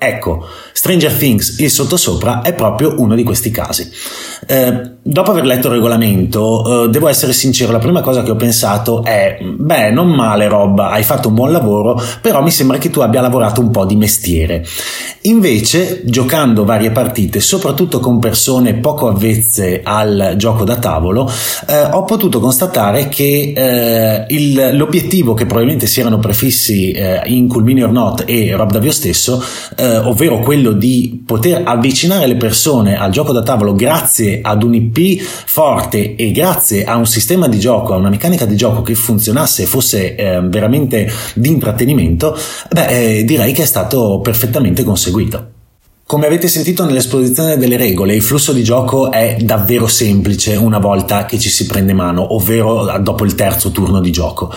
[0.00, 3.90] Ecco, Stranger Things, il sottosopra, è proprio uno di questi casi.
[4.46, 8.36] Eh, dopo aver letto il regolamento, eh, devo essere sincero, la prima cosa che ho
[8.36, 12.90] pensato è, beh, non male Rob, hai fatto un buon lavoro, però mi sembra che
[12.90, 14.66] tu abbia lavorato un po' di mestiere.
[15.22, 21.30] Invece, giocando varie partite, soprattutto con persone poco avvezze al gioco da tavolo,
[21.66, 27.48] eh, ho potuto constatare che eh, il, l'obiettivo che probabilmente si erano prefissi eh, in
[27.48, 29.42] Culmini or Not e Rob Davio stesso,
[29.74, 34.74] eh, ovvero quello di poter avvicinare le persone al gioco da tavolo grazie ad un
[34.74, 38.94] IP forte e grazie a un sistema di gioco, a una meccanica di gioco che
[38.94, 42.36] funzionasse e fosse eh, veramente di intrattenimento,
[42.70, 45.57] beh, eh, direi che è stato perfettamente conseguito.
[46.08, 51.26] Come avete sentito nell'esposizione delle regole, il flusso di gioco è davvero semplice una volta
[51.26, 54.50] che ci si prende mano, ovvero dopo il terzo turno di gioco.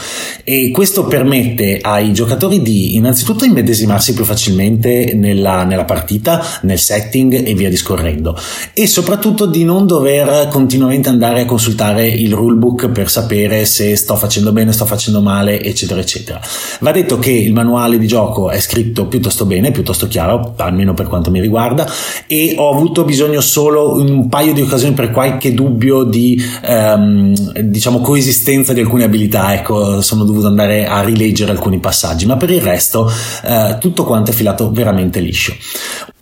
[0.45, 7.45] E questo permette ai giocatori di innanzitutto immedesimarsi più facilmente nella, nella partita, nel setting
[7.45, 8.34] e via discorrendo.
[8.72, 14.15] E soprattutto di non dover continuamente andare a consultare il rulebook per sapere se sto
[14.15, 16.40] facendo bene, sto facendo male, eccetera, eccetera.
[16.80, 21.07] Va detto che il manuale di gioco è scritto piuttosto bene, piuttosto chiaro, almeno per
[21.07, 21.89] quanto mi riguarda
[22.27, 27.61] e ho avuto bisogno solo in un paio di occasioni per qualche dubbio di ehm,
[27.61, 29.53] diciamo coesistenza di alcune abilità.
[29.53, 33.11] Ecco sono dovuto andare a rileggere alcuni passaggi ma per il resto
[33.43, 35.53] eh, tutto quanto è filato veramente liscio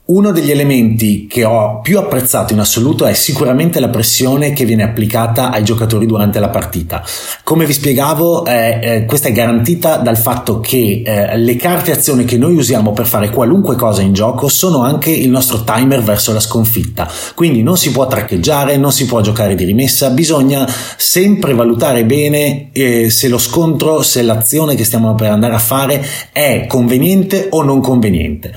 [0.09, 4.83] uno degli elementi che ho più apprezzato in assoluto è sicuramente la pressione che viene
[4.83, 7.03] applicata ai giocatori durante la partita.
[7.43, 12.25] Come vi spiegavo, eh, eh, questa è garantita dal fatto che eh, le carte azione
[12.25, 16.33] che noi usiamo per fare qualunque cosa in gioco sono anche il nostro timer verso
[16.33, 17.07] la sconfitta.
[17.35, 20.67] Quindi non si può traccheggiare, non si può giocare di rimessa, bisogna
[20.97, 26.03] sempre valutare bene eh, se lo scontro, se l'azione che stiamo per andare a fare
[26.31, 28.55] è conveniente o non conveniente.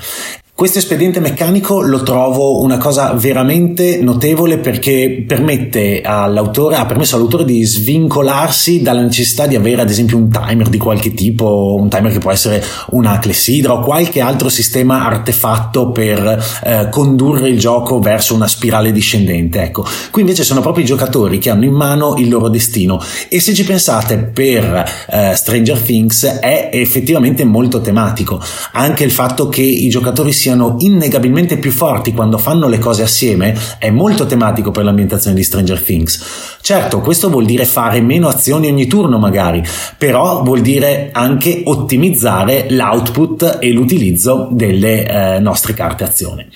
[0.55, 7.43] Questo espediente meccanico lo trovo una cosa veramente notevole perché permette all'autore, ha permesso all'autore
[7.43, 12.11] di svincolarsi dalla necessità di avere ad esempio un timer di qualche tipo, un timer
[12.11, 17.97] che può essere una clessidra o qualche altro sistema artefatto per eh, condurre il gioco
[17.97, 19.59] verso una spirale discendente.
[19.59, 23.39] Ecco, qui invece sono proprio i giocatori che hanno in mano il loro destino e
[23.39, 28.39] se ci pensate per eh, Stranger Things è effettivamente molto tematico.
[28.73, 33.57] Anche il fatto che i giocatori siano innegabilmente più forti quando fanno le cose assieme
[33.79, 36.57] è molto tematico per l'ambientazione di Stranger Things.
[36.59, 39.63] Certo, questo vuol dire fare meno azioni ogni turno magari,
[39.97, 46.49] però vuol dire anche ottimizzare l'output e l'utilizzo delle eh, nostre carte azione.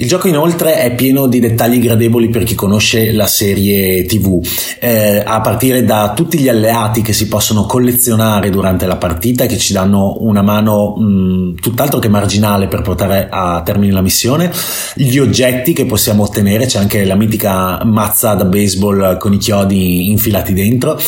[0.00, 4.42] Il gioco inoltre è pieno di dettagli gradevoli per chi conosce la serie TV,
[4.78, 9.46] eh, a partire da tutti gli alleati che si possono collezionare durante la partita e
[9.46, 14.50] che ci danno una mano mh, tutt'altro che marginale per portare a termine la missione,
[14.94, 20.08] gli oggetti che possiamo ottenere, c'è anche la mitica mazza da baseball con i chiodi
[20.08, 20.98] infilati dentro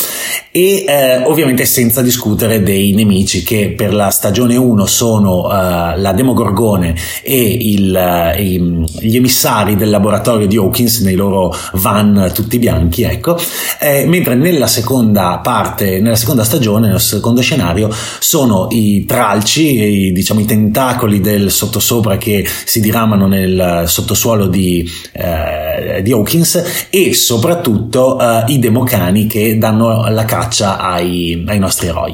[0.51, 6.13] e eh, ovviamente senza discutere dei nemici che per la stagione 1 sono uh, la
[6.15, 6.93] Demogorgone
[7.23, 13.37] e il, uh, gli emissari del laboratorio di Hawkins nei loro van tutti bianchi, ecco,
[13.79, 17.89] eh, mentre nella seconda parte, nella seconda stagione, nel secondo scenario,
[18.19, 24.89] sono i tralci, i, diciamo i tentacoli del sottosopra che si diramano nel sottosuolo di,
[25.11, 31.87] eh, di Hawkins e soprattutto eh, i democani che danno la caccia ai, ai nostri
[31.87, 32.13] eroi.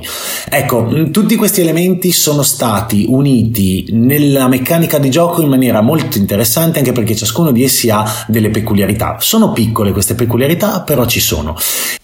[0.50, 6.59] Ecco, tutti questi elementi sono stati uniti nella meccanica di gioco in maniera molto interessante
[6.60, 9.18] interessanti anche perché ciascuno di essi ha delle peculiarità.
[9.19, 11.56] Sono piccole queste peculiarità, però ci sono.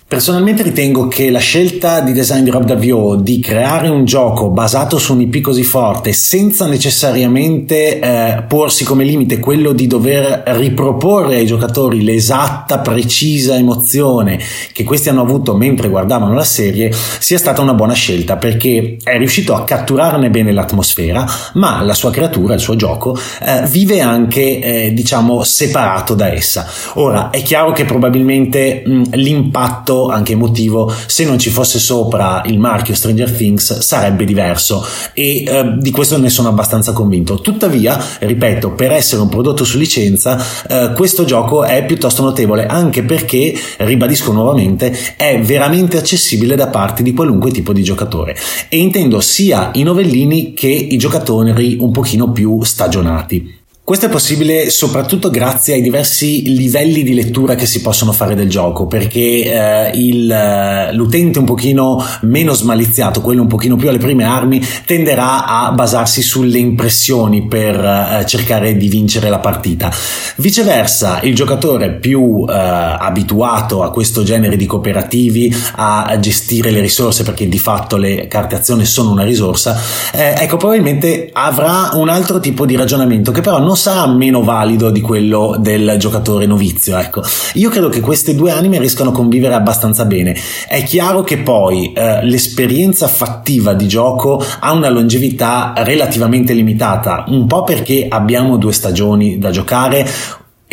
[0.07, 4.99] Personalmente ritengo che la scelta di design di Rob Davio di creare un gioco basato
[4.99, 11.37] su un IP così forte senza necessariamente eh, porsi come limite quello di dover riproporre
[11.37, 14.39] ai giocatori l'esatta, precisa emozione
[14.71, 19.17] che questi hanno avuto mentre guardavano la serie sia stata una buona scelta perché è
[19.17, 24.59] riuscito a catturarne bene l'atmosfera ma la sua creatura, il suo gioco eh, vive anche
[24.59, 26.67] eh, diciamo separato da essa.
[26.93, 32.59] Ora è chiaro che probabilmente mh, l'impatto anche emotivo, se non ci fosse sopra il
[32.59, 37.39] marchio Stranger Things sarebbe diverso e eh, di questo ne sono abbastanza convinto.
[37.41, 43.03] Tuttavia, ripeto, per essere un prodotto su licenza, eh, questo gioco è piuttosto notevole anche
[43.03, 48.35] perché, ribadisco nuovamente, è veramente accessibile da parte di qualunque tipo di giocatore
[48.69, 53.63] e intendo sia i novellini che i giocatori un pochino più stagionati.
[53.85, 58.49] Questo è possibile soprattutto grazie ai diversi livelli di lettura che si possono fare del
[58.49, 63.99] gioco, perché eh, il, eh, l'utente un pochino meno smaliziato, quello un pochino più alle
[63.99, 69.93] prime armi, tenderà a basarsi sulle impressioni per eh, cercare di vincere la partita.
[70.37, 77.21] Viceversa, il giocatore più eh, abituato a questo genere di cooperativi, a gestire le risorse,
[77.21, 79.79] perché di fatto le carte azione sono una risorsa,
[80.11, 84.89] eh, ecco, probabilmente avrà un altro tipo di ragionamento che però non non meno valido
[84.89, 86.97] di quello del giocatore novizio.
[86.97, 87.21] Ecco.
[87.53, 90.35] Io credo che queste due anime riescano a convivere abbastanza bene.
[90.67, 97.45] È chiaro che poi eh, l'esperienza fattiva di gioco ha una longevità relativamente limitata, un
[97.47, 100.07] po' perché abbiamo due stagioni da giocare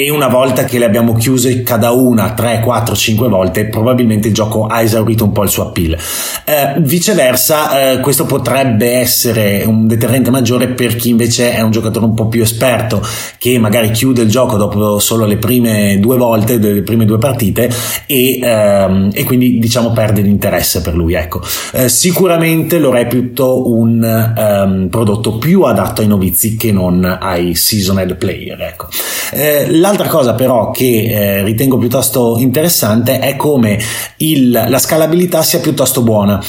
[0.04, 4.34] e una volta che le abbiamo chiuse cada una 3, 4, 5 volte probabilmente il
[4.34, 5.96] gioco ha esaurito un po' il suo appeal.
[6.44, 12.06] Eh, viceversa eh, questo potrebbe essere un deterrente maggiore per chi invece è un giocatore
[12.06, 13.00] un po' più esperto
[13.38, 17.70] che magari chiude il gioco dopo solo le prime due volte, le prime due partite
[18.06, 21.14] e, ehm, e quindi diciamo perde l'interesse per lui.
[21.14, 21.40] Ecco.
[21.72, 28.16] Eh, sicuramente lo reputo un ehm, prodotto più adatto ai novizi che non ai seasoned
[28.16, 28.60] player.
[28.60, 28.88] Ecco.
[29.32, 33.78] Eh, l'altra cosa però che eh, ritengo piuttosto interessante è come
[34.16, 36.42] il, la scalabilità sia piuttosto buona.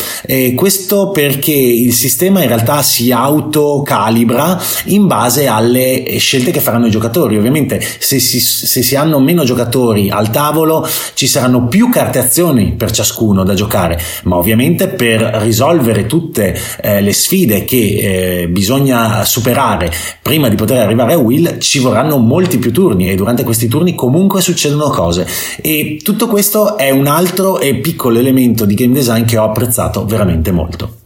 [0.55, 6.89] questo perché il sistema in realtà si autocalibra in base alle scelte che faranno i
[6.89, 7.37] giocatori.
[7.37, 12.73] Ovviamente se si, se si hanno meno giocatori al tavolo ci saranno più carte azioni
[12.77, 19.25] per ciascuno da giocare, ma ovviamente per risolvere tutte eh, le sfide che eh, bisogna
[19.25, 19.91] superare
[20.21, 23.95] prima di poter arrivare a Will ci vorranno molti più turni e durante questi turni
[23.95, 25.25] comunque succedono cose
[25.61, 30.05] e tutto questo è un altro e piccolo elemento di game design che ho apprezzato
[30.05, 31.02] veramente molto.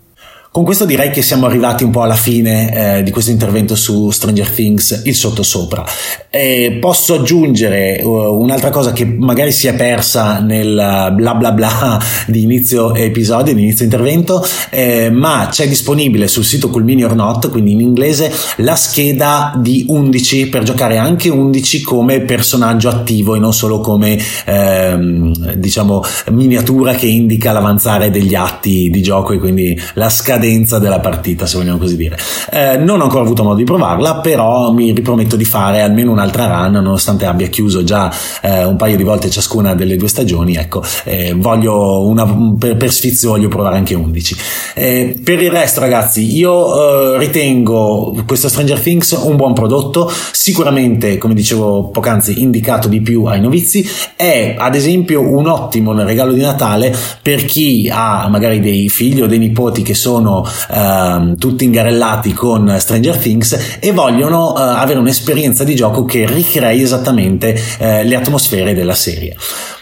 [0.57, 4.09] Con questo direi che siamo arrivati un po' alla fine eh, di questo intervento su
[4.09, 5.85] Stranger Things, il sottosopra.
[6.31, 12.01] Eh, posso aggiungere uh, un'altra cosa che magari si è persa nel bla bla bla
[12.25, 17.51] di inizio episodio, di inizio intervento, eh, ma c'è disponibile sul sito Culmini or Not,
[17.51, 23.39] quindi in inglese, la scheda di 11 per giocare anche 11 come personaggio attivo e
[23.39, 29.79] non solo come ehm, diciamo miniatura che indica l'avanzare degli atti di gioco e quindi
[29.93, 32.17] la scadenza cadenza della partita, se vogliamo così dire.
[32.49, 36.45] Eh, non ho ancora avuto modo di provarla, però mi riprometto di fare almeno un'altra
[36.45, 38.11] run, nonostante abbia chiuso già
[38.41, 40.55] eh, un paio di volte ciascuna delle due stagioni.
[40.55, 42.25] Ecco, eh, voglio una,
[42.57, 44.35] per, per, sfizio voglio provare anche 11.
[44.75, 51.17] Eh, per il resto, ragazzi, io eh, ritengo questo Stranger Things un buon prodotto, sicuramente,
[51.17, 53.87] come dicevo poc'anzi, indicato di più ai novizi.
[54.15, 59.27] È ad esempio un ottimo regalo di Natale per chi ha magari dei figli o
[59.27, 60.26] dei nipoti che sono
[60.69, 66.81] ehm, tutti ingarellati con Stranger Things e vogliono eh, avere un'esperienza di gioco che ricrei
[66.81, 69.35] esattamente eh, le atmosfere della serie.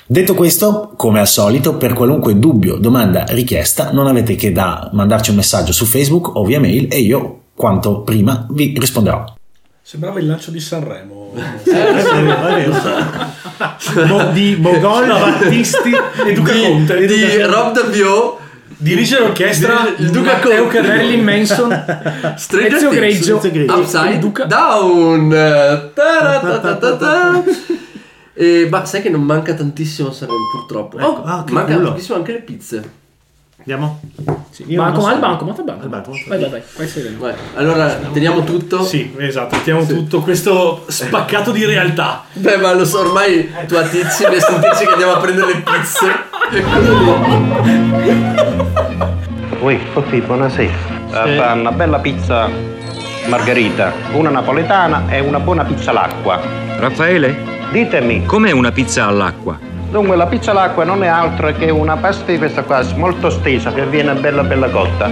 [0.08, 5.32] Detto questo, come al solito, per qualunque dubbio, domanda, richiesta, non avete che da mandarci
[5.32, 9.34] un messaggio su Facebook o via mail e io, quanto prima, vi risponderò.
[9.82, 11.34] Sembrava il lancio di Sanremo.
[14.08, 15.92] Mo, di Mogol, Battisti
[16.26, 17.06] e Duca Conte.
[17.06, 18.38] Di Rob Davio
[18.86, 21.72] Dirige l'orchestra il Duca Matteo Marilyn Manson
[22.36, 24.46] Ezio Greggio Upside Duca.
[24.46, 25.34] Down
[28.34, 31.08] e, ma sai che non manca tantissimo Sanremo purtroppo ecco.
[31.08, 33.04] oh, ah, manca pochissimo anche le pizze
[33.68, 34.00] Andiamo?
[34.52, 35.08] Sì, banco, so.
[35.08, 35.82] al banco, al banco.
[35.82, 36.12] Al banco.
[36.28, 37.16] Vai, vai, vai.
[37.18, 38.84] vai, Allora, teniamo tutto.
[38.84, 39.96] Sì, esatto, teniamo sì.
[39.96, 42.26] tutto questo spaccato di realtà.
[42.34, 45.62] Beh, ma lo so, ormai tu a tizi mi sentirci che andiamo a prendere le
[45.62, 46.06] pizze.
[49.62, 50.72] Ui, Fotti, buonasera.
[51.10, 51.38] Sì.
[51.38, 52.48] Uh, una bella pizza
[53.28, 56.40] margherita, una napoletana e una buona pizza all'acqua.
[56.78, 57.36] Raffaele?
[57.72, 58.26] Ditemi.
[58.26, 59.58] Com'è una pizza all'acqua?
[59.90, 63.74] Dunque la pizza all'acqua non è altro che una pasta di questa qua molto stesa
[63.74, 65.10] che viene bella bella cotta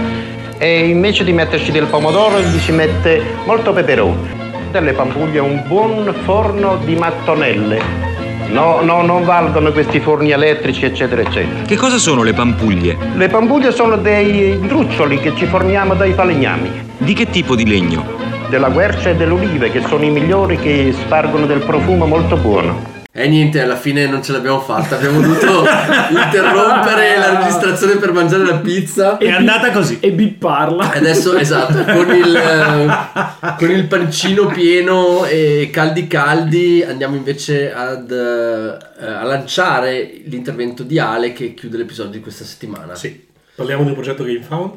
[0.56, 4.42] e invece di metterci del pomodoro gli si mette molto peperone.
[4.70, 8.13] Delle pampuglie un buon forno di mattonelle.
[8.54, 11.62] No, no, non valgono questi forni elettrici, eccetera, eccetera.
[11.62, 12.96] Che cosa sono le pampuglie?
[13.14, 16.70] Le pampuglie sono dei druzzoli che ci forniamo dai falegnami.
[16.96, 18.06] Di che tipo di legno?
[18.48, 22.93] Della quercia e dell'olive, che sono i migliori che spargono del profumo molto buono.
[23.16, 24.96] E niente, alla fine non ce l'abbiamo fatta.
[24.96, 25.62] Abbiamo dovuto
[26.10, 29.18] interrompere la registrazione per mangiare la pizza.
[29.18, 30.00] È andata così.
[30.00, 30.90] E bipparla.
[30.90, 38.10] Adesso, esatto, con il, eh, con il pancino pieno e caldi caldi andiamo invece ad,
[38.10, 42.96] uh, a lanciare l'intervento di Ale che chiude l'episodio di questa settimana.
[42.96, 43.28] Sì.
[43.54, 44.72] Parliamo di un progetto GameFound.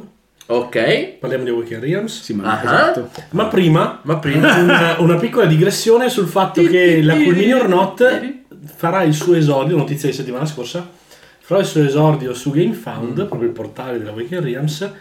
[0.48, 1.18] Ok.
[1.20, 2.22] Parliamo di Awaken Realms.
[2.22, 2.66] Sì, ma, uh-huh.
[2.66, 3.10] esatto.
[3.32, 8.36] ma prima, ma prima una, una, piccola digressione sul fatto che la Culmini or Not
[8.76, 10.90] farà il suo esordio, notizia di settimana scorsa,
[11.40, 13.26] farà il suo esordio su GameFound, mm.
[13.26, 14.92] proprio il portale della Awaken Realms,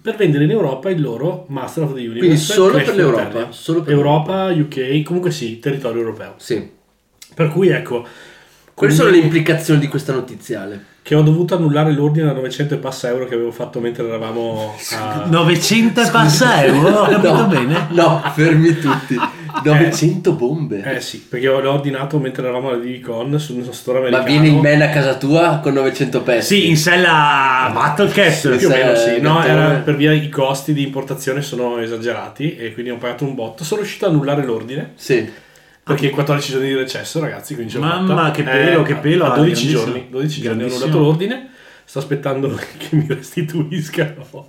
[0.00, 2.20] per vendere in Europa il loro Master of the Universe.
[2.20, 3.50] Quindi solo per l'Europa.
[3.50, 6.34] Solo per Europa, UK, comunque sì, territorio europeo.
[6.36, 6.70] Sì.
[7.34, 8.06] Per cui ecco...
[8.74, 10.91] Quali sono le implicazioni di questa notiziale?
[11.02, 14.74] Che ho dovuto annullare l'ordine da 900 e passa euro che avevo fatto mentre eravamo
[14.92, 15.24] a...
[15.28, 16.88] 900 e passa euro?
[16.88, 17.86] Ho capito no, bene?
[17.90, 19.18] No, fermi tutti.
[19.64, 20.96] 900 eh, bombe.
[20.96, 24.24] Eh sì, perché l'ho ordinato mentre eravamo alla DVCon su uno store americano.
[24.24, 26.54] Ma viene in man a casa tua con 900 pezzi?
[26.54, 28.56] Sì, in sella Battlecast.
[28.56, 32.72] Più o meno sì, no, era per via i costi di importazione sono esagerati e
[32.72, 33.64] quindi ho pagato un botto.
[33.64, 34.92] Sono riuscito a annullare l'ordine.
[34.94, 35.50] Sì
[35.84, 38.30] Perché 14 giorni di recesso, ragazzi, quindi Mamma, fatta.
[38.30, 39.84] che pelo, che pelo, A 12 grandissimo.
[39.84, 41.50] giorni, 12 giorni hanno dato l'ordine.
[41.84, 42.48] Sto aspettando
[42.78, 44.48] che mi restituiscano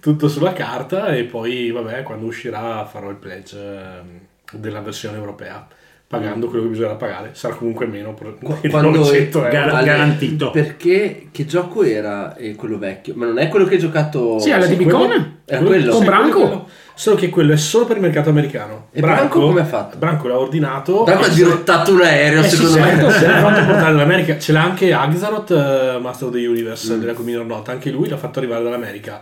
[0.00, 5.66] tutto sulla carta e poi, vabbè, quando uscirà farò il pledge ehm, della versione europea,
[6.06, 7.30] pagando quello che bisognerà pagare.
[7.32, 9.50] Sarà comunque meno, quando 900 euro.
[9.50, 10.50] Gar- garantito.
[10.50, 13.14] Perché che gioco era eh, quello vecchio?
[13.16, 15.36] Ma non è quello che hai giocato Sì, alla Sì, di quello- Bicone.
[15.46, 15.90] Era quello.
[15.92, 16.40] Con Sì, Branco?
[16.40, 18.86] quello- Solo che quello è solo per il mercato americano.
[18.92, 19.98] E Branco come ha fatto?
[19.98, 21.02] Branco l'ha ordinato.
[21.02, 23.12] Branco ha dirottato un aereo, Eh sì, secondo certo, me.
[23.12, 24.38] se l'ha fatto portare dall'America.
[24.38, 27.68] Ce l'ha anche Axaroth, eh, Master of the Universe della Cominor Not.
[27.68, 29.20] Anche lui l'ha fatto arrivare dall'America.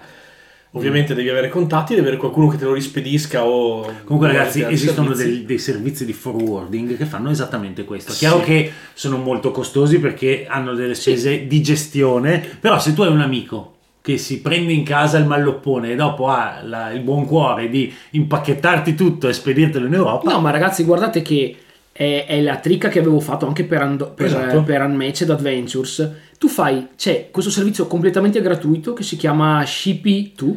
[0.74, 3.82] Ovviamente devi avere contatti, devi avere qualcuno che te lo rispedisca o...
[4.05, 5.36] Comunque, ragazzi, esistono servizi.
[5.36, 8.12] dei, dei servizi di forwarding che fanno esattamente questo.
[8.15, 13.11] Chiaro che sono molto costosi perché hanno delle spese di gestione, però se tu hai
[13.12, 13.72] un amico
[14.02, 17.90] che si prende in casa il malloppone e dopo ha la- il buon cuore di
[18.10, 21.56] impacchettarti tutto e spedirtelo in Europa, No, ma ragazzi, guardate che
[21.92, 24.62] è, è la tricca che avevo fatto anche per, Ando- per, Esatto.
[24.64, 26.10] per Unmatched Adventures.
[26.38, 30.54] Tu fai, c'è questo servizio completamente gratuito che si chiama Shippy2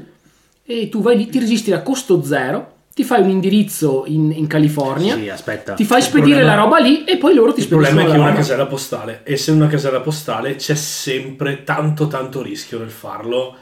[0.66, 4.48] e tu vai lì, ti registri a costo zero, ti fai un indirizzo in, in
[4.48, 5.74] California, sì, aspetta.
[5.74, 7.94] ti fai Il spedire problema- la roba lì e poi loro ti Il problema è
[8.04, 12.08] spediscono che è una casella postale e se è una casella postale c'è sempre tanto
[12.08, 13.54] tanto rischio nel farlo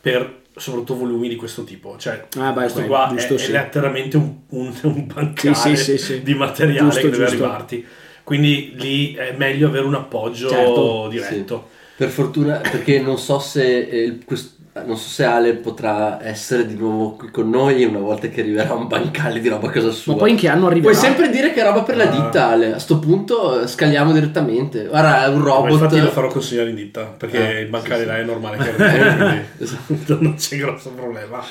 [0.00, 1.96] per soprattutto volumi di questo tipo.
[1.98, 3.48] Cioè, Ah, beh, questo beh, qua giusto, è, sì.
[3.50, 6.22] è letteralmente un, un, un bancale Sì, sì, sì, sì.
[6.22, 7.42] di materiale Giusto, che deve giusto.
[7.44, 7.86] arrivarti.
[8.22, 11.68] Quindi lì è meglio avere un appoggio Certo, diretto.
[11.96, 16.64] Per fortuna, perché non so se eh, il- quest- non so se Ale potrà essere
[16.64, 19.90] di nuovo qui con noi una volta che arriverà un bancale di roba a casa
[19.90, 20.12] sua.
[20.12, 20.92] Ma poi in che anno arriverà?
[20.92, 22.06] Puoi sempre dire che è roba per la Ah.
[22.06, 22.74] ditta, Ale.
[22.74, 24.84] A sto punto eh, scaliamo direttamente.
[24.86, 25.70] Guarda, è un Ma robot.
[25.72, 28.70] infatti lo farò consegnare in ditta perché Ah, il bancale sì, là è normale che
[28.82, 29.44] arrivi,
[29.86, 31.42] quindi non c'è grosso problema.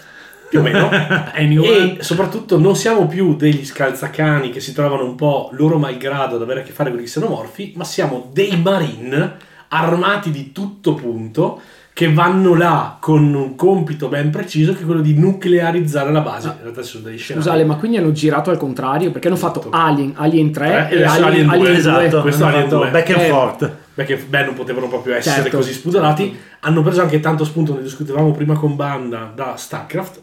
[0.48, 0.88] più o meno.
[1.34, 1.96] Anyway.
[2.00, 6.42] E soprattutto non siamo più degli scalzacani che si trovano un po' loro malgrado ad
[6.42, 11.60] avere a che fare con gli xenomorfi, ma siamo dei marine armati di tutto punto
[11.92, 16.48] che vanno là con un compito ben preciso che è quello di nuclearizzare la base.
[16.48, 17.44] In realtà sono degli scenari.
[17.44, 19.76] Scusate, ma quindi hanno girato al contrario perché hanno fatto Tutto.
[19.76, 21.76] Alien, Alien 3 Eh, e adesso Alien, Alien 2, Alien 2.
[21.76, 22.20] esatto.
[22.22, 22.90] Questo hanno Alien fatto 2.
[22.90, 23.72] back and Eh, forth.
[23.94, 25.56] Perché beh, non potevano proprio essere Certo.
[25.58, 26.38] così spudorati.
[26.60, 30.22] Hanno preso anche tanto spunto, ne discutevamo prima con Banda, da StarCraft.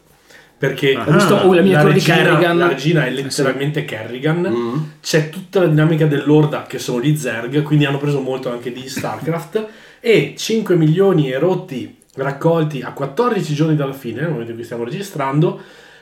[0.58, 2.58] Perché Ho visto, oh, la miniatura di Kerrigan.
[2.58, 4.48] la regina è letteralmente Kerrigan.
[4.50, 4.76] Mm.
[5.00, 8.88] C'è tutta la dinamica dell'Orda che sono gli Zerg, quindi hanno preso molto anche di
[8.90, 9.68] StarCraft.
[10.00, 14.66] e 5 milioni e rotti raccolti a 14 giorni dalla fine, nel momento in cui
[14.66, 15.60] stiamo registrando,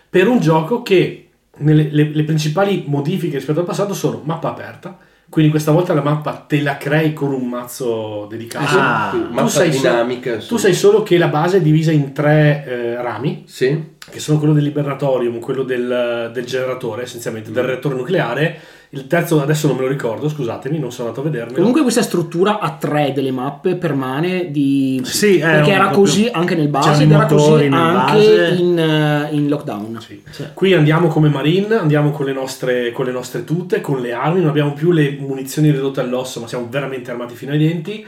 [0.09, 1.27] per un gioco che
[1.57, 4.97] nelle, le, le principali modifiche rispetto al passato sono mappa aperta.
[5.27, 8.77] Quindi questa volta la mappa te la crei con un mazzo dedicato.
[8.77, 10.30] Ah, Sì, mappa sai dinamica.
[10.31, 10.59] tu insomma.
[10.61, 13.84] sai solo che la base è divisa in tre eh, rami, Sì.
[14.09, 18.59] che sono quello dell'Ibernatorium, quello del, del generatore, essenzialmente, del reattore nucleare.
[18.95, 21.57] Il terzo adesso non me lo ricordo, scusatemi, non sono andato a vedermelo.
[21.57, 25.01] Comunque questa struttura a tre delle mappe permane di...
[25.03, 29.27] Sì, è perché era proprio- così anche nel base ed era così anche in, eh,
[29.35, 29.99] in lockdown.
[29.99, 30.22] Sì.
[30.53, 34.39] Qui andiamo come marine, andiamo con le, nostre, con le nostre tute, con le armi,
[34.39, 38.05] non abbiamo più le munizioni ridotte all'osso, ma siamo veramente armati fino ai denti.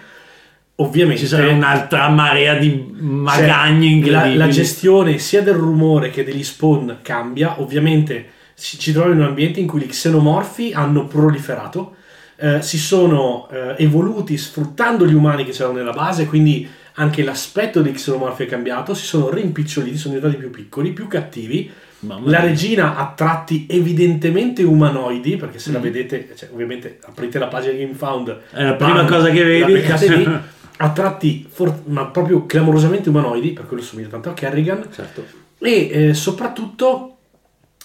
[0.79, 4.37] Ovviamente Ci sarà un'altra marea di magagni Cioè, la, incredibili.
[4.37, 7.59] la gestione sia del rumore che degli spawn cambia.
[7.59, 11.95] Ovviamente ci, ci troviamo in un ambiente in cui gli xenomorfi hanno proliferato,
[12.37, 16.67] eh, si sono eh, evoluti sfruttando gli umani che c'erano nella base, quindi
[16.99, 21.69] anche l'aspetto dei xenomorfi è cambiato, si sono rimpiccioliti, sono diventati più piccoli, più cattivi.
[22.25, 25.59] La regina ha tratti evidentemente umanoidi, perché Mm.
[25.59, 29.43] se la vedete, cioè, ovviamente aprite la pagina GameFound, È la prima bam, cosa che
[29.43, 29.73] vedi.
[29.73, 29.83] lì,
[30.79, 35.25] ha tratti for- ma proprio clamorosamente umanoidi, per quello somiglia tanto a Kerrigan, Certo.
[35.59, 37.16] e eh, soprattutto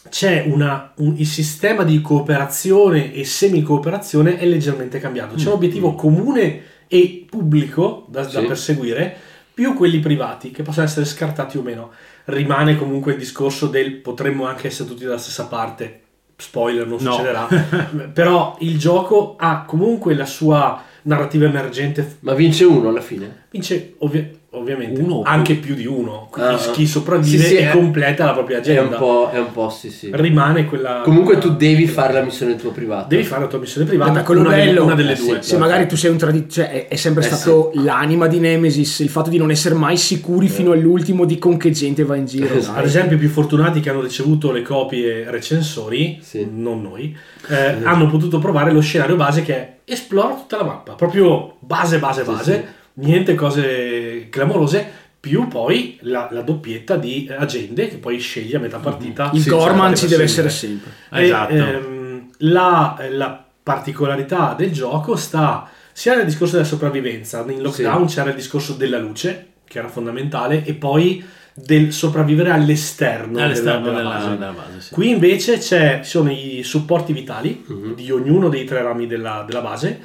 [0.08, 5.34] c'è una, un- il sistema di cooperazione e semi-cooperazione è leggermente cambiato.
[5.36, 8.46] C'è un obiettivo comune e pubblico da, da Sì.
[8.46, 9.16] perseguire,
[9.54, 11.90] più quelli privati che possono essere scartati o meno.
[12.26, 16.00] rimane comunque il discorso del potremmo anche essere tutti dalla stessa parte.
[16.36, 17.12] Spoiler, non No.
[17.12, 17.48] succederà.
[18.14, 22.18] Però il gioco ha comunque la sua narrativa emergente.
[22.20, 23.46] Ma vince uno alla fine?
[23.50, 26.28] Vince ovvi- ovviamente Uno anche più di uno.
[26.30, 26.70] Quindi Ah.
[26.72, 28.96] chi sopravvive Sì, sì, e è- completa la propria È agenda.
[28.96, 30.10] un po', è un po' sì, sì.
[30.12, 31.00] Rimane quella.
[31.02, 33.06] Comunque tu devi fare la missione tua privata.
[33.08, 34.22] Devi fare la tua missione privata.
[34.22, 35.42] Quello una, bello, una delle eh sì, due.
[35.42, 38.98] Se magari tu sei un traditore, cioè è, è sempre Eh stato l'anima di Nemesis,
[39.00, 42.26] il fatto di non essere mai sicuri fino all'ultimo di con che gente va in
[42.26, 42.54] giro.
[42.54, 42.78] Esatto.
[42.78, 46.46] Ad esempio, i più fortunati che hanno ricevuto le copie recensori, Sì.
[46.52, 47.16] non noi,
[47.48, 51.98] eh, hanno potuto provare lo scenario base che è esplora tutta la mappa, proprio base,
[51.98, 58.18] base, Sì, base, niente cose clamorose, più poi la, la doppietta di agende che poi
[58.18, 59.30] scegli a metà partita.
[59.32, 60.50] Il Sì, Gorman cioè, ci deve sempre.
[60.50, 60.90] essere sempre.
[61.12, 61.52] E, Esatto.
[61.54, 68.30] ehm, la, la particolarità del gioco sta sia nel discorso della sopravvivenza, in lockdown c'era
[68.30, 71.22] il discorso della luce, che era fondamentale, e poi
[71.54, 74.38] del sopravvivere all'esterno, All'esterno della, della, della base.
[74.38, 74.80] della base.
[74.80, 74.94] sì.
[74.94, 77.94] Qui invece c'è, ci sono i supporti vitali Mhm.
[77.94, 80.00] di ognuno dei tre rami della, della base,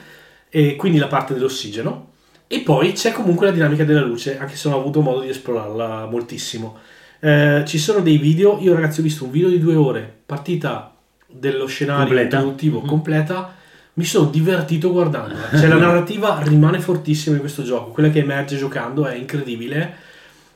[0.49, 2.11] e quindi la parte dell'ossigeno,
[2.47, 5.29] e poi c'è comunque la dinamica della luce, anche se non ho avuto modo di
[5.29, 6.77] esplorarla moltissimo.
[7.19, 10.93] Eh, ci sono dei video, io ragazzi ho visto un video di due ore, partita
[11.25, 12.35] dello scenario Completa.
[12.37, 12.87] introduttivo Mhm.
[12.87, 13.55] completa,
[13.93, 15.49] mi sono divertito guardandola.
[15.57, 20.05] Cioè la narrativa rimane fortissima in questo gioco, quella che emerge giocando è incredibile.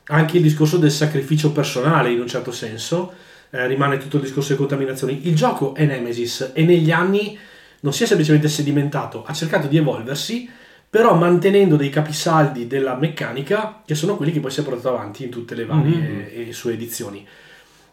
[0.06, 3.14] Anche il discorso del sacrificio personale in un certo senso,
[3.50, 5.28] eh, rimane tutto il discorso delle contaminazioni.
[5.28, 7.38] Il gioco è Nemesis e negli anni
[7.82, 10.48] non si è semplicemente sedimentato, ha cercato di evolversi,
[10.92, 15.24] però mantenendo dei capisaldi della meccanica che sono quelli che poi si è portato avanti
[15.24, 17.26] in tutte le varie e sue edizioni.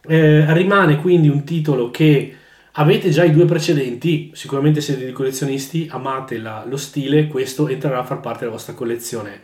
[0.04, 2.34] Eh, rimane quindi un titolo che
[2.72, 8.00] avete già i due precedenti, sicuramente siete dei collezionisti, amate la- lo stile, questo entrerà
[8.00, 9.40] a far parte della vostra collezione.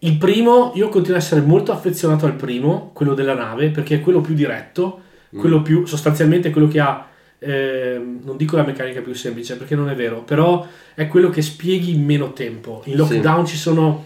[0.00, 4.00] Il primo, io continuo ad essere molto affezionato al primo, quello della nave, perché è
[4.00, 5.00] quello più diretto,
[5.34, 7.08] quello più sostanzialmente quello che ha,
[7.42, 11.42] ehm, non dico la meccanica più semplice perché non è vero, però è quello che
[11.42, 12.82] spieghi in meno tempo.
[12.84, 14.04] In lockdown ci sono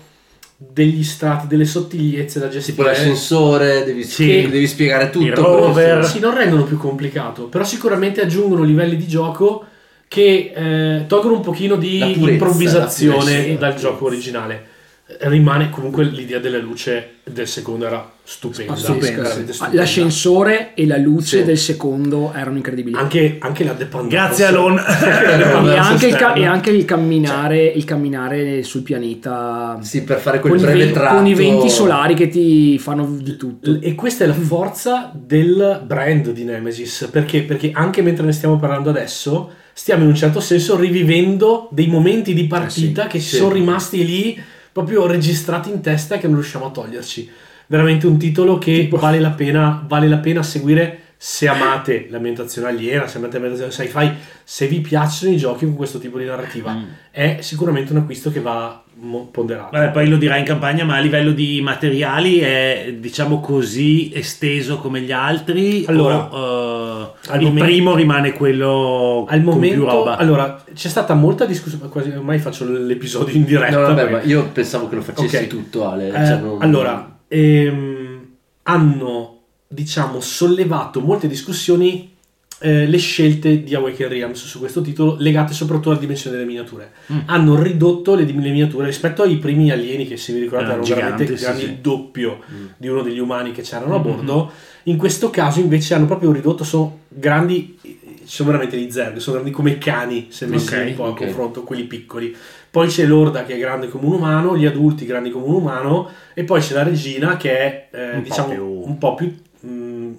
[0.59, 2.89] degli strati, delle sottigliezze da Tipo gestire.
[2.89, 4.49] l'ascensore, devi, Sì.
[4.49, 5.27] devi spiegare tutto.
[5.27, 6.05] Il rover.
[6.07, 9.65] Sì, non rendono più complicato, però sicuramente aggiungono livelli di gioco
[10.09, 13.59] che eh, tolgono un pochino di purezza, improvvisazione purezza.
[13.59, 14.67] dal gioco originale.
[15.09, 19.59] Eh, Rimane comunque l'idea della luce del secondo era stupenda, Pazzesca, veramente sì.
[19.59, 19.81] stupenda.
[19.81, 21.45] L'ascensore e la luce Sì.
[21.45, 22.97] del secondo erano incredibili.
[22.97, 24.17] Anche, anche la dependance.
[24.17, 24.77] Grazie Alon.
[24.83, 30.55] e, anche il e anche il camminare, il camminare sul pianeta Sì, per fare quel
[30.55, 31.15] con, i breve tratto.
[31.15, 33.79] con i venti solari che ti fanno di tutto.
[33.81, 37.09] E questa è la forza del brand di Nemesis.
[37.13, 37.43] Perché?
[37.43, 42.35] Perché anche mentre ne stiamo parlando adesso, stiamo in un certo senso rivivendo dei momenti
[42.35, 43.37] di partita che sì.
[43.37, 47.31] sono rimasti lì proprio registrati in testa che non riusciamo a toglierci.
[47.69, 53.07] Veramente un titolo che vale, la pena, vale la pena seguire se amate l'ambientazione aliena,
[53.07, 54.13] se amate l'ambientazione sci-fi,
[54.45, 56.77] se vi piacciono i giochi con questo tipo di narrativa.
[57.11, 58.85] È sicuramente un acquisto che va
[59.31, 59.77] ponderato.
[59.77, 64.79] Vabbè, poi lo dirai in campagna, ma a livello di materiali è diciamo così esteso
[64.79, 65.85] come gli altri.
[65.87, 70.17] Allora, o, eh, al il momento- primo rimane quello Al con più momento, roba.
[70.17, 73.77] allora, c'è stata molta discussione, quasi ormai faccio l'episodio in diretta.
[73.81, 75.47] No, vabbè, perché- ma io pensavo che lo facessi Ok.
[75.47, 76.09] tutto, Ale.
[76.09, 78.21] Eh, cioè, non- Allora, ehm,
[78.65, 79.33] hanno
[79.69, 82.15] diciamo sollevato molte discussioni
[82.61, 86.93] eh, le scelte di Awaken Realms su questo titolo legate soprattutto alla dimensione delle miniature.
[87.13, 87.19] Mm.
[87.27, 91.01] Hanno ridotto le, le miniature rispetto ai primi alieni che se vi ricordate Erano erano
[91.01, 91.67] veramente sì, grandi sì.
[91.69, 92.67] il doppio Mm.
[92.77, 94.51] di uno degli umani che c'erano a Mm, bordo.
[94.85, 97.77] In questo caso invece hanno proprio ridotto, sono grandi,
[98.25, 101.09] sono veramente di zerg, sono grandi come i cani se messi Ok, un po' a
[101.09, 101.17] ok.
[101.19, 102.35] confronto quelli piccoli.
[102.71, 106.09] Poi c'è l'orda che è grande come un umano, gli adulti grandi come un umano
[106.35, 109.35] e poi c'è la regina che è eh, Un po' diciamo più- un po' più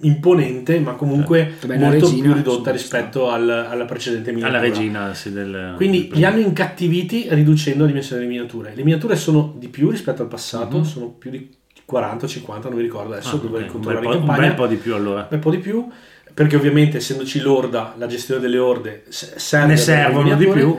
[0.02, 4.58] imponente ma comunque Vabbè, la molto regina, più ridotta rispetto al- alla precedente miniatura.
[4.58, 8.72] alla regina sì, del, Quindi del li hanno incattiviti riducendo la dimensione delle miniature.
[8.74, 10.84] Le miniature sono di più rispetto al passato, Mhm.
[10.84, 11.48] sono più di
[11.84, 14.66] 40-50, non mi ricordo adesso, Ah, dovrei ok, un, bel controllare po', un bel po'
[14.66, 15.20] di più allora.
[15.20, 15.88] Un bel po' di più,
[16.34, 20.78] perché ovviamente essendoci l'orda, la gestione delle orde serve Ne servono di più.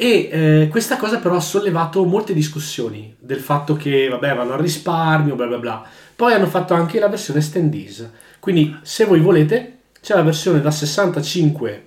[0.00, 4.60] E eh, questa cosa però ha sollevato molte discussioni del fatto che vabbè vanno al
[4.60, 5.84] risparmio, bla bla bla.
[6.14, 8.08] Poi hanno fatto anche la versione standees.
[8.48, 11.86] Quindi se voi volete c'è la versione da 65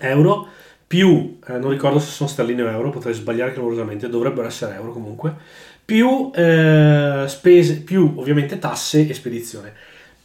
[0.00, 0.48] euro
[0.84, 4.90] più, eh, non ricordo se sono sterline o euro, potrei sbagliare clamorosamente, dovrebbero essere euro
[4.90, 5.36] comunque,
[5.84, 9.72] più eh, spese, più ovviamente tasse e spedizione.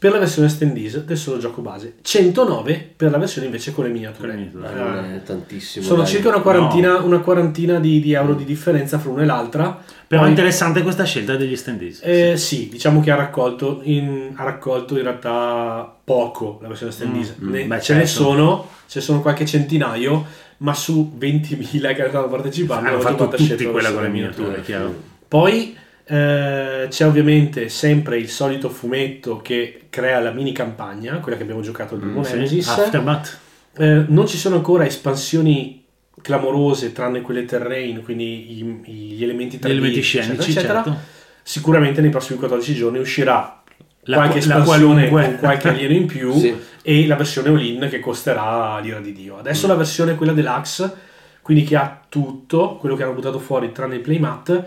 [0.03, 3.89] Per la versione stand del solo gioco base, 109 per la versione invece con le
[3.89, 4.33] miniature.
[4.33, 5.85] Eh, tantissimo.
[5.85, 6.11] sono dai.
[6.11, 9.81] circa una quarantina, una quarantina di, di euro di differenza fra una e l'altra.
[10.05, 12.01] Però è interessante questa scelta degli standees.
[12.03, 17.35] eh, sì, diciamo che ha raccolto in, ha raccolto in realtà poco la versione standees.
[17.41, 18.23] Mm, Ne- beh, ce ne certo.
[18.23, 20.25] sono, ce ne sono qualche centinaio,
[20.57, 24.93] ma su 20.000 che stanno partecipando Hanno fatto tutti quella la con le miniature, chiaro.
[25.29, 31.43] Poi eh, c'è ovviamente sempre il solito fumetto che crea la mini campagna, quella che
[31.43, 32.33] abbiamo giocato al primo Mm, sì.
[32.33, 32.67] Nemesis.
[32.67, 33.37] Aftermath.
[33.77, 35.83] Eh, non ci sono ancora espansioni
[36.21, 40.83] clamorose tranne quelle terrain, quindi i- i- gli elementi 3D, Gli elementi eccetera, scenici, eccetera.
[40.83, 40.99] certo.
[41.41, 43.61] Sicuramente nei prossimi 14 giorni uscirà
[44.03, 45.23] La- qualche espansione qualunque.
[45.25, 46.55] con qualche alieno in più Sì.
[46.81, 49.37] e la versione all-in che costerà l'ira di Dio.
[49.37, 50.93] Adesso la versione quella deluxe,
[51.41, 54.63] quindi che ha tutto, quello che hanno buttato fuori tranne il playmat,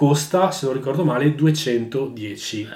[0.00, 2.68] costa, se non ricordo male, 210.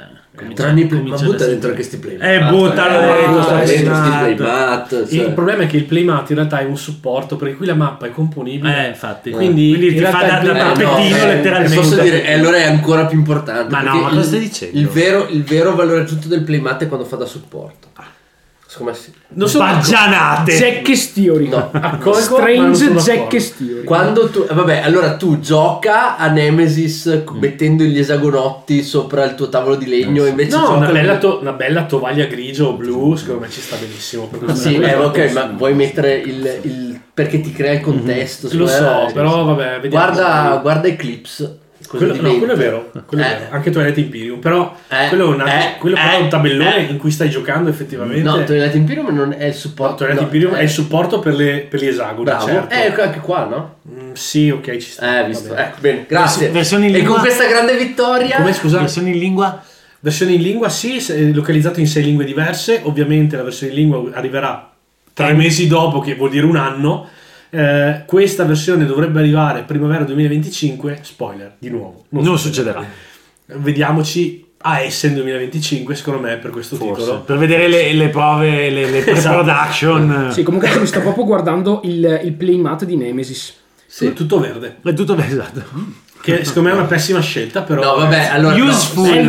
[0.54, 2.18] Tranne i play- ma butta dentro anche sti play.
[2.20, 4.36] Eh, buttalo eh, dentro, butta sti playmat.
[4.36, 5.32] playmat, Il cioè.
[5.32, 8.10] problema è che il playmat in realtà è un supporto per cui la mappa è
[8.10, 8.84] componibile.
[8.84, 9.30] Eh, infatti.
[9.30, 11.76] Quindi, Quindi in ti realtà fa da, playmat- Eh, no, tappetino eh, letteralmente.
[11.76, 13.70] Posso dire, e allora è ancora più importante.
[13.72, 14.78] Ma no, perché ma cosa il- stai dicendo?
[14.78, 17.88] Il vero, il vero valore aggiunto del playmat è quando fa da supporto.
[17.94, 18.12] Secondo
[18.82, 19.12] me sì.
[19.34, 20.52] Non sono Baggianate.
[20.52, 21.48] Zack Theory.
[21.48, 21.70] No.
[21.72, 23.54] accorgo, ma non Strange Zack d'accordo.
[23.58, 23.84] Theory.
[23.84, 27.38] Quando tu, eh, vabbè, allora tu gioca a Nemesis Mm.
[27.38, 31.52] mettendo gli esagonotti sopra il tuo tavolo di legno, invece No, una bella, to- una
[31.52, 34.26] bella tovaglia grigio o blu, secondo me ci sta benissimo.
[34.28, 38.48] questo Sì, eh, ok, ma vuoi mettere il, il- perché ti crea il contesto?
[38.52, 40.04] Lo secondo me, so, però vabbè, vediamo.
[40.04, 41.58] Guarda, guarda Eclipse.
[41.96, 43.34] Quello, no, quello è vero, quello è Eh.
[43.38, 43.46] vero.
[43.50, 46.88] anche Twilight Imperium, però Eh, quello è, un, eh, quello però è un eh, tabellone
[46.88, 46.90] eh.
[46.90, 48.22] in cui stai giocando effettivamente.
[48.22, 49.94] No, Twilight Imperium non è il No, supporto.
[49.96, 52.46] Twilight no, Imperium eh, è il supporto per, le- per gli esagoni, Bravo.
[52.46, 52.74] certo.
[52.74, 53.74] Eh, anche qua, no?
[53.88, 55.20] Mm, sì, ok, ci sta.
[55.24, 55.54] Eh, visto.
[55.54, 56.48] Ecco, bene, grazie.
[56.50, 57.14] versione in e lingua?
[57.16, 58.36] con questa grande vittoria.
[58.36, 58.78] Come scusa?
[58.80, 59.62] Versione in lingua?
[60.00, 62.80] Versione in lingua, sì, è localizzato in sei lingue diverse.
[62.84, 64.70] Ovviamente la versione in lingua arriverà
[65.14, 67.08] tre mesi dopo, che vuol dire un anno.
[67.56, 70.98] Eh, questa versione dovrebbe arrivare primavera 2025.
[71.02, 72.04] Spoiler, di nuovo.
[72.08, 72.84] Non succederà.
[73.46, 77.02] Vediamoci a Essen 2025, secondo me, per questo Forse.
[77.02, 77.20] titolo.
[77.20, 79.42] Per vedere le, le prove, le, le Esatto.
[79.42, 80.28] pre-production.
[80.32, 83.54] Sì, comunque mi sto proprio guardando il, il playmat di Nemesis.
[83.86, 84.12] Sì.
[84.14, 84.78] Tutto verde.
[84.82, 85.62] È tutto esatto.
[86.20, 87.82] Che secondo me è una pessima scelta, però.
[87.84, 88.56] No, vabbè, allora.
[88.56, 89.06] no, Useful.
[89.08, 89.22] è,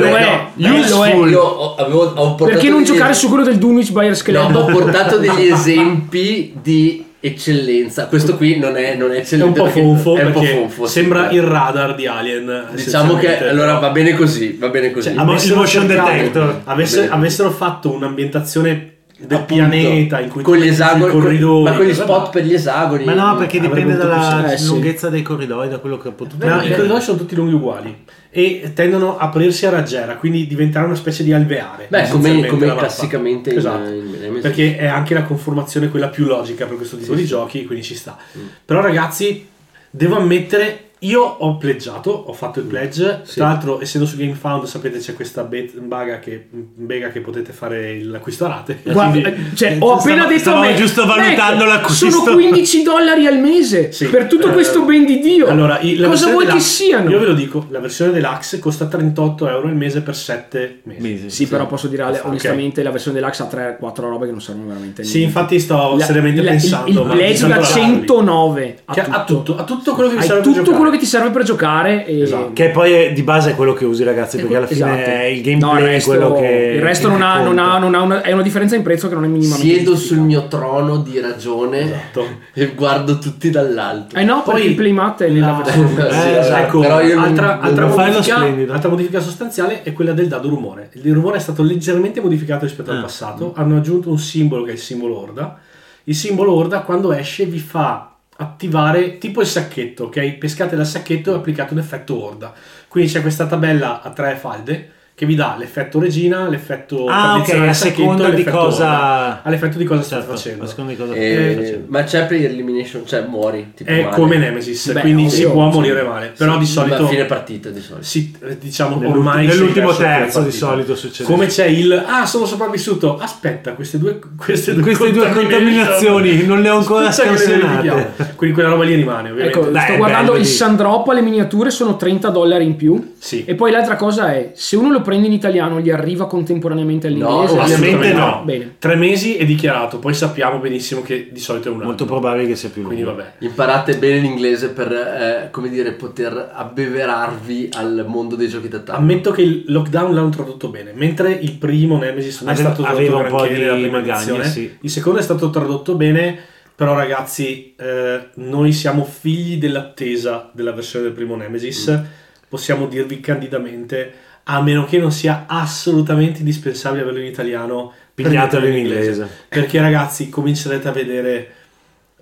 [0.56, 1.16] no, bello è.
[1.30, 4.56] Io ho, avevo, ho portato Perché non giocare su quello del Dunwich Buyers No, Club?
[4.56, 8.08] ho portato degli esempi di eccellenza.
[8.08, 9.60] Questo qui non è, non è È eccellente.
[9.60, 10.86] un po' fonfo È un po' perché fonfo.
[10.86, 10.92] sì.
[10.94, 12.68] sembra il radar di Alien.
[12.74, 14.56] Diciamo che allora va bene così.
[14.60, 15.10] Va bene così.
[15.14, 16.62] Cioè, avessero motion cercato- detector.
[16.66, 17.12] avesse- Bene.
[17.14, 18.95] avessero fatto un'ambientazione
[19.26, 22.04] del Appunto, pianeta in cui con gli esagoni, corridoi, ma con gli vabbè.
[22.04, 23.04] spot per gli esagoni.
[23.06, 24.68] Ma no, perché dipende dalla eh, sì.
[24.68, 26.76] lunghezza dei corridoi, da quello che ho potuto Ma i vedere.
[26.76, 31.24] corridoi sono tutti lunghi uguali e tendono a aprirsi a raggiera, quindi diventerà una specie
[31.24, 31.88] di alveare.
[31.90, 33.90] Beh, come, come classicamente in- Esatto.
[33.90, 37.84] in, perché è anche la conformazione quella più logica per questo tipo di giochi, quindi
[37.84, 38.18] ci sta.
[38.66, 39.48] Però ragazzi,
[39.90, 43.36] devo ammettere, io ho pleggiato, ho fatto il pledge, Sì.
[43.36, 48.02] tra l'altro essendo su GameFound sapete c'è questa bet- baga che, bega che potete fare
[48.04, 48.80] l'acquisto a rate.
[48.84, 52.10] Guarda, Quindi- eh, cioè, ho appena Stavo- detto a stavo me, giusto valutando "Ecco, l'acquisto."
[52.10, 55.48] Sono 15 dollari al mese Sì, per tutto eh, questo ben di Dio.
[55.48, 57.10] Allora, cosa vuoi che siano?
[57.10, 61.02] Io ve lo dico, la versione deluxe costa 38 euro al mese per 7 mesi.
[61.02, 61.30] Mesi.
[61.30, 62.26] Sì, però posso dire Ale, Ok.
[62.28, 65.34] onestamente la versione deluxe ha 3-4 robe che non servono veramente Sì, niente.
[65.38, 66.90] infatti sto La- seriamente la- pensando.
[66.90, 67.86] il, il ma pledge da cosa dargli.
[68.06, 69.16] 109 a Che tutto.
[69.18, 70.72] ha tutto, ha tutto quello che Hai serve tutto.
[70.86, 72.54] Quello che ti serve per giocare e Esatto.
[72.54, 75.10] Che poi è, di base è quello che usi, ragazzi, perché alla fine Esatto.
[75.18, 76.72] è il No, gameplay il è resto, quello che.
[76.76, 79.14] il resto non, ha, non, ha, non ha una, è una differenza in prezzo che
[79.16, 82.26] non è minimamente Siedo sul mio trono di ragione Esatto.
[82.54, 84.16] e guardo tutti dall'alto.
[84.16, 87.16] Eh no, Poi perché il playmat è nella la- versione Eh, esatto, Ecco, però io
[87.16, 90.50] non- altra, non- altra non fai lo modifica, altra modifica sostanziale è quella del dado
[90.50, 90.90] rumore.
[90.94, 93.02] Il rumore è stato leggermente modificato rispetto al Ah.
[93.02, 93.54] passato.
[93.56, 95.58] Hanno aggiunto un simbolo che è il simbolo Orda.
[96.06, 100.34] Il simbolo Orda, quando esce, vi fa attivare tipo il sacchetto, ok?
[100.34, 102.54] Pescate dal sacchetto e applicate un effetto Orda.
[102.88, 107.44] Quindi c'è questa tabella a tre falde che vi dà l'effetto regina, l'effetto Ah, ok,
[107.46, 109.42] tradizionale a sacchetto seconda di cosa-.
[109.44, 110.64] All'effetto di cosa state Certo, facendo.
[110.66, 111.86] a seconda di cosa Eh, stai facendo.
[111.88, 113.72] ma c'è per elimination, cioè muori.
[113.76, 114.16] Tipo È male.
[114.16, 115.78] come Nemesis, Beh, quindi si ovvio, può sì.
[115.78, 116.34] morire male.
[116.38, 118.06] Però di Sì, solito ma a fine partita di solito.
[118.06, 121.30] sì, eh, diciamo Nell'ultimo- ormai nell'ultimo terzo di solito succede.
[121.30, 123.18] Come c'è il ah, sono sopravvissuto.
[123.18, 128.34] Aspetta, queste due queste due, Queste due contaminazioni non le ho ancora scansionate.
[128.36, 129.60] Quindi quella roba lì rimane, ovviamente.
[129.60, 133.14] Ecco, Dai, sto guardando bello il di- Sandrop, le miniature sono 30 dollari in più.
[133.26, 133.44] Sì.
[133.44, 137.56] E poi l'altra cosa è, se uno lo prende in italiano gli arriva contemporaneamente all'inglese?
[137.56, 138.44] No, Ovviamente no.
[138.46, 138.76] Bene.
[138.78, 141.86] Tre mesi è dichiarato, poi sappiamo benissimo che di solito è un anno.
[141.88, 142.96] Molto probabile che sia più lungo.
[142.96, 143.32] Quindi vabbè.
[143.40, 149.04] Imparate bene l'inglese per, eh, come dire, poter abbeverarvi al mondo dei giochi da tavolo.
[149.04, 152.84] Ammetto che il lockdown l'hanno tradotto bene, mentre il primo Nemesis non è Aveva- stato
[152.94, 154.78] tradotto un po' di magagne, sì.
[154.82, 156.38] Il secondo è stato tradotto bene,
[156.76, 161.90] però ragazzi, eh, noi siamo figli dell'attesa della versione del primo Nemesis.
[161.90, 162.24] Mm.
[162.48, 164.14] Possiamo dirvi candidamente,
[164.44, 169.28] a meno che non sia assolutamente indispensabile averlo in italiano, Pigliatelo in inglese.
[169.50, 171.54] Perché ragazzi, comincerete a vedere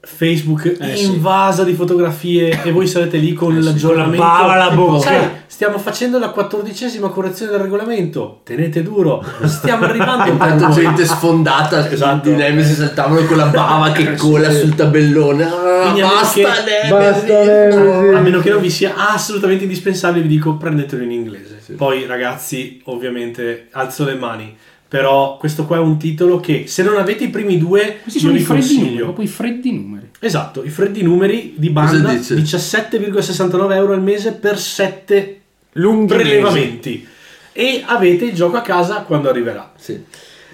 [0.06, 1.06] Facebook Eh, sì.
[1.06, 4.22] invasa di fotografie e voi sarete lì con l'aggiornamento.
[4.26, 5.00] con la bocca.
[5.00, 8.42] Sai, stiamo facendo la quattordicesima correzione del regolamento.
[8.44, 10.30] Tenete duro, stiamo arrivando.
[10.32, 12.30] Intanto gente sfondata Esatto.
[12.30, 15.44] di Nemesis al tavolo con la bava che cola sul tabellone.
[15.46, 18.16] Ah, Quindi basta che- Nemesis!
[18.16, 21.52] A meno che non vi sia assolutamente indispensabile, vi dico prendetelo in inglese.
[21.78, 24.56] Poi, ragazzi, ovviamente alzo le mani.
[24.94, 28.34] Però questo qua è un titolo che se non avete i primi due, Questi sono
[28.34, 29.04] i vi freddi numeri, consiglio.
[29.06, 30.10] proprio i freddi numeri.
[30.20, 32.36] Esatto, i freddi numeri di banda dice?
[32.36, 35.42] 17,69 euro al mese per 7
[35.74, 37.08] Lunghi prelevamenti.
[37.54, 39.72] E avete il gioco a casa quando arriverà.
[39.78, 40.00] Sì.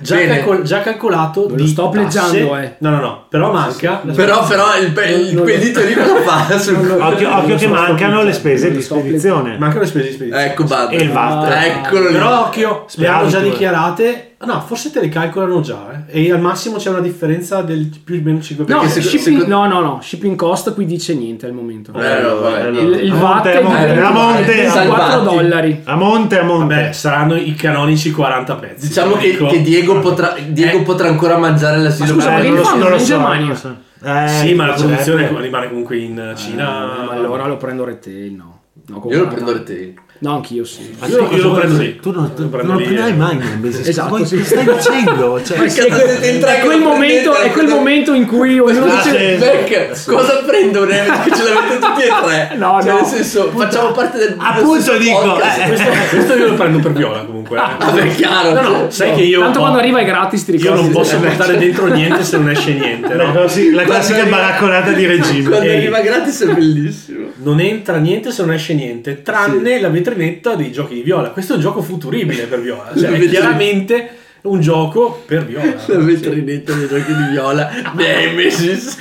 [0.01, 1.99] Già, calcol- già calcolato lo di sto tasse-
[2.29, 2.75] pleggiando, eh.
[2.77, 3.95] No, no, no, però manca.
[4.15, 6.55] Però, però il, pe- il Non- pedito lì cosa fa?
[7.09, 9.57] Occhio, occhio che mancano le spese di spedizione.
[9.57, 10.45] Mancano le spese di spedizione.
[10.45, 10.93] Ecco Bad.
[10.93, 11.49] E il VAT.
[11.51, 12.13] Eccolo lì.
[12.13, 13.51] Però occhio, speriamo già altre.
[13.51, 14.23] dichiarate.
[14.41, 16.23] No, forse te le calcolano già, eh.
[16.27, 18.65] E al massimo c'è una differenza del più o meno 5%.
[18.67, 21.91] No, seco- shipping, secondo- no, no, no, shipping cost qui dice niente al momento.
[21.93, 22.67] Eh, no, vabbè.
[22.67, 22.79] Eh, no.
[22.79, 24.69] Il, il A VAT monte, è a monte, di a monte, 24
[25.09, 25.35] salvati.
[25.35, 25.81] dollari.
[25.83, 26.73] A monte, a monte.
[26.75, 28.87] Vabbè, saranno i canonici 40 pezzi.
[28.87, 29.47] Diciamo che, Ecco.
[29.47, 30.81] che Diego, potrà, Diego Eh.
[30.83, 32.15] potrà ancora mangiare l'asilo.
[32.15, 33.55] Ma scusa, Eh, non lo so, in Germania?
[33.55, 33.75] so.
[34.01, 36.63] Eh, Sì, ma la produzione rimane comunque in Cina.
[37.01, 38.59] Eh, ma allora lo prendo retail, no.
[38.87, 39.93] no Io lo prendo retail.
[40.21, 40.93] No, anch'io sì.
[40.99, 41.95] Ma Io- io cosa lo prendo lì.
[42.01, 43.87] Tu non, Lo tu non lo prenderai mai in Nemesis.
[43.87, 44.43] Esatto, Cosa sì.
[44.43, 45.39] stai dicendo?
[45.45, 49.35] Cioè, Perché È quel, momento, è quel momento in cui ognuno Ah, dice...
[49.37, 50.85] Beck, cosa prendo?
[50.85, 52.37] Che ce l'avete tutti e tre.
[52.59, 52.97] No, cioè, no.
[52.97, 54.35] nel senso, facciamo parte del.
[54.37, 55.67] Appunto dico, eh.
[55.67, 57.57] Questo, questo io lo prendo per viola comunque.
[57.57, 57.61] eh.
[57.85, 58.61] Vabbè, è chiaro.
[58.61, 59.39] No, no, sai che io.
[59.39, 60.81] Tanto ho- quando arriva è gratis, ti Io ricordi?
[60.81, 63.33] non posso portare dentro niente se non esce niente, la, no?
[63.43, 65.49] la classica arriva- baracconata di regime.
[65.49, 67.27] Quando arriva gratis è bellissimo.
[67.41, 71.29] Non entra niente se non esce niente, tranne la vetrinetta dei giochi di viola.
[71.29, 72.91] Questo è un gioco futuribile per viola.
[72.97, 75.75] Cioè, è chiaramente un gioco per viola.
[75.85, 77.69] La vetrinetta dei giochi di viola.
[77.93, 78.97] Nemesis.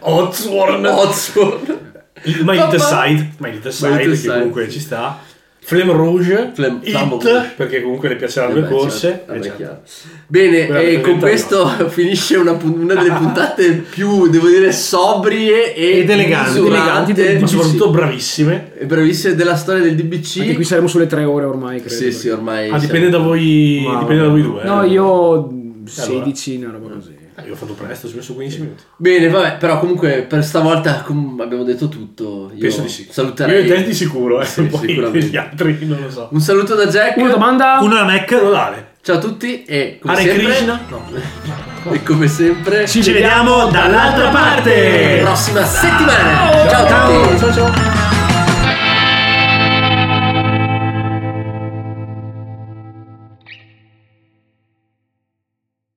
[0.00, 0.86] Odsworn.
[0.86, 1.92] Oxford.
[2.26, 5.20] Il My Little Side, My Little Side, che comunque ci sta.
[5.66, 7.52] Flame Rouge, Flame- Rouge.
[7.56, 8.98] perché comunque le piaceranno le corse.
[8.98, 9.56] certo, eh, certo.
[9.56, 9.80] chiaro.
[10.26, 15.74] Bene, Quella e con 30 questo finisce una, una delle puntate più, devo dire, sobrie
[15.74, 16.58] e Ed eleganti.
[16.58, 18.72] Eleganti del- Ma soprattutto bravissime.
[18.78, 20.40] e bravissime della storia del DBC.
[20.40, 21.94] Anche qui saremo sulle tre ore ormai, credo.
[21.94, 22.68] sì, sì, ormai.
[22.68, 24.62] Ah, dipende da voi, dipende da voi due.
[24.64, 24.88] No, eh.
[24.88, 25.48] io
[25.86, 27.13] 16, una roba così.
[27.36, 28.82] Eh, io ho fatto presto, ci ho messo 15 minuti.
[28.96, 32.50] Bene, vabbè, però comunque per stavolta com- abbiamo detto tutto.
[32.54, 33.08] Io Penso di sì.
[33.10, 33.64] Saluterei.
[33.66, 34.44] Io e te di sicuro, eh.
[34.44, 36.28] Sì, Poi gli altri non lo so.
[36.30, 37.16] Un saluto da Jack.
[37.16, 37.78] Una domanda?
[37.80, 38.30] Una Mac.
[38.30, 38.92] Nodale.
[39.02, 40.80] Ciao a tutti e come Hare sempre, Krishna.
[41.92, 45.18] e come sempre Ci vediamo dall'altra parte.
[45.22, 46.68] prossima settimana.
[46.68, 47.38] Ciao a tutti.
[47.38, 48.03] Ciao ciao.